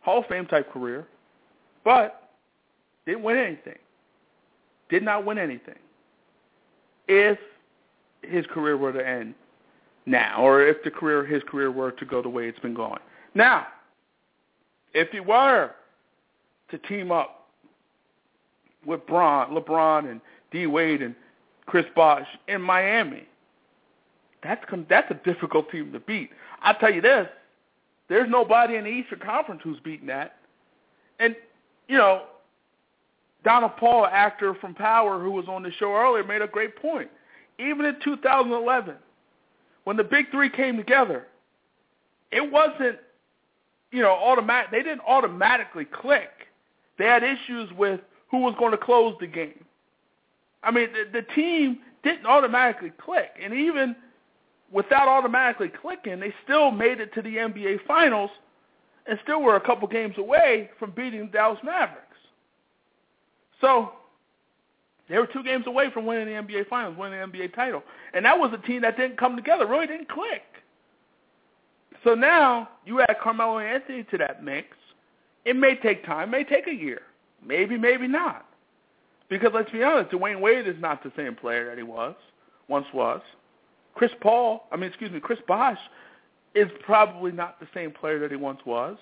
[0.00, 1.06] Hall of Fame type career,
[1.84, 2.30] but
[3.06, 3.78] didn't win anything.
[4.88, 5.78] Did not win anything.
[7.06, 7.38] If
[8.22, 9.34] his career were to end
[10.06, 13.00] now, or if the career his career were to go the way it's been going.
[13.34, 13.66] Now,
[14.94, 15.70] if he were
[16.70, 17.48] to team up
[18.84, 20.20] with Bron, LeBron and
[20.50, 21.14] D Wade and
[21.66, 23.26] Chris Bosh in Miami,
[24.42, 26.30] that's that's a difficult team to beat.
[26.62, 27.28] I'll tell you this:
[28.08, 30.36] there's nobody in the Eastern Conference who's beaten that.
[31.20, 31.36] And
[31.88, 32.24] you know,
[33.44, 37.08] Donald Paul, actor from Power, who was on the show earlier, made a great point.
[37.58, 38.94] Even in 2011,
[39.84, 41.26] when the big three came together,
[42.30, 42.98] it wasn't,
[43.90, 44.70] you know, automatic.
[44.70, 46.30] They didn't automatically click.
[46.98, 48.00] They had issues with
[48.30, 49.64] who was going to close the game.
[50.62, 53.96] I mean, the, the team didn't automatically click, and even
[54.70, 58.30] without automatically clicking, they still made it to the NBA Finals,
[59.06, 62.06] and still were a couple games away from beating the Dallas Mavericks.
[63.60, 63.92] So
[65.12, 67.82] they were two games away from winning the NBA Finals, winning the NBA title.
[68.14, 70.42] And that was a team that didn't come together, really didn't click.
[72.02, 74.68] So now you add Carmelo Anthony to that mix.
[75.44, 77.02] It may take time, may take a year.
[77.44, 78.46] Maybe, maybe not.
[79.28, 82.14] Because let's be honest, Dwyane Wade is not the same player that he was,
[82.68, 83.20] once was.
[83.94, 85.78] Chris Paul, I mean, excuse me, Chris Bosh
[86.54, 88.96] is probably not the same player that he once was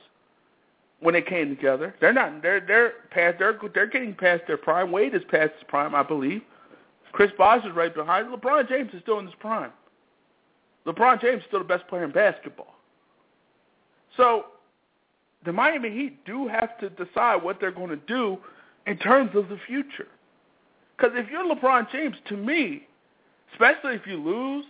[1.01, 1.95] when they came together.
[2.01, 2.43] They're not.
[2.43, 3.39] They're they're past.
[3.39, 4.93] They're they're getting past their prime.
[4.93, 6.43] Wade is past his prime, I believe.
[7.13, 8.29] Chris Bosh is right behind.
[8.29, 9.73] LeBron James is still in his prime.
[10.87, 12.75] LeBron James is still the best player in basketball.
[14.17, 14.47] So
[15.45, 18.39] the Miami Heat do have to decide what they're going to do
[18.87, 20.09] in terms of the future.
[20.97, 22.87] Because if you're LeBron James, to me,
[23.53, 24.67] especially if you lose,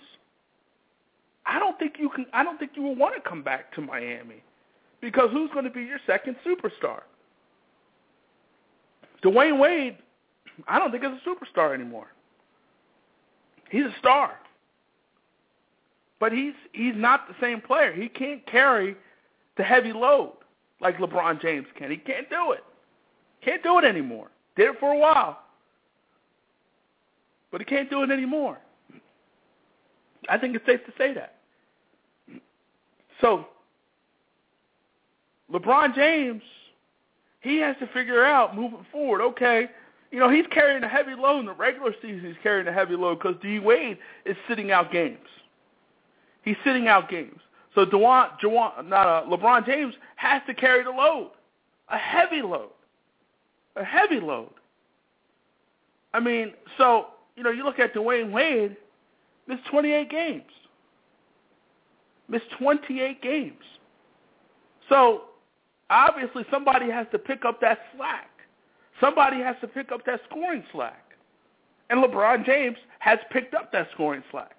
[1.44, 2.26] I don't think you can.
[2.32, 4.42] I don't think you will want to come back to Miami
[5.00, 7.00] because who's going to be your second superstar?
[9.22, 9.98] Dwyane Wade,
[10.68, 12.08] I don't think is a superstar anymore.
[13.70, 14.38] He's a star.
[16.18, 17.92] But he's he's not the same player.
[17.92, 18.96] He can't carry
[19.56, 20.32] the heavy load
[20.80, 21.90] like LeBron James can.
[21.90, 22.64] He can't do it.
[23.42, 24.28] Can't do it anymore.
[24.56, 25.38] Did it for a while.
[27.50, 28.58] But he can't do it anymore.
[30.28, 31.36] I think it's safe to say that.
[33.20, 33.46] So
[35.52, 36.42] LeBron James,
[37.40, 39.68] he has to figure out moving forward, okay,
[40.10, 42.24] you know, he's carrying a heavy load in the regular season.
[42.24, 43.58] He's carrying a heavy load because D.
[43.60, 45.18] Wade is sitting out games.
[46.42, 47.38] He's sitting out games.
[47.74, 51.30] So Dewan, Dewan, not uh, LeBron James has to carry the load,
[51.88, 52.70] a heavy load,
[53.76, 54.50] a heavy load.
[56.12, 58.76] I mean, so you know, you look at Dwyane Wade,
[59.46, 60.42] missed 28 games,
[62.28, 63.54] missed 28 games.
[64.88, 65.22] So
[65.90, 68.30] obviously somebody has to pick up that slack.
[69.00, 71.04] Somebody has to pick up that scoring slack.
[71.90, 74.52] And LeBron James has picked up that scoring slack.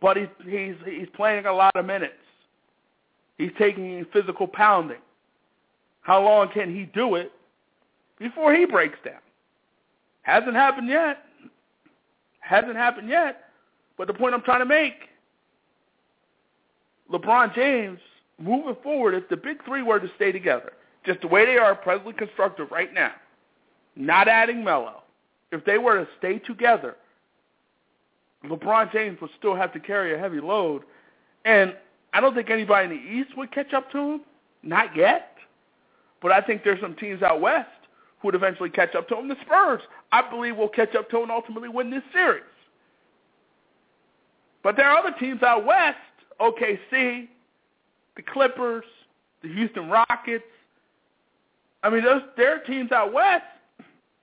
[0.00, 2.14] But he's, he's, he's playing a lot of minutes.
[3.38, 4.98] He's taking physical pounding.
[6.00, 7.32] How long can he do it
[8.18, 9.20] before he breaks down?
[10.22, 11.18] Hasn't happened yet.
[12.40, 13.44] Hasn't happened yet.
[13.96, 14.94] But the point I'm trying to make,
[17.12, 18.00] LeBron James
[18.40, 20.72] moving forward, if the big three were to stay together,
[21.04, 23.12] just the way they are presently constructed right now,
[23.96, 25.02] not adding Melo,
[25.50, 26.96] if they were to stay together,
[28.44, 30.82] LeBron James would still have to carry a heavy load.
[31.44, 31.74] And
[32.12, 34.20] I don't think anybody in the East would catch up to him.
[34.62, 35.36] Not yet.
[36.20, 37.68] But I think there's some teams out west
[38.20, 39.28] who would eventually catch up to him.
[39.28, 39.82] The Spurs,
[40.12, 42.44] I believe, will catch up to him and ultimately win this series.
[44.62, 45.98] But there are other teams out west,
[46.40, 47.28] OKC,
[48.16, 48.84] the Clippers,
[49.42, 50.44] the Houston Rockets.
[51.82, 53.44] I mean, those there are teams out west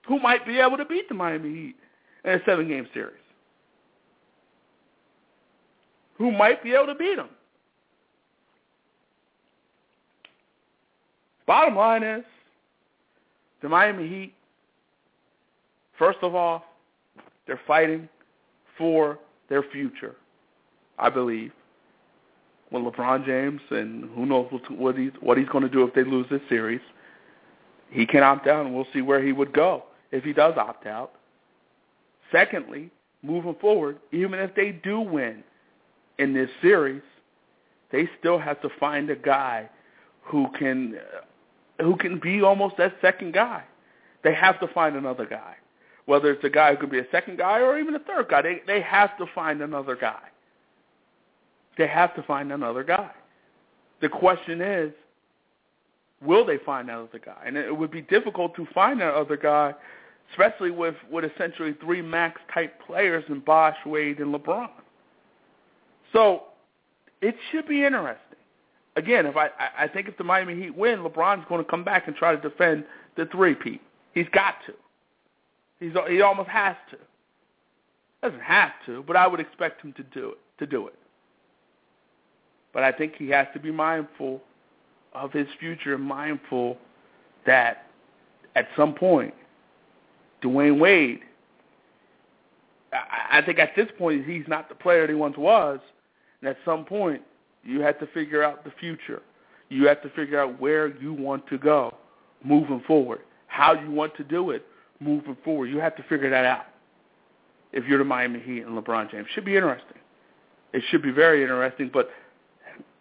[0.08, 1.76] who might be able to beat the Miami Heat
[2.24, 3.16] in a seven-game series.
[6.18, 7.30] Who might be able to beat them.
[11.46, 12.24] Bottom line is,
[13.62, 14.34] the Miami Heat,
[15.98, 16.64] first of all,
[17.48, 18.08] they're fighting
[18.78, 20.16] for their future,
[20.98, 21.52] I believe.
[22.70, 26.04] When LeBron James and who knows what he's what he's going to do if they
[26.04, 26.82] lose this series,
[27.90, 30.86] he can opt out, and we'll see where he would go if he does opt
[30.86, 31.14] out.
[32.32, 32.92] Secondly,
[33.24, 35.44] moving forward, even if they do win
[36.20, 37.02] in this series,
[37.92, 39.70] they still have to find a guy
[40.22, 41.00] who can
[41.80, 43.64] who can be almost that second guy.
[44.24, 45.56] They have to find another guy.
[46.06, 48.42] Whether it's a guy who could be a second guy or even a third guy,
[48.42, 50.22] they they have to find another guy.
[51.80, 53.10] They have to find another guy.
[54.02, 54.92] The question is,
[56.22, 57.42] will they find that other guy?
[57.44, 59.74] And it would be difficult to find that other guy,
[60.32, 64.70] especially with, with essentially three max type players in Bosh, Wade, and LeBron.
[66.14, 66.44] So
[67.22, 68.30] it should be interesting
[69.00, 72.08] again, if I I think if the Miami Heat win, LeBron's going to come back
[72.08, 72.86] and try to defend
[73.16, 73.82] the three-peat.
[74.14, 74.74] He's got to.
[75.80, 76.98] He's he almost has to.
[78.22, 80.38] Doesn't have to, but I would expect him to do it.
[80.60, 80.99] To do it.
[82.74, 84.42] But I think he has to be mindful
[85.14, 86.78] of his future, and mindful
[87.46, 87.88] that
[88.56, 89.34] at some point,
[90.44, 91.22] Dwyane Wade.
[92.94, 95.80] I, I think at this point he's not the player that he once was,
[96.42, 97.22] and at some point
[97.64, 99.22] you have to figure out the future.
[99.70, 101.96] You have to figure out where you want to go
[102.44, 104.66] moving forward, how you want to do it
[105.00, 105.68] moving forward.
[105.68, 106.66] You have to figure that out.
[107.72, 109.98] If you're the Miami Heat and LeBron James, should be interesting.
[110.74, 111.92] It should be very interesting.
[111.94, 112.10] But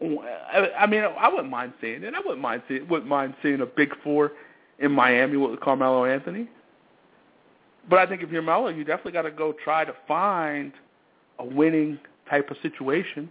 [0.00, 2.14] I mean, I wouldn't mind seeing it.
[2.14, 4.32] I wouldn't mind seeing wouldn't mind seeing a Big Four
[4.78, 6.48] in Miami with Carmelo Anthony.
[7.90, 10.72] But I think if you're Melo, you definitely got to go try to find
[11.38, 11.98] a winning
[12.28, 13.30] type of situation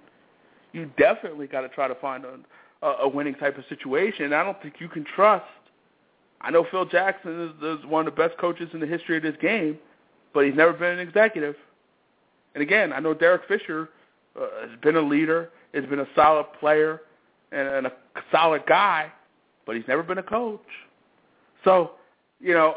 [0.77, 4.33] you definitely got to try to find a, a winning type of situation.
[4.33, 5.45] I don't think you can trust.
[6.39, 9.23] I know Phil Jackson is, is one of the best coaches in the history of
[9.23, 9.77] this game,
[10.33, 11.55] but he's never been an executive.
[12.53, 13.89] And again, I know Derek Fisher
[14.39, 17.01] uh, has been a leader, has been a solid player,
[17.51, 17.91] and, a
[18.31, 19.11] solid guy,
[19.65, 20.61] but he's never been a coach.
[21.63, 21.91] So,
[22.39, 22.75] you know,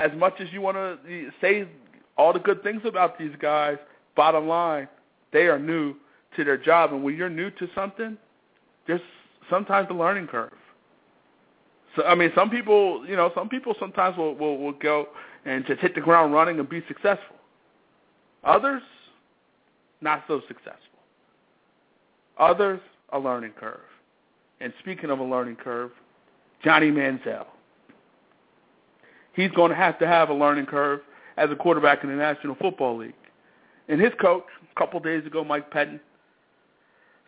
[0.00, 1.68] as much as you want to say
[2.16, 3.76] all the good things about these guys,
[4.16, 4.88] bottom line,
[5.32, 5.94] they are new
[6.36, 6.92] to their job.
[6.92, 8.16] And when you're new to something,
[8.86, 9.00] there's
[9.50, 10.52] sometimes a learning curve.
[11.94, 15.08] So I mean, some people, you know, some people sometimes will, will will go
[15.44, 17.36] and just hit the ground running and be successful.
[18.44, 18.82] Others,
[20.00, 20.95] not so successful.
[22.38, 22.80] Others,
[23.12, 23.80] a learning curve.
[24.60, 25.90] And speaking of a learning curve,
[26.64, 27.46] Johnny Manziel.
[29.34, 31.00] He's going to have to have a learning curve
[31.36, 33.14] as a quarterback in the National Football League.
[33.88, 34.44] And his coach,
[34.74, 36.00] a couple days ago, Mike Pettine,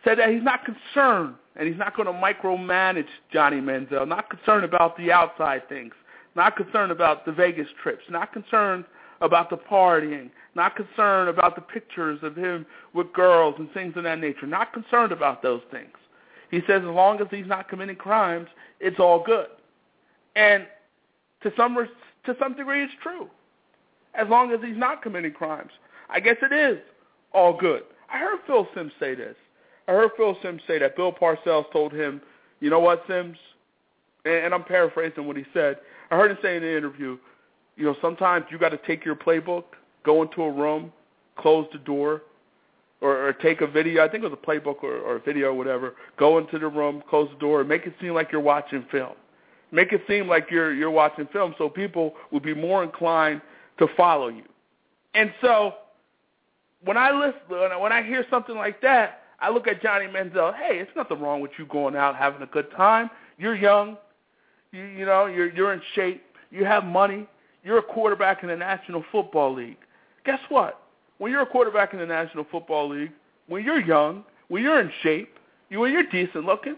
[0.05, 4.65] said that he's not concerned and he's not going to micromanage Johnny Manziel, not concerned
[4.65, 5.93] about the outside things,
[6.35, 8.85] not concerned about the Vegas trips, not concerned
[9.21, 14.05] about the partying, not concerned about the pictures of him with girls and things of
[14.05, 15.95] that nature, not concerned about those things.
[16.51, 18.49] He says as long as he's not committing crimes,
[18.81, 19.49] it's all good.
[20.37, 20.67] And
[21.43, 21.77] to some
[22.27, 23.29] to some degree, it's true.
[24.15, 25.71] As long as he's not committing crimes,
[26.09, 26.79] I guess it is
[27.33, 27.83] all good.
[28.13, 29.37] I heard Phil Simms say this.
[29.87, 32.21] I heard Phil Simms say that Bill Parcells told him,
[32.61, 33.37] you know what, Simms?
[34.25, 35.79] And, and I'm paraphrasing what he said.
[36.11, 37.19] I heard him say in the interview,
[37.79, 39.65] you know, sometimes you got to take your playbook,
[40.05, 40.93] go into a room,
[41.37, 42.23] close the door,
[43.01, 44.05] or, or take a video.
[44.05, 45.95] I think it was a playbook or, or a video or whatever.
[46.19, 49.15] Go into the room, close the door, and make it seem like you're watching film.
[49.71, 53.43] Make it seem like you're you're watching film, so people will be more inclined
[53.79, 54.45] to follow you.
[55.15, 55.75] And so,
[56.83, 60.55] when I listen, when I hear something like that, I look at Johnny Manziel.
[60.55, 63.11] Hey, it's nothing wrong with you going out having a good time.
[63.37, 63.99] You're young.
[64.73, 66.25] You, you know, you're you're in shape.
[66.51, 67.29] You have money.
[67.65, 69.79] You're a quarterback in the National Football League.
[70.25, 70.81] Guess what?
[71.19, 73.13] When you're a quarterback in the National Football League,
[73.47, 76.77] when you're young, when you're in shape, you when you're decent looking,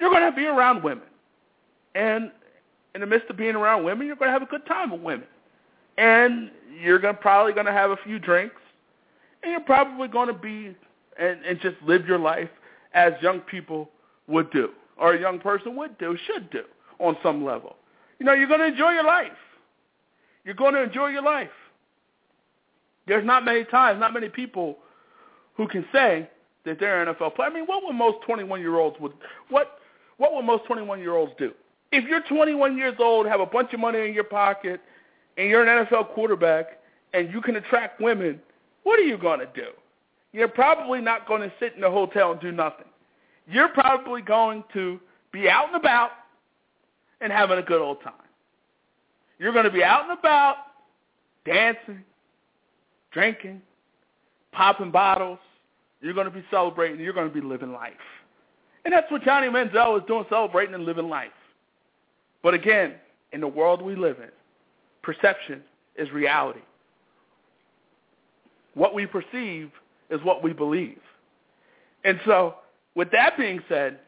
[0.00, 1.06] you're going to be around women.
[1.94, 2.30] And
[2.94, 5.00] in the midst of being around women, you're going to have a good time with
[5.00, 5.26] women.
[5.98, 8.56] And you're going to, probably going to have a few drinks.
[9.42, 10.74] And you're probably going to be
[11.18, 12.50] and, and just live your life
[12.94, 13.90] as young people
[14.26, 14.70] would do.
[14.98, 16.62] or a young person would do, should do
[16.98, 17.76] on some level.
[18.18, 19.32] You know, you're going to enjoy your life.
[20.44, 21.50] You're going to enjoy your life.
[23.06, 24.78] There's not many times, not many people
[25.56, 26.28] who can say
[26.64, 27.48] that they're an NFL player.
[27.48, 29.12] I mean, what would most 21-year-olds would
[29.48, 29.78] what
[30.18, 31.52] what would most 21-year-olds do?
[31.90, 34.80] If you're 21 years old, have a bunch of money in your pocket,
[35.36, 36.80] and you're an NFL quarterback,
[37.14, 38.40] and you can attract women,
[38.82, 39.68] what are you going to do?
[40.32, 42.84] You're probably not going to sit in a hotel and do nothing.
[43.46, 45.00] You're probably going to
[45.32, 46.10] be out and about
[47.20, 48.12] and having a good old time.
[49.38, 50.56] You're going to be out and about,
[51.44, 52.02] dancing,
[53.12, 53.62] drinking,
[54.52, 55.38] popping bottles.
[56.00, 57.00] You're going to be celebrating.
[57.00, 57.92] You're going to be living life.
[58.84, 61.30] And that's what Johnny Manziel is doing, celebrating and living life.
[62.42, 62.94] But again,
[63.32, 64.30] in the world we live in,
[65.02, 65.62] perception
[65.96, 66.60] is reality.
[68.74, 69.70] What we perceive
[70.10, 71.00] is what we believe.
[72.04, 72.56] And so,
[72.94, 73.98] with that being said,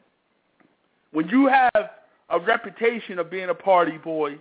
[1.12, 1.90] when you have
[2.30, 4.38] a reputation of being a party boy,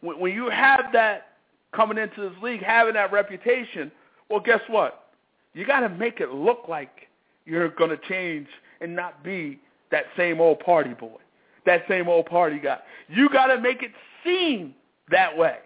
[0.00, 1.28] when, when you have that
[1.72, 3.90] coming into this league, having that reputation,
[4.28, 5.06] well, guess what?
[5.54, 7.08] You got to make it look like
[7.44, 8.46] you're going to change
[8.80, 9.58] and not be
[9.90, 11.18] that same old party boy,
[11.64, 12.78] that same old party guy.
[13.08, 13.92] You got to make it
[14.24, 14.74] seem
[15.10, 15.58] that way.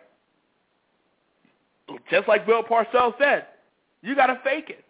[2.11, 3.47] Just like Bill Parcells said,
[4.03, 4.85] you got to fake it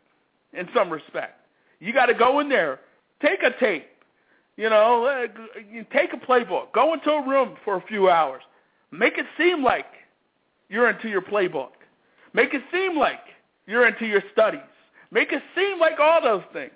[0.53, 1.41] in some respect.
[1.79, 2.81] You got to go in there,
[3.23, 3.87] take a tape,
[4.57, 5.27] you know, uh,
[5.93, 8.43] take a playbook, go into a room for a few hours,
[8.91, 9.87] make it seem like
[10.69, 11.71] you're into your playbook,
[12.33, 13.21] make it seem like
[13.67, 14.61] you're into your studies,
[15.11, 16.73] make it seem like all those things.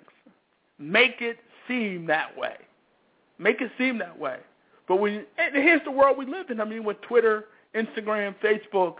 [0.77, 1.37] Make it
[1.67, 2.55] seem that way.
[3.37, 4.37] Make it seem that way.
[4.87, 6.61] But when and here's the world we live in.
[6.61, 8.97] I mean, with Twitter, Instagram, Facebook,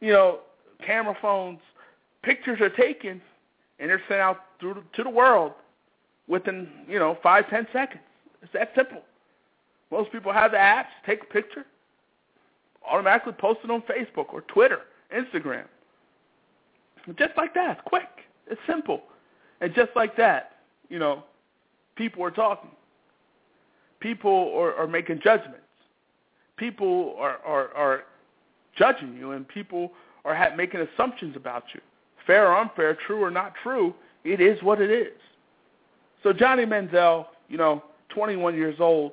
[0.00, 0.40] you know,
[0.84, 1.60] camera phones,
[2.22, 3.20] pictures are taken
[3.78, 5.52] and they're sent out through to the world
[6.28, 8.02] within you know five ten seconds.
[8.42, 9.02] It's that simple.
[9.90, 11.66] Most people have the apps, take a picture,
[12.88, 14.80] automatically post it on Facebook or Twitter,
[15.14, 15.64] Instagram.
[17.18, 18.08] Just like that, it's quick,
[18.46, 19.02] it's simple,
[19.60, 21.24] and just like that, you know,
[21.96, 22.70] people are talking.
[23.98, 25.58] People are, are making judgments.
[26.56, 28.02] People are, are, are
[28.76, 29.92] judging you, and people
[30.24, 31.80] are ha- making assumptions about you
[32.26, 33.94] fair or unfair, true or not true,
[34.24, 35.18] it is what it is.
[36.22, 39.12] So Johnny Manziel, you know, 21 years old,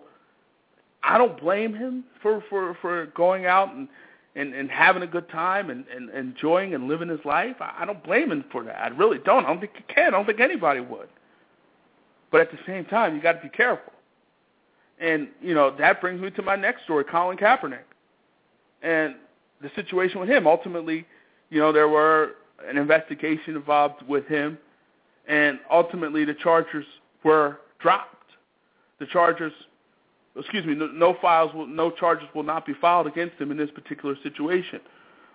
[1.03, 3.88] I don't blame him for, for, for going out and,
[4.35, 7.55] and, and having a good time and, and enjoying and living his life.
[7.59, 8.77] I, I don't blame him for that.
[8.77, 9.45] I really don't.
[9.45, 10.07] I don't think he can.
[10.07, 11.09] I don't think anybody would.
[12.31, 13.93] But at the same time, you got to be careful.
[14.99, 17.85] And, you know, that brings me to my next story, Colin Kaepernick.
[18.81, 19.15] And
[19.61, 20.47] the situation with him.
[20.47, 21.05] Ultimately,
[21.49, 22.35] you know, there were
[22.67, 24.57] an investigation involved with him,
[25.27, 26.85] and ultimately the charges
[27.23, 28.15] were dropped.
[28.99, 29.53] The charges,
[30.38, 33.57] excuse me, no, no files, will, no charges will not be filed against him in
[33.57, 34.80] this particular situation.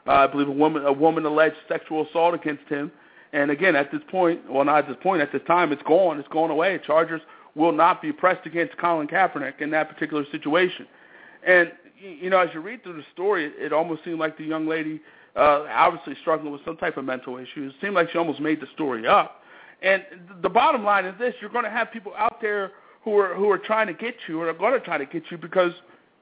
[0.06, 2.92] Uh, I believe a woman, a woman alleged sexual assault against him,
[3.32, 6.18] and again, at this point, well, not at this point, at this time, it's gone,
[6.18, 6.78] it's gone away.
[6.86, 7.20] Charges
[7.54, 10.86] will not be pressed against Colin Kaepernick in that particular situation.
[11.46, 14.66] And you know, as you read through the story, it almost seemed like the young
[14.66, 15.00] lady
[15.36, 17.72] uh, obviously struggling with some type of mental issues.
[17.72, 19.42] It seemed like she almost made the story up.
[19.82, 20.02] And
[20.42, 22.72] the bottom line is this: you're going to have people out there
[23.04, 25.24] who are who are trying to get you, or are going to try to get
[25.30, 25.72] you because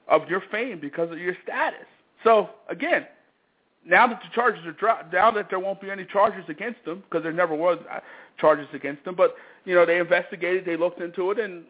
[0.09, 1.87] of your fame, because of your status.
[2.25, 3.07] So again,
[3.87, 7.03] now that the charges are dropped, now that there won't be any charges against them,
[7.09, 8.01] because there never was uh,
[8.39, 11.65] charges against them, but you know they investigated, they looked into it, and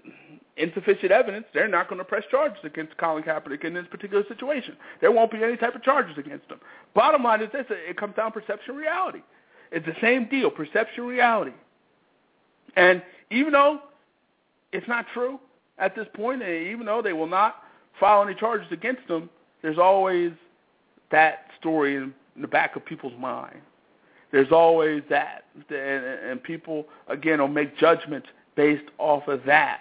[0.56, 4.76] insufficient evidence, they're not going to press charges against Colin Kaepernick in this particular situation.
[5.01, 6.59] There won't be any type of charges against him.
[6.94, 9.20] Bottom line is this: it comes down to perception reality.
[9.70, 11.52] It's the same deal, perception reality.
[12.76, 13.80] And even though
[14.72, 15.38] it's not true
[15.78, 17.56] at this point, and even though they will not
[17.98, 19.28] file any charges against them,
[19.62, 20.32] there's always
[21.10, 23.60] that story in, the back of people's mind.
[24.30, 28.26] There's always that, and, and people again will make judgments
[28.56, 29.80] based off of that.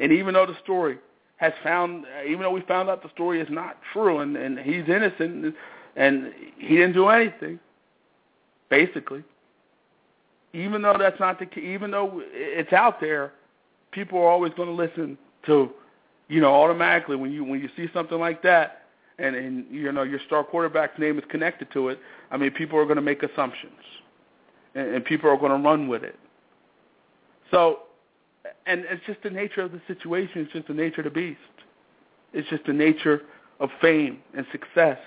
[0.00, 0.98] And even though the story
[1.36, 4.88] has found, even though we found out the story is not true and, and he's
[4.88, 5.54] innocent
[5.94, 7.60] and he didn't do anything,
[8.68, 9.22] basically,
[10.52, 13.32] even though that's not the even though it's out there,
[13.94, 15.16] people are always going to listen
[15.46, 15.70] to,
[16.28, 18.86] you know, automatically when you when you see something like that,
[19.18, 21.98] and and you know your star quarterback's name is connected to it.
[22.30, 23.80] I mean, people are going to make assumptions,
[24.74, 26.18] and, and people are going to run with it.
[27.50, 27.80] So
[28.66, 30.42] and it's just the nature of the situation.
[30.42, 31.38] It's just the nature of the beast.
[32.32, 33.22] It's just the nature
[33.60, 34.98] of fame and success.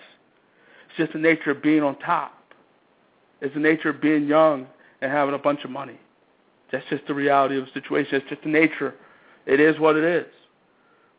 [0.88, 2.34] It's just the nature of being on top.
[3.41, 4.68] It's the nature of being young
[5.01, 5.99] and having a bunch of money.
[6.72, 8.15] That's just the reality of the situation.
[8.15, 8.95] It's just the nature.
[9.45, 10.26] It is what it is.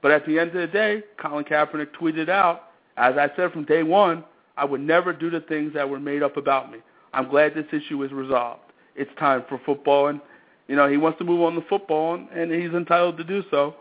[0.02, 3.64] But at the end of the day, Colin Kaepernick tweeted out, as I said from
[3.64, 4.24] day one,
[4.56, 6.78] I would never do the things that were made up about me.
[7.12, 8.60] I'm glad this issue is resolved.
[8.96, 10.20] It's time for football, and
[10.66, 13.42] you know he wants to move on to football, and, and he's entitled to do
[13.50, 13.76] so.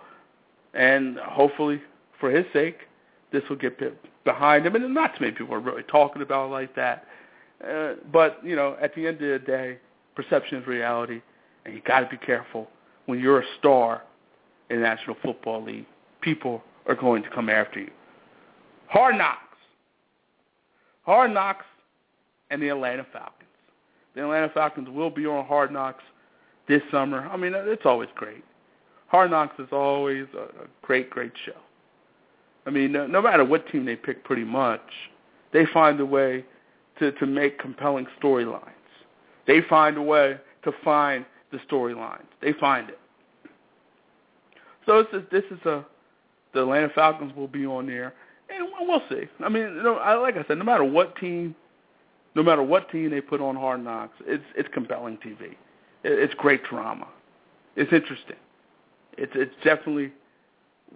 [0.74, 1.82] And hopefully,
[2.20, 2.78] for his sake,
[3.32, 3.80] this will get
[4.24, 4.76] behind him.
[4.76, 7.06] And not too many people are really talking about it like that.
[7.68, 9.80] Uh, but you know, at the end of the day,
[10.16, 11.22] perception is reality,
[11.68, 12.68] and you got to be careful
[13.06, 14.02] when you're a star
[14.70, 15.86] in the National Football League.
[16.22, 17.92] People are going to come after you.
[18.88, 19.42] Hard knocks.
[21.04, 21.66] Hard knocks
[22.50, 23.44] and the Atlanta Falcons.
[24.16, 26.04] The Atlanta Falcons will be on Hard Knocks
[26.68, 27.28] this summer.
[27.32, 28.44] I mean, it's always great.
[29.10, 31.60] Hard Knocks is always a great, great show.
[32.66, 34.82] I mean, no, no matter what team they pick, pretty much,
[35.54, 36.44] they find a way
[37.00, 38.72] to to make compelling storylines.
[39.46, 42.26] They find a way to find the storylines.
[42.42, 43.00] They find it.
[44.86, 45.86] So this is, this is a
[46.54, 48.14] the Atlanta Falcons will be on there,
[48.50, 49.28] and we'll see.
[49.44, 51.56] I mean, you know, I, like I said, no matter what team,
[52.36, 55.52] no matter what team they put on Hard Knocks, it's it's compelling TV.
[55.52, 55.58] It,
[56.04, 57.08] it's great drama.
[57.76, 58.38] It's interesting.
[59.18, 60.14] It's it's definitely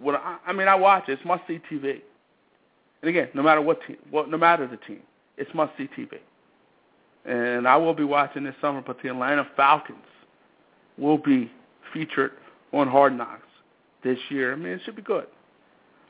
[0.00, 0.68] what I, I mean.
[0.68, 1.12] I watch it.
[1.12, 2.00] It's must see TV.
[3.02, 5.02] And again, no matter what team, what no matter the team,
[5.36, 6.18] it's must see TV.
[7.24, 9.98] And I will be watching this summer, but the Atlanta Falcons
[10.98, 11.50] will be
[11.92, 12.32] featured
[12.72, 13.42] on Hard Knocks
[14.02, 14.52] this year.
[14.52, 15.26] I mean, it should be good.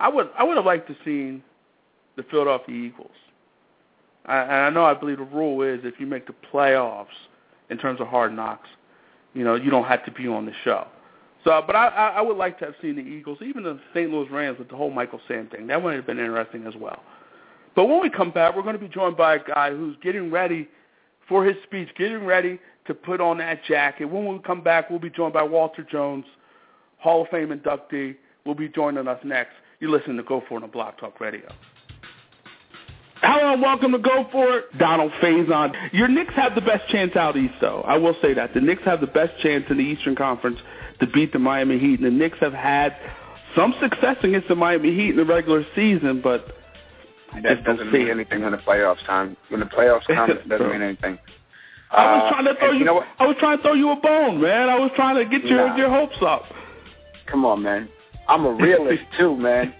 [0.01, 1.43] I would I would have liked to seen
[2.17, 3.11] the Philadelphia Eagles.
[4.27, 7.07] I, and I know I believe the rule is if you make the playoffs
[7.71, 8.69] in terms of Hard Knocks,
[9.35, 10.87] you know you don't have to be on the show.
[11.45, 14.09] So, but I, I would like to have seen the Eagles, even the St.
[14.11, 15.67] Louis Rams with the whole Michael Sam thing.
[15.67, 17.03] That would have been interesting as well.
[17.75, 20.31] But when we come back, we're going to be joined by a guy who's getting
[20.31, 20.69] ready
[21.29, 24.07] for his speech, getting ready to put on that jacket.
[24.07, 26.25] When we come back, we'll be joined by Walter Jones,
[26.99, 29.53] Hall of Fame inductee, will be joining us next.
[29.81, 31.49] You listen to Go For It on Blog Talk Radio.
[33.23, 34.79] Hello and welcome to Go For It.
[34.79, 35.73] Donald Faison.
[35.93, 37.83] Your Knicks have the best chance out east, though.
[37.83, 38.53] I will say that.
[38.53, 40.59] The Knicks have the best chance in the Eastern Conference
[41.01, 42.01] to beat the Miami Heat.
[42.01, 42.97] And the Knicks have had
[43.55, 46.47] some success against the Miami Heat in the regular season, but
[47.43, 49.37] that doesn't mean anything when the playoffs time.
[49.49, 51.19] When the playoffs come, it doesn't mean anything.
[51.91, 52.79] I was uh, trying to throw you.
[52.81, 54.69] you know I was trying to throw you a bone, man.
[54.69, 55.77] I was trying to get your nah.
[55.77, 56.45] your hopes up.
[57.27, 57.89] Come on, man.
[58.29, 59.75] I'm a realist too, man.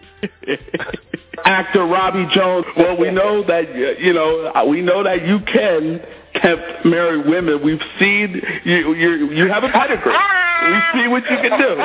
[1.45, 2.67] Actor Robbie Jones.
[2.77, 6.01] Well, we know that you know we know that you can
[6.35, 7.63] kept marry women.
[7.65, 8.95] We've seen you.
[8.95, 10.13] You you have a pedigree.
[10.13, 11.77] We see what you can do.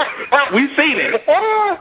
[0.56, 1.22] We've seen it.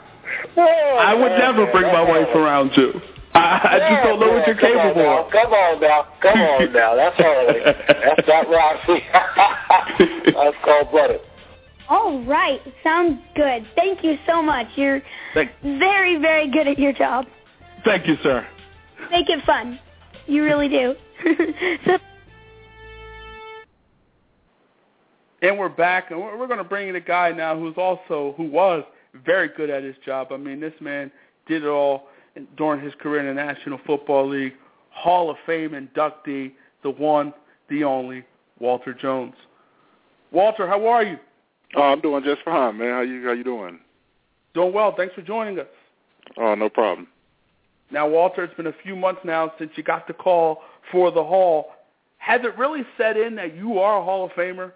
[0.57, 3.01] I would never bring my wife around you.
[3.37, 5.31] I, I just don't know what you're capable of.
[5.33, 6.07] Come on now.
[6.23, 6.95] Come on now.
[6.97, 7.61] That's early.
[7.65, 9.03] That's not Roxy.
[10.35, 11.21] That's cold blooded.
[11.89, 12.61] All right.
[12.83, 13.67] Sounds good.
[13.77, 14.67] Thank you so much.
[14.77, 15.03] You're
[15.35, 17.27] Thank- very, very good at your job.
[17.85, 18.47] Thank you, sir.
[19.11, 19.79] Make it fun.
[20.27, 20.95] You really do.
[21.87, 21.99] so-
[25.43, 28.35] and we're back, and we're, we're going to bring in a guy now who's also
[28.37, 28.83] who was
[29.25, 30.29] very good at his job.
[30.33, 31.11] I mean, this man
[31.47, 32.09] did it all
[32.57, 34.55] during his career in the National Football League,
[34.91, 36.53] Hall of Fame inductee,
[36.83, 37.33] the one,
[37.69, 38.25] the only,
[38.59, 39.35] Walter Jones.
[40.33, 41.19] Walter, how are you?
[41.75, 42.91] Oh, I'm doing just fine, man.
[42.91, 43.79] How you how you doing?
[44.55, 44.95] Doing well.
[44.97, 45.67] Thanks for joining us.
[46.39, 47.09] Oh, no problem.
[47.91, 51.23] Now, Walter, it's been a few months now since you got the call for the
[51.23, 51.73] Hall.
[52.19, 54.73] Has it really set in that you are a Hall of Famer?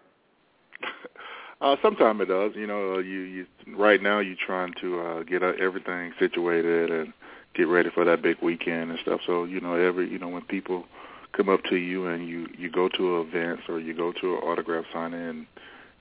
[1.61, 2.53] uh, sometimes it does.
[2.55, 3.47] You know, you you
[3.77, 7.13] right now you're trying to uh, get uh, everything situated and
[7.55, 9.21] get ready for that big weekend and stuff.
[9.27, 10.85] So you know, every you know when people
[11.33, 14.43] come up to you and you you go to events or you go to an
[14.43, 15.47] autograph signing and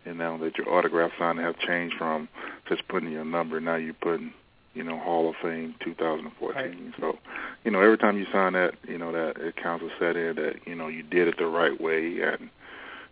[0.05, 2.29] and now that your autograph signing have changed from
[2.69, 4.33] just putting your number, now you're putting
[4.73, 6.55] you know Hall of Fame 2014.
[6.55, 6.77] Right.
[6.99, 7.17] So
[7.63, 10.35] you know every time you sign that, you know that it counts as set in
[10.35, 12.49] that you know you did it the right way and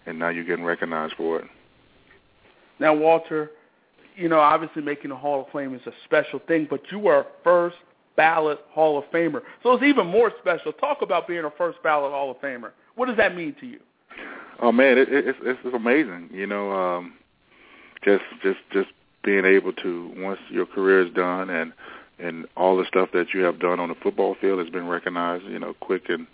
[0.05, 1.47] and now you're getting recognized for it.
[2.80, 3.51] Now, Walter,
[4.15, 7.26] you know, obviously making the Hall of Fame is a special thing, but you were
[7.43, 7.76] first
[8.18, 9.41] ballot Hall of Famer.
[9.64, 10.73] So it's even more special.
[10.73, 12.72] Talk about being a first ballot Hall of Famer.
[12.95, 13.80] What does that mean to you?
[14.60, 16.30] Oh man, it, it, it's it's amazing.
[16.34, 17.14] You know, um,
[18.03, 18.89] just just just
[19.23, 21.72] being able to once your career is done and
[22.19, 25.45] and all the stuff that you have done on the football field has been recognized.
[25.45, 26.26] You know, quick and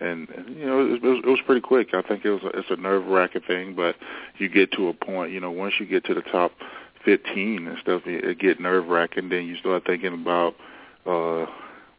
[0.00, 1.88] and, you know it was, it was pretty quick.
[1.92, 3.96] I think it was a, it's a nerve wracking thing, but
[4.38, 5.32] you get to a point.
[5.32, 6.52] You know, once you get to the top
[7.04, 9.28] fifteen and stuff, it get nerve wracking.
[9.28, 10.54] Then you start thinking about
[11.06, 11.46] uh,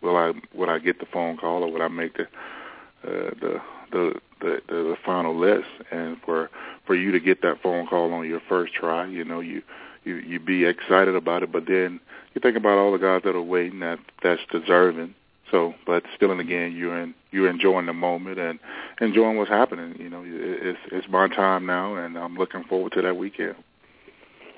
[0.01, 3.61] will I will I get the phone call or will I make the uh, the,
[3.91, 5.67] the the the final list?
[5.91, 6.49] And for
[6.85, 9.61] for you to get that phone call on your first try, you know you
[10.03, 11.99] you you be excited about it, but then
[12.33, 15.15] you think about all the guys that are waiting that that's deserving.
[15.51, 18.59] So, but still, and again, you're in you're enjoying the moment and
[19.01, 19.95] enjoying what's happening.
[19.99, 23.55] You know, it's it's my time now, and I'm looking forward to that weekend.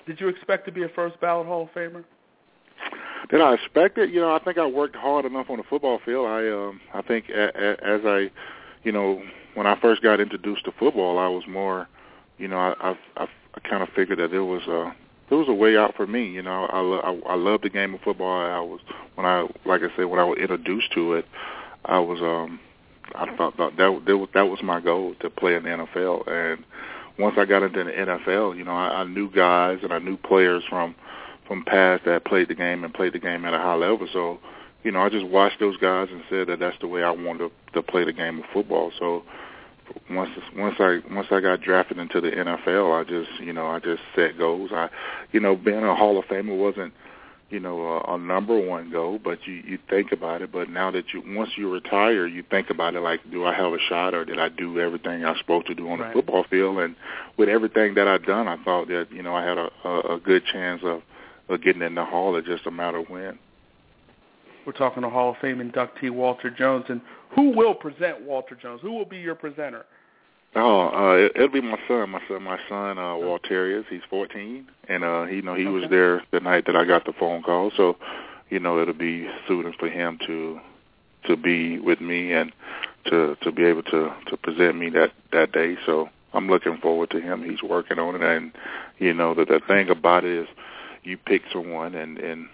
[0.06, 2.04] Did you expect to be a first ballot Hall of Famer?
[3.30, 4.10] Did I expect it?
[4.12, 6.28] You know, I think I worked hard enough on the football field.
[6.28, 8.32] I um I think a, a, as I,
[8.84, 9.22] you know,
[9.56, 11.88] when I first got introduced to football, I was more,
[12.38, 14.96] you know, I I, I, I kind of figured that there was a
[15.30, 16.30] there was a way out for me.
[16.30, 18.42] You know, I I, I love the game of football.
[18.42, 18.80] I was
[19.16, 21.26] when I like I said when I was introduced to it,
[21.86, 22.60] I was um
[23.14, 26.28] I thought, that that was, that was my goal to play in the NFL.
[26.28, 26.64] And
[27.18, 30.18] once I got into the NFL, you know, I, I knew guys and I knew
[30.18, 30.96] players from
[31.48, 34.08] from past that played the game and played the game at a high level.
[34.12, 34.40] So,
[34.84, 37.50] you know, I just watched those guys and said that that's the way I wanted
[37.50, 38.92] to, to play the game of football.
[39.00, 39.24] So
[40.10, 43.80] once once I once I got drafted into the NFL, I just you know I
[43.80, 44.72] just set goals.
[44.74, 44.90] I,
[45.32, 46.94] you know, being a Hall of Famer wasn't
[47.50, 50.52] you know a, a number one goal, but you you think about it.
[50.52, 53.74] But now that you once you retire, you think about it like, do I have
[53.74, 56.10] a shot, or did I do everything I was supposed to do on right.
[56.10, 56.80] the football field?
[56.80, 56.96] And
[57.38, 60.20] with everything that I've done, I thought that you know I had a, a, a
[60.20, 61.02] good chance of
[61.50, 62.36] of getting in the Hall.
[62.36, 63.38] It's just a matter of when.
[64.66, 67.02] We're talking to Hall of Fame inductee Walter Jones, and
[67.36, 68.82] who will present Walter Jones?
[68.82, 69.86] Who will be your presenter?
[70.56, 72.10] Oh, uh, it, it'll be my son.
[72.10, 73.86] My son, my son, uh, Walterius.
[73.90, 75.72] He's 14, and uh, he, you know, he okay.
[75.72, 77.72] was there the night that I got the phone call.
[77.76, 77.98] So,
[78.50, 80.60] you know, it'll be suiting for him to
[81.28, 82.52] to be with me and
[83.08, 85.76] to to be able to to present me that that day.
[85.86, 87.44] So I'm looking forward to him.
[87.44, 88.52] He's working on it, and
[88.98, 90.48] you know that the thing about it is
[91.06, 92.48] you pick someone and and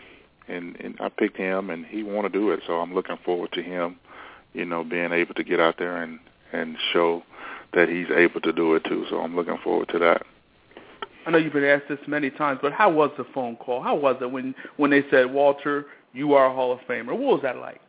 [0.48, 2.62] and and I picked him and he want to do it.
[2.68, 3.98] So I'm looking forward to him
[4.54, 6.20] you know being able to get out there and
[6.52, 7.24] and show
[7.74, 9.06] that he's able to do it too.
[9.10, 10.24] So I'm looking forward to that.
[11.26, 13.82] I know you've been asked this many times but how was the phone call?
[13.82, 17.08] How was it when when they said Walter you are a Hall of Famer.
[17.08, 17.82] What was that like?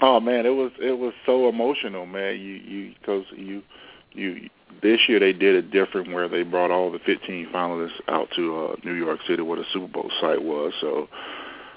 [0.00, 2.40] Oh man it was it was so emotional man.
[2.40, 3.62] You you because you
[4.12, 4.48] you
[4.82, 8.56] this year they did it different where they brought all the 15 finalists out to
[8.56, 10.72] uh, New York City where the Super Bowl site was.
[10.80, 11.08] So,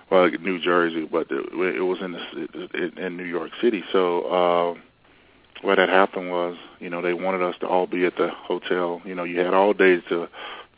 [0.10, 1.40] well, New Jersey, but the,
[1.76, 3.84] it was in the in New York City.
[3.92, 4.80] So, uh,
[5.62, 9.02] what had happened was, you know, they wanted us to all be at the hotel.
[9.06, 10.28] You know, you had all days to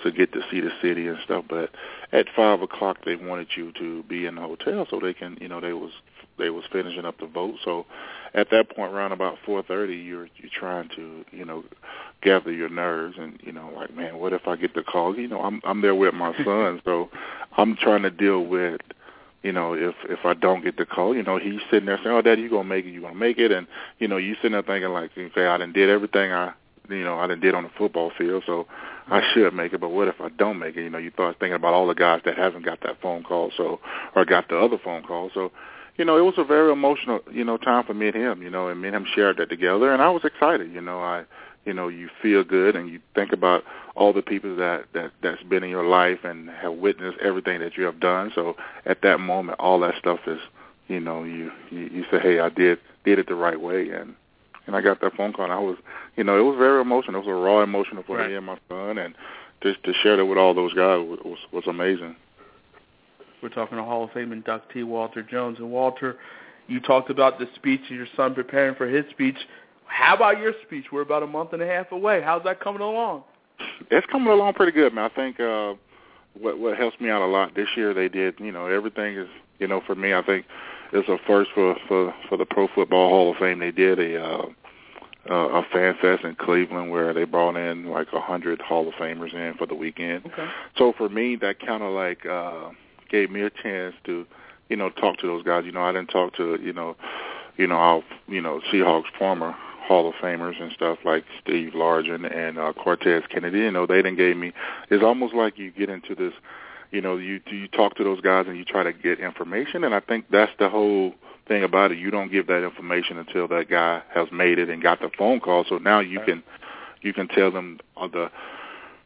[0.04, 1.70] to get to see the city and stuff, but
[2.12, 5.48] at five o'clock they wanted you to be in the hotel so they can, you
[5.48, 5.92] know, they was
[6.38, 7.56] they was finishing up the vote.
[7.64, 7.86] So
[8.34, 11.64] at that point, around about 4:30, you're you're trying to you know
[12.22, 15.16] gather your nerves and you know like man, what if I get the call?
[15.18, 17.10] You know, I'm I'm there with my son, so
[17.58, 18.82] I'm trying to deal with
[19.44, 22.16] you know if if I don't get the call, you know he's sitting there saying,
[22.16, 23.68] oh daddy, you gonna make it, you gonna make it, and
[24.00, 26.54] you know you sitting there thinking like okay, I done did everything I
[26.90, 28.68] you know I done did on the football field, so
[29.08, 29.82] I should make it.
[29.82, 30.84] But what if I don't make it?
[30.84, 33.52] You know, you start thinking about all the guys that haven't got that phone call,
[33.56, 33.80] so
[34.16, 35.52] or got the other phone call, so
[35.98, 38.50] you know, it was a very emotional, you know, time for me and him, you
[38.50, 41.26] know, and me and him shared that together and I was excited, you know, I
[41.66, 43.64] you know, you feel good and you think about
[43.96, 47.78] all the people that, that that's been in your life and have witnessed everything that
[47.78, 48.32] you have done.
[48.36, 50.40] So at that moment all that stuff is
[50.90, 54.16] you know, you, you, you say, Hey, I did did it the right way and
[54.66, 55.78] and I got that phone call and I was
[56.16, 57.22] you know, it was very emotional.
[57.22, 58.30] It was a raw emotional for right.
[58.30, 59.14] me and my son and
[59.62, 62.16] just to share that with all those guys was was, was amazing.
[63.44, 65.58] We're talking to Hall of Fame inductee Walter Jones.
[65.60, 66.16] And Walter,
[66.68, 69.36] you talked about the speech of your son preparing for his speech.
[69.86, 70.86] How about your speech?
[70.94, 72.22] We're about a month and a half away.
[72.24, 73.24] How's that coming along?
[73.92, 75.12] It's coming along pretty good, man.
[75.12, 75.74] I think uh,
[76.40, 78.36] what what helps me out a lot this year, they did.
[78.40, 79.28] You know, everything is.
[79.60, 80.46] You know, for me, I think
[80.94, 83.60] it's a first for for for the Pro Football Hall of Fame.
[83.60, 84.46] They did a uh,
[85.30, 88.94] uh, a fan fest in Cleveland where they brought in like a hundred Hall of
[88.96, 90.26] Famers in for the weekend.
[90.26, 90.48] Okay.
[90.78, 92.26] So for me, that kind of like.
[92.26, 92.70] uh
[93.14, 94.26] gave me a chance to,
[94.70, 95.64] you know, talk to those guys.
[95.66, 96.98] You know, I didn't talk to, you know,
[97.58, 99.56] you know, our, you know, Seahawks former
[99.88, 103.60] Hall of Famers and stuff like Steve Largent and uh, Cortez Kennedy.
[103.60, 104.52] You know, they didn't gave me.
[104.90, 106.34] It's almost like you get into this,
[106.92, 109.94] you know, you you talk to those guys and you try to get information, and
[109.94, 111.14] I think that's the whole
[111.48, 112.00] thing about it.
[112.00, 115.40] You don't give that information until that guy has made it and got the phone
[115.40, 115.66] call.
[115.70, 116.42] So now you can
[117.02, 118.32] you can tell them uh, the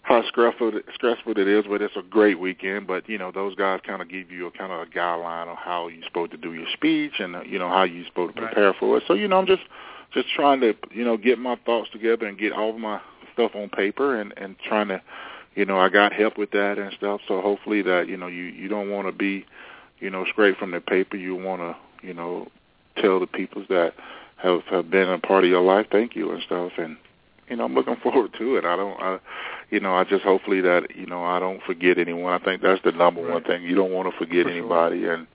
[0.08, 2.88] how stressful stressful it is, but it's a great weekend.
[2.88, 5.58] But you know, those guys kind of give you a kind of a guideline on
[5.58, 8.42] how you're supposed to do your speech and uh, you know how you're supposed to
[8.42, 8.80] prepare right.
[8.80, 9.04] for it.
[9.06, 9.64] So you know, I'm just
[10.14, 13.02] just trying to you know get my thoughts together and get all of my
[13.34, 15.02] stuff on paper and and trying to
[15.56, 17.20] you know I got help with that and stuff.
[17.28, 19.46] So hopefully that you know you you don't want to be
[20.00, 21.18] you know straight from the paper.
[21.18, 22.48] You want to you know
[22.96, 23.94] tell the people that
[24.38, 26.96] have have been a part of your life thank you and stuff and
[27.50, 28.66] you know, I'm looking forward to it.
[28.66, 29.20] I don't, I,
[29.70, 32.34] you know, I just hopefully that you know I don't forget anyone.
[32.34, 33.34] I think that's the number right.
[33.34, 33.64] one thing.
[33.64, 35.14] You don't want to forget For anybody, sure.
[35.14, 35.28] and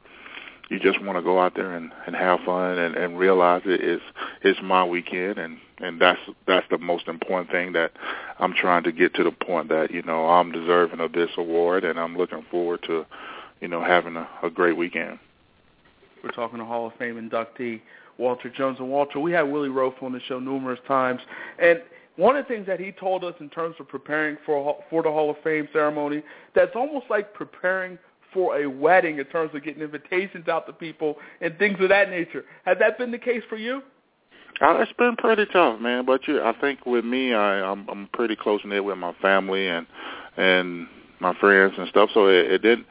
[0.71, 3.83] you just want to go out there and and have fun and and realize it
[3.83, 4.01] is
[4.43, 7.93] it's my weekend, and and that's that's the most important thing that
[8.39, 11.85] I'm trying to get to the point that you know I'm deserving of this award,
[11.85, 13.05] and I'm looking forward to,
[13.61, 15.19] you know, having a, a great weekend.
[16.23, 17.81] We're talking to Hall of Fame inductee
[18.19, 18.79] Walter Jones.
[18.79, 21.21] And Walter, we had Willie Roaf on the show numerous times,
[21.59, 21.83] and
[22.17, 25.11] one of the things that he told us in terms of preparing for for the
[25.11, 26.23] Hall of Fame ceremony,
[26.55, 27.99] that's almost like preparing
[28.33, 32.11] for a wedding in terms of getting invitations out to people and things of that
[32.11, 32.45] nature.
[32.65, 33.83] Has that been the case for you?
[34.61, 36.05] Uh, it's been pretty tough, man.
[36.05, 39.69] But you, I think with me, I, I'm, I'm pretty close knit with my family
[39.69, 39.87] and
[40.37, 40.87] and
[41.21, 42.11] my friends and stuff.
[42.15, 42.87] So it, it didn't,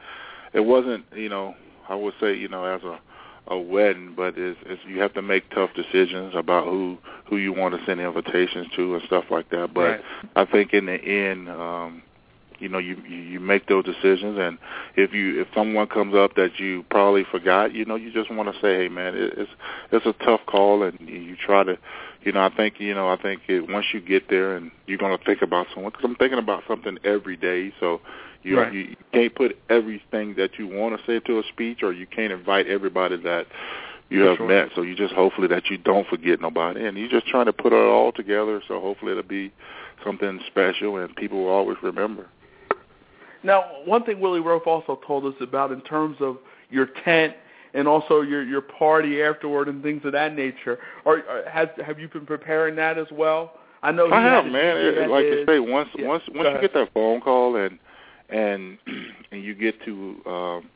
[0.52, 1.54] it wasn't, you know,
[1.88, 2.98] I would say, you know, as a
[3.48, 7.52] a wedding, but it's, it's you have to make tough decisions about who who you
[7.52, 9.74] want to send invitations to and stuff like that.
[9.74, 10.00] But right.
[10.36, 12.02] I think in the end, um,
[12.58, 14.58] you know, you you make those decisions, and
[14.96, 18.54] if you if someone comes up that you probably forgot, you know, you just want
[18.54, 19.50] to say, hey, man, it, it's
[19.90, 21.76] it's a tough call, and you, you try to,
[22.22, 24.98] you know, I think you know, I think it, once you get there and you're
[24.98, 28.00] going to think about someone, because I'm thinking about something every day, so
[28.42, 28.72] you, right.
[28.72, 32.32] you can't put everything that you want to say to a speech, or you can't
[32.32, 33.46] invite everybody that
[34.08, 34.48] you For have sure.
[34.48, 34.68] met.
[34.74, 37.72] So you just hopefully that you don't forget nobody, and you're just trying to put
[37.72, 38.62] it all together.
[38.66, 39.52] So hopefully it'll be
[40.04, 42.26] something special, and people will always remember.
[43.42, 46.38] Now, one thing Willie Roaf also told us about in terms of
[46.70, 47.34] your tent
[47.74, 50.78] and also your your party afterward and things of that nature.
[51.04, 53.54] Or, or uh, has have you been preparing that as well?
[53.82, 54.76] I know I have, man.
[54.76, 57.78] It, like you say, once yeah, once once you get that phone call and
[58.32, 58.78] and
[59.32, 60.70] and you get to um,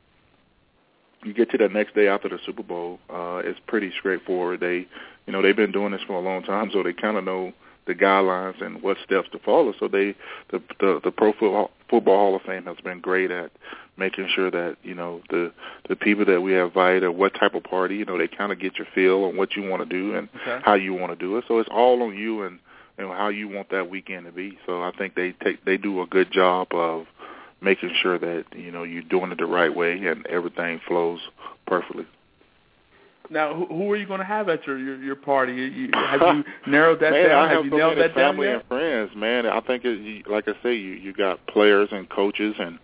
[1.24, 4.60] you get to the next day after the Super Bowl, uh, it's pretty straightforward.
[4.60, 4.86] They,
[5.26, 7.52] you know, they've been doing this for a long time, so they kind of know
[7.86, 9.72] the guidelines and what steps to follow.
[9.80, 10.14] So they,
[10.50, 13.50] the the, the Pro Football, Football Hall of Fame has been great at
[13.96, 15.52] making sure that you know the
[15.88, 18.52] the people that we have invited or what type of party, you know, they kind
[18.52, 20.60] of get your feel on what you want to do and Okay.
[20.64, 21.44] how you want to do it.
[21.48, 22.58] So it's all on you and
[22.98, 24.58] and how you want that weekend to be.
[24.66, 27.06] So I think they take they do a good job of
[27.60, 31.20] making sure that you know you're doing it the right way and everything flows
[31.66, 32.06] perfectly.
[33.28, 35.52] Now, who, who are you going to have at your your, your party?
[35.52, 37.44] You, you, have you narrowed that man, down?
[37.44, 39.46] I have, have you so nailed that down family and friends, man.
[39.46, 42.78] I think it, you, like I say, you you got players and coaches and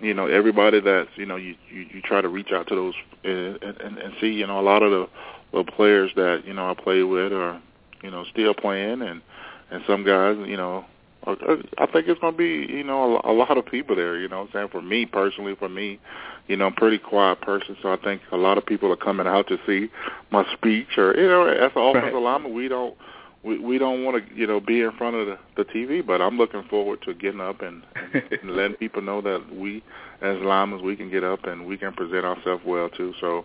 [0.00, 2.94] you know everybody that's you know you you, you try to reach out to those
[3.24, 5.08] and, and and see you know a lot of the,
[5.52, 7.60] the players that you know I play with are
[8.02, 9.22] you know still playing and
[9.70, 10.84] and some guys you know
[11.26, 14.18] I think it's going to be you know a, a lot of people there.
[14.18, 15.98] You know, what I'm saying for me personally, for me,
[16.46, 18.96] you know, I'm a pretty quiet person, so I think a lot of people are
[18.96, 19.90] coming out to see
[20.30, 20.96] my speech.
[20.96, 22.22] Or you know, as an offensive Right.
[22.22, 22.94] lineman, we don't
[23.42, 26.20] we we don't want to you know be in front of the, the TV, but
[26.22, 27.82] I'm looking forward to getting up and,
[28.14, 29.82] and letting people know that we
[30.22, 33.12] as linemen we can get up and we can present ourselves well too.
[33.20, 33.44] So.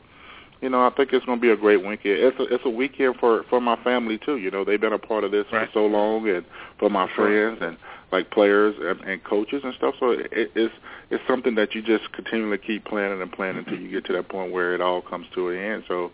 [0.62, 2.20] You know, I think it's going to be a great weekend.
[2.20, 4.38] It's a it's a weekend for for my family too.
[4.38, 5.68] You know, they've been a part of this Right.
[5.68, 6.46] for so long, and
[6.78, 7.26] for my Sure.
[7.26, 7.78] friends and
[8.12, 9.96] like players and, and coaches and stuff.
[10.00, 10.74] So it, it's
[11.10, 13.86] it's something that you just continually keep planning and planning until mm-hmm.
[13.86, 15.84] you get to that point where it all comes to an end.
[15.88, 16.12] So,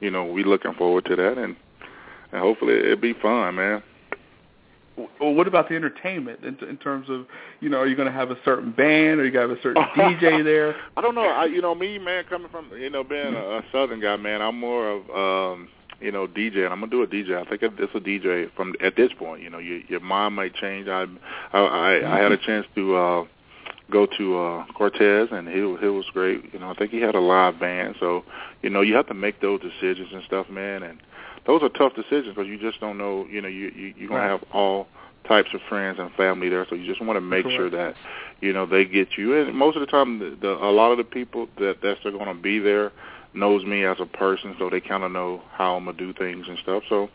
[0.00, 1.56] you know, we looking forward to that, and
[2.32, 3.82] and hopefully it'll be fun, man.
[4.96, 7.26] Well, what about the entertainment in, in terms of,
[7.60, 9.58] you know, are you going to have a certain band, or you got to have
[9.58, 10.74] a certain DJ there?
[10.96, 11.26] I don't know.
[11.26, 14.40] I, you know, me, man, coming from you know being a, a Southern guy, man,
[14.40, 15.68] I'm more of um,
[16.00, 17.36] you know DJ, and I'm gonna do a DJ.
[17.36, 19.42] I think it's a DJ from at this point.
[19.42, 20.88] You know, your your mind might change.
[20.88, 21.06] I
[21.52, 23.24] I I, I had a chance to uh,
[23.90, 26.52] go to uh, Cortez, and he he was great.
[26.52, 27.96] You know, I think he had a live band.
[28.00, 28.24] So
[28.62, 30.98] you know, you have to make those decisions and stuff, man, and
[31.46, 33.26] those are tough decisions because you just don't know.
[33.30, 34.30] You know, you, you you're gonna Right.
[34.30, 34.86] have all
[35.26, 37.94] types of friends and family there, so you just want to make sure that
[38.40, 39.36] you know they get you.
[39.36, 42.26] And most of the time, the, the a lot of the people that that's going
[42.26, 42.92] to be there
[43.34, 46.46] knows me as a person, so they kind of know how I'm gonna do things
[46.48, 46.82] and stuff.
[46.88, 47.08] So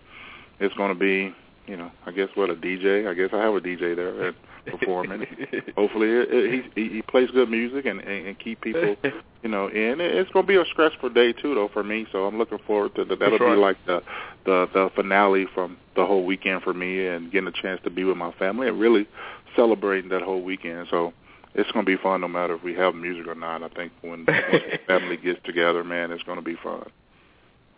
[0.59, 1.33] it's going to be,
[1.67, 3.07] you know, I guess what a DJ.
[3.07, 4.35] I guess I have a DJ there and
[4.65, 5.25] performing.
[5.75, 8.95] Hopefully, it, it, he he plays good music and, and and keep people,
[9.43, 10.01] you know, in.
[10.01, 12.07] It's going to be a stressful day too, though, for me.
[12.11, 13.19] So I'm looking forward to that.
[13.19, 13.55] That'll sure.
[13.55, 14.01] be like the
[14.45, 18.03] the the finale from the whole weekend for me, and getting a chance to be
[18.03, 19.07] with my family and really
[19.55, 20.87] celebrating that whole weekend.
[20.89, 21.13] So
[21.53, 23.63] it's going to be fun, no matter if we have music or not.
[23.63, 26.89] I think when, when the family gets together, man, it's going to be fun.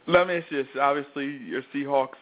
[0.07, 0.71] Let me ask you this.
[0.79, 2.17] Obviously, your Seahawks,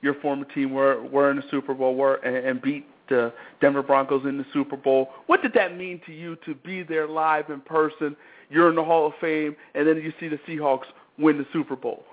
[0.00, 3.82] your former team, were were in the Super Bowl, were and, and beat the Denver
[3.82, 5.10] Broncos in the Super Bowl.
[5.26, 8.16] What did that mean to you to be there live in person?
[8.50, 10.86] You're in the Hall of Fame, and then you see the Seahawks
[11.18, 12.04] win the Super Bowl.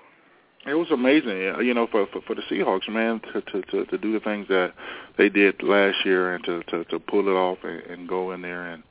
[0.66, 3.98] It was amazing, you know, for for, for the Seahawks, man, to, to to to
[3.98, 4.74] do the things that
[5.16, 8.42] they did last year and to to, to pull it off and, and go in
[8.42, 8.82] there and,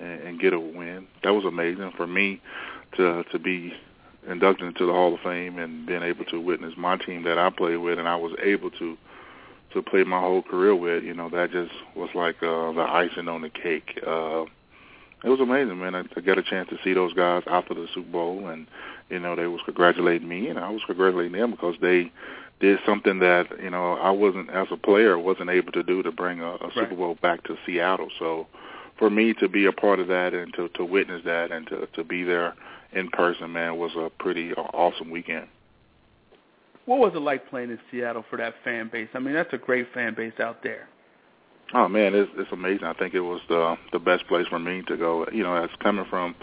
[0.00, 1.08] and and get a win.
[1.24, 2.40] That was amazing for me
[2.96, 3.72] to to be
[4.28, 7.50] inducted into the Hall of Fame and being able to witness my team that I
[7.50, 8.96] played with, and I was able to
[9.72, 11.04] to play my whole career with.
[11.04, 14.00] You know, that just was like uh, the icing on the cake.
[14.06, 14.44] Uh,
[15.24, 15.94] it was amazing, man.
[15.94, 18.66] I, I got a chance to see those guys after the Super Bowl, and
[19.10, 22.12] you know they was congratulating me, and I was congratulating them because they
[22.60, 26.12] did something that you know I wasn't as a player wasn't able to do to
[26.12, 26.74] bring a, a right.
[26.74, 28.08] Super Bowl back to Seattle.
[28.18, 28.46] So
[28.98, 31.86] for me to be a part of that and to to witness that and to
[31.94, 32.54] to be there
[32.92, 35.48] in person, man, was a pretty awesome weekend.
[36.88, 39.10] What was it like playing in Seattle for that fan base?
[39.12, 40.88] I mean, that's a great fan base out there.
[41.74, 42.84] Oh man, it's it's amazing.
[42.84, 45.26] I think it was the the best place for me to go.
[45.30, 46.34] You know, as coming from,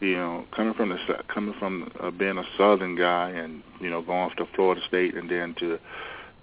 [0.00, 0.98] you know, coming from the
[1.32, 5.30] coming from uh, being a Southern guy and you know going to Florida State and
[5.30, 5.78] then to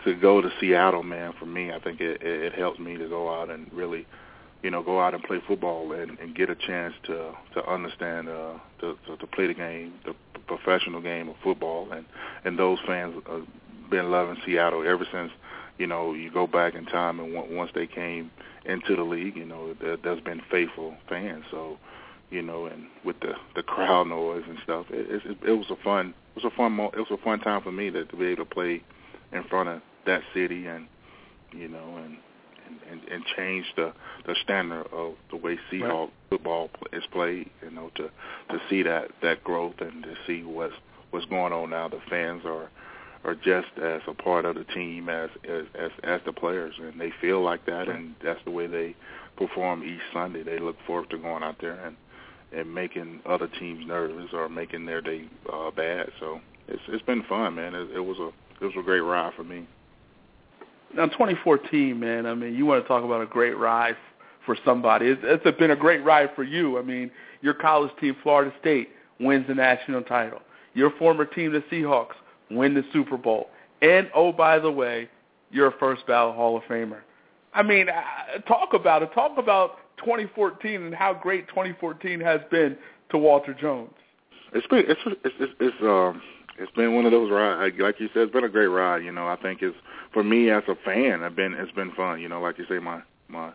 [0.05, 1.33] to go to Seattle, man.
[1.37, 4.07] For me, I think it it, it helped me to go out and really,
[4.63, 8.29] you know, go out and play football and, and get a chance to to understand
[8.29, 10.13] uh, to, to to play the game, the
[10.47, 12.05] professional game of football, and
[12.45, 13.39] and those fans uh,
[13.89, 15.31] been loving Seattle ever since
[15.79, 18.29] you know, you go back in time and once they came
[18.65, 21.45] into the league, you know, there, there's been faithful fans.
[21.49, 21.77] So,
[22.29, 25.77] you know, and with the the crowd noise and stuff, it, it, it was a
[25.77, 28.15] fun, it was a fun, mo- it was a fun time for me to, to
[28.17, 28.83] be able to play
[29.31, 30.85] in front of that city and,
[31.53, 32.17] you know, and
[32.89, 33.93] and, and change the
[34.25, 36.13] the standard of the way Seahawk right.
[36.29, 37.49] football is played.
[37.63, 40.73] You know, to to see that that growth and to see what's
[41.11, 41.87] what's going on now.
[41.87, 42.69] The fans are
[43.23, 46.99] are just as a part of the team as as as, as the players, and
[46.99, 48.95] they feel like that, and that's the way they
[49.37, 50.43] perform each Sunday.
[50.43, 51.95] They look forward to going out there and
[52.51, 56.11] and making other teams nervous or making their day uh, bad.
[56.19, 57.75] So it's it's been fun, man.
[57.75, 58.29] It, it was a
[58.63, 59.67] it was a great ride for me.
[60.95, 62.25] Now, 2014, man.
[62.25, 63.95] I mean, you want to talk about a great ride
[64.45, 65.07] for somebody?
[65.07, 66.79] It's, it's been a great ride for you.
[66.79, 67.11] I mean,
[67.41, 68.89] your college team, Florida State,
[69.19, 70.39] wins the national title.
[70.73, 72.15] Your former team, the Seahawks,
[72.49, 73.49] win the Super Bowl.
[73.81, 75.09] And, oh, by the way,
[75.51, 76.99] you're a first ballot Hall of Famer.
[77.53, 79.11] I mean, uh, talk about it.
[79.13, 82.77] Talk about 2014 and how great 2014 has been
[83.11, 83.93] to Walter Jones.
[84.53, 86.21] It's been it's it's it's, it's um
[86.59, 87.75] it's been one of those rides.
[87.79, 89.03] Like you said, it's been a great ride.
[89.03, 89.77] You know, I think it's
[90.13, 91.23] for me as a fan.
[91.23, 92.19] I've been it's been fun.
[92.21, 93.51] You know, like you say, my my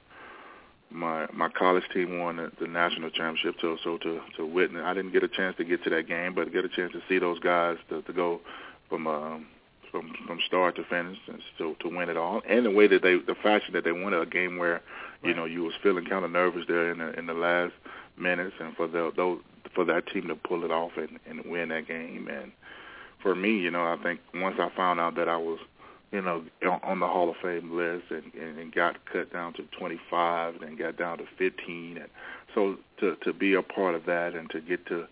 [0.91, 3.57] my my college team won the, the national championship.
[3.61, 6.35] So so to to witness, I didn't get a chance to get to that game,
[6.35, 8.41] but get a chance to see those guys to, to go
[8.89, 9.47] from um,
[9.91, 13.03] from from start to finish and to to win it all, and the way that
[13.03, 14.81] they the fashion that they won it, a game where
[15.23, 15.37] you right.
[15.37, 17.73] know you was feeling kind of nervous there in the in the last
[18.17, 19.41] minutes, and for the, those
[19.75, 22.53] for that team to pull it off and, and win that game, and
[23.25, 25.59] for me, you know, I think once I found out that I was
[26.15, 26.45] you know,
[26.85, 30.79] on the Hall of Fame list and, and, and got cut down to 25 and
[30.79, 31.97] got down to 15.
[31.97, 32.09] And
[32.55, 35.09] so to, to be a part of that and to get to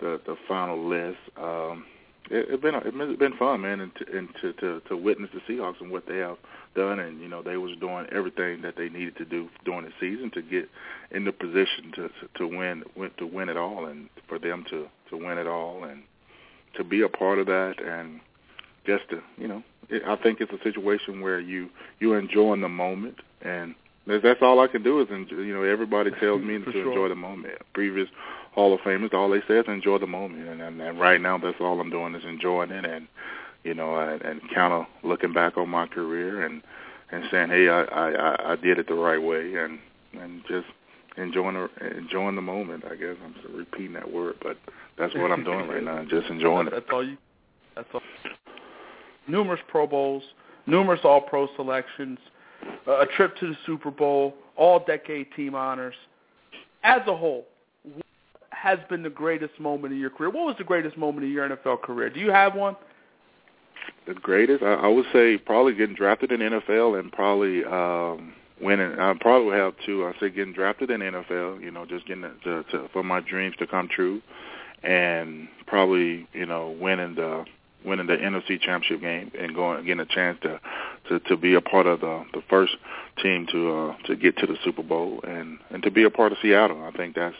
[0.00, 1.84] the, the final list, um,
[2.30, 5.40] it, it been it's been fun, man, and to, and to to to witness the
[5.52, 6.36] Seahawks and what they have
[6.74, 9.92] done, and you know they was doing everything that they needed to do during the
[9.98, 10.68] season to get
[11.10, 12.84] in the position to to win
[13.16, 16.02] to win it all, and for them to to win it all, and
[16.78, 18.20] to be a part of that, and
[18.86, 21.68] just to you know, it, I think it's a situation where you
[22.00, 23.74] you're enjoying the moment, and
[24.06, 26.88] that's all I can do is enjoy, you know everybody tells me to sure.
[26.88, 27.54] enjoy the moment.
[27.74, 28.08] Previous
[28.54, 31.36] Hall of Famers, all they say is enjoy the moment, and, and, and right now
[31.36, 33.06] that's all I'm doing is enjoying it, and
[33.64, 36.62] you know, and, and kind of looking back on my career and
[37.10, 39.78] and saying, hey, I, I I did it the right way, and
[40.18, 40.66] and just
[41.18, 42.84] enjoying the enjoying the moment.
[42.84, 44.56] I guess I'm just repeating that word, but
[44.98, 46.72] that's what I'm doing right now, just enjoying it.
[46.72, 47.16] That's all you.
[47.74, 48.00] That's all.
[49.26, 50.22] Numerous Pro Bowls,
[50.66, 52.18] numerous All Pro selections,
[52.86, 55.94] a trip to the Super Bowl, all decade team honors.
[56.82, 57.46] As a whole,
[57.82, 58.04] what
[58.50, 60.30] has been the greatest moment of your career?
[60.30, 62.08] What was the greatest moment of your NFL career?
[62.10, 62.76] Do you have one?
[64.06, 68.98] The greatest, I, I would say, probably getting drafted in NFL and probably um, winning.
[68.98, 70.06] I probably would have two.
[70.06, 71.62] I say getting drafted in NFL.
[71.62, 74.20] You know, just getting to, to, for my dreams to come true,
[74.82, 77.44] and probably you know winning the
[77.84, 80.60] winning the NFC Championship game and going getting a chance to
[81.08, 82.76] to to be a part of the the first
[83.22, 86.32] team to uh, to get to the Super Bowl and and to be a part
[86.32, 86.82] of Seattle.
[86.84, 87.36] I think that's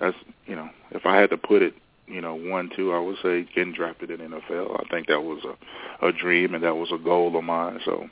[0.00, 0.16] that's
[0.46, 1.74] you know if I had to put it
[2.06, 4.80] you know one two I would say getting drafted in NFL.
[4.80, 7.80] I think that was a a dream and that was a goal of mine.
[7.84, 8.08] So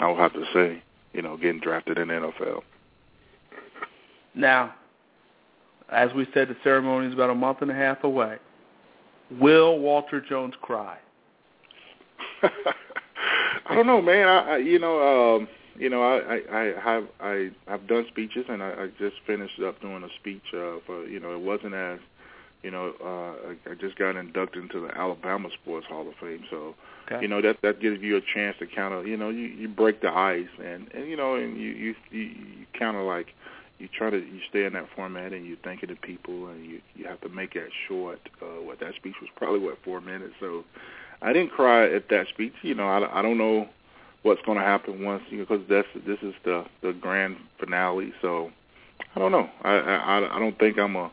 [0.00, 0.82] I would have to say
[1.12, 2.62] you know getting drafted in the NFL.
[4.34, 4.74] Now,
[5.90, 8.38] as we said, the ceremony is about a month and a half away.
[9.40, 10.98] Will Walter Jones cry?
[12.42, 14.26] I don't know, man.
[14.26, 18.46] I, I you know, um, you know, I, I, I have I I've done speeches,
[18.48, 20.42] and I, I just finished up doing a speech.
[20.52, 21.98] Uh, for you know, it wasn't as
[22.62, 26.44] you know, uh, I, I just got inducted into the Alabama Sports Hall of Fame,
[26.50, 26.74] so
[27.10, 27.22] okay.
[27.22, 29.68] you know that that gives you a chance to kind of you know you you
[29.68, 32.30] break the ice and and you know and you you you,
[32.78, 33.28] kind of like
[33.78, 36.80] you try to you stay in that format and you're thinking of people and you
[36.94, 38.20] you have to make that short.
[38.40, 40.64] Uh, what that speech was probably what four minutes, so
[41.22, 42.52] I didn't cry at that speech.
[42.62, 43.68] You know, I I don't know
[44.22, 48.12] what's going to happen once you know because that's this is the the grand finale.
[48.20, 48.50] So
[49.14, 49.48] I don't know.
[49.62, 51.10] I I I don't think I'm a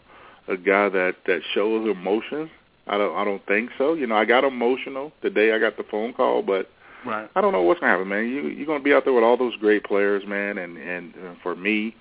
[0.47, 2.49] a guy that that shows emotions.
[2.87, 3.93] I don't I don't think so.
[3.93, 6.69] You know, I got emotional the day I got the phone call, but
[7.05, 7.29] right.
[7.35, 8.27] I don't know what's gonna happen, man.
[8.27, 11.37] You you're gonna be out there with all those great players, man, and and, and
[11.41, 11.95] for me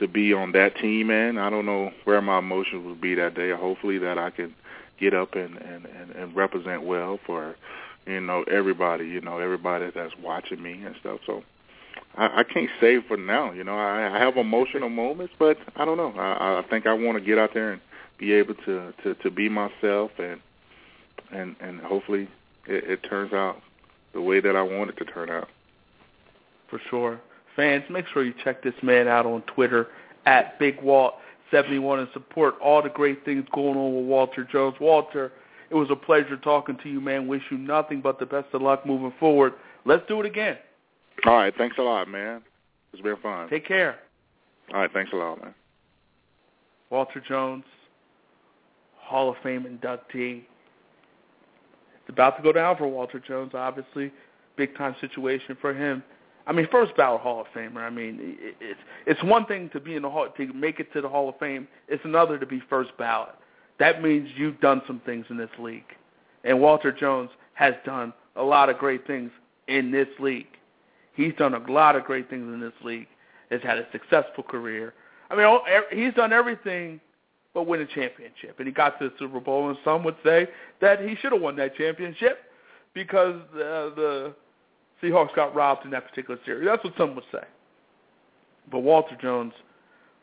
[0.00, 3.34] to be on that team, man, I don't know where my emotions will be that
[3.34, 3.50] day.
[3.50, 4.54] Hopefully that I can
[4.98, 7.56] get up and and and, and represent well for
[8.06, 11.20] you know everybody, you know everybody that's watching me and stuff.
[11.26, 11.44] So
[12.16, 13.52] I, I can't say for now.
[13.52, 16.12] You know, I, I have emotional moments, but I don't know.
[16.16, 17.80] I, I think I want to get out there and
[18.22, 20.40] be able to to to be myself and
[21.32, 22.28] and and hopefully
[22.68, 23.60] it, it turns out
[24.14, 25.48] the way that I want it to turn out.
[26.70, 27.20] For sure.
[27.56, 29.88] Fans, make sure you check this man out on Twitter
[30.24, 31.14] at Big Walt
[31.50, 34.76] 71 and support all the great things going on with Walter Jones.
[34.80, 35.32] Walter,
[35.70, 37.26] it was a pleasure talking to you, man.
[37.26, 39.54] Wish you nothing but the best of luck moving forward.
[39.84, 40.56] Let's do it again.
[41.26, 41.52] All right.
[41.56, 42.42] Thanks a lot, man.
[42.92, 43.50] It's been fun.
[43.50, 43.96] Take care.
[44.72, 44.92] All right.
[44.92, 45.54] Thanks a lot, man.
[46.90, 47.64] Walter Jones,
[49.12, 50.42] Hall of Fame inductee.
[52.00, 54.10] It's about to go down for Walter Jones, obviously.
[54.56, 56.02] Big time situation for him.
[56.46, 57.82] I mean, first ballot Hall of Famer.
[57.82, 61.02] I mean, it's it's one thing to be in the hall to make it to
[61.02, 61.68] the Hall of Fame.
[61.88, 63.34] It's another to be first ballot.
[63.78, 65.84] That means you've done some things in this league,
[66.44, 69.30] and Walter Jones has done a lot of great things
[69.68, 70.56] in this league.
[71.14, 73.08] He's done a lot of great things in this league.
[73.50, 74.94] Has had a successful career.
[75.30, 75.46] I mean,
[75.92, 76.98] he's done everything
[77.54, 78.58] but win a championship.
[78.58, 80.48] And he got to the Super Bowl, and some would say
[80.80, 82.38] that he should have won that championship
[82.94, 84.34] because uh, the
[85.02, 86.66] Seahawks got robbed in that particular series.
[86.66, 87.44] That's what some would say.
[88.70, 89.52] But Walter Jones,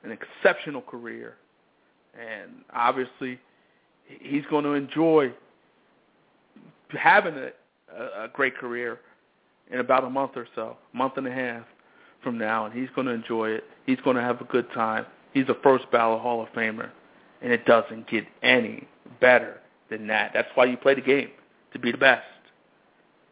[0.04, 1.36] an exceptional career,
[2.20, 3.40] and obviously
[4.22, 5.32] he's going to enjoy
[6.90, 7.52] having a,
[8.24, 9.00] a great career
[9.72, 11.64] in about a month or so, month and a half
[12.24, 13.64] from now, and he's going to enjoy it.
[13.86, 15.06] He's going to have a good time.
[15.34, 16.90] He's a first ballot Hall of Famer,
[17.42, 18.88] and it doesn't get any
[19.20, 19.60] better
[19.90, 20.32] than that.
[20.34, 21.30] That's why you play the game,
[21.74, 22.26] to be the best,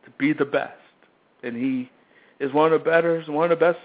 [0.05, 0.73] to be the best.
[1.43, 1.89] And he
[2.39, 3.79] is one of the better, one of the best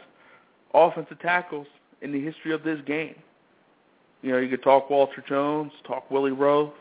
[0.74, 1.66] offensive tackles
[2.00, 3.16] in the history of this game.
[4.22, 6.72] You know, you could talk Walter Jones, talk Willie Roaf.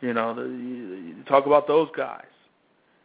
[0.00, 2.24] You know, the, you, talk about those guys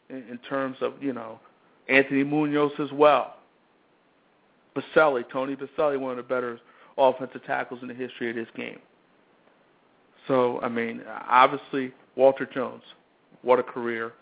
[0.09, 1.39] in, in terms of you know
[1.87, 3.37] Anthony Munoz as well.
[4.75, 6.59] Boselli, Tony Boselli, one of the better
[6.97, 8.79] offensive tackles in the history of this game.
[10.27, 12.83] So, I mean, obviously, Walter Jones,
[13.41, 14.13] what a career,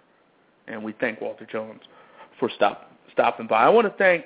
[0.68, 1.82] and we thank Walter Jones
[2.40, 3.64] for stop, stopping by.
[3.64, 4.26] I want to thank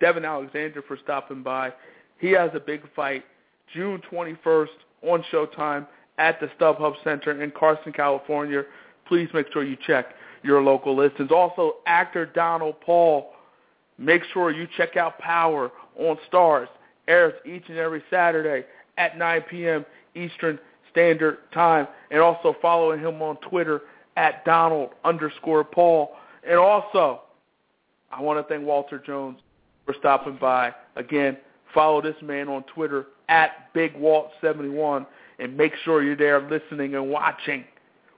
[0.00, 1.72] Devon Alexander for stopping by.
[2.18, 3.24] He has a big fight
[3.72, 4.68] June 21st
[5.02, 5.86] on Showtime
[6.18, 8.64] at the StubHub Center in Carson, California.
[9.06, 11.30] Please make sure you check your local listings.
[11.30, 13.32] Also, actor Donald Paul.
[13.98, 16.68] Make sure you check out Power on Starz.
[17.08, 18.64] Airs each and every Saturday
[18.98, 19.84] at 9 p.m.
[20.14, 20.58] Eastern
[20.92, 21.88] Standard Time.
[22.10, 23.82] And also following him on Twitter
[24.16, 26.12] at Donald underscore Paul.
[26.48, 27.22] And also,
[28.10, 29.38] I want to thank Walter Jones
[29.84, 30.74] for stopping by.
[30.96, 31.36] Again,
[31.74, 35.06] follow this man on Twitter at BigWalt71
[35.38, 37.64] and make sure you're there listening and watching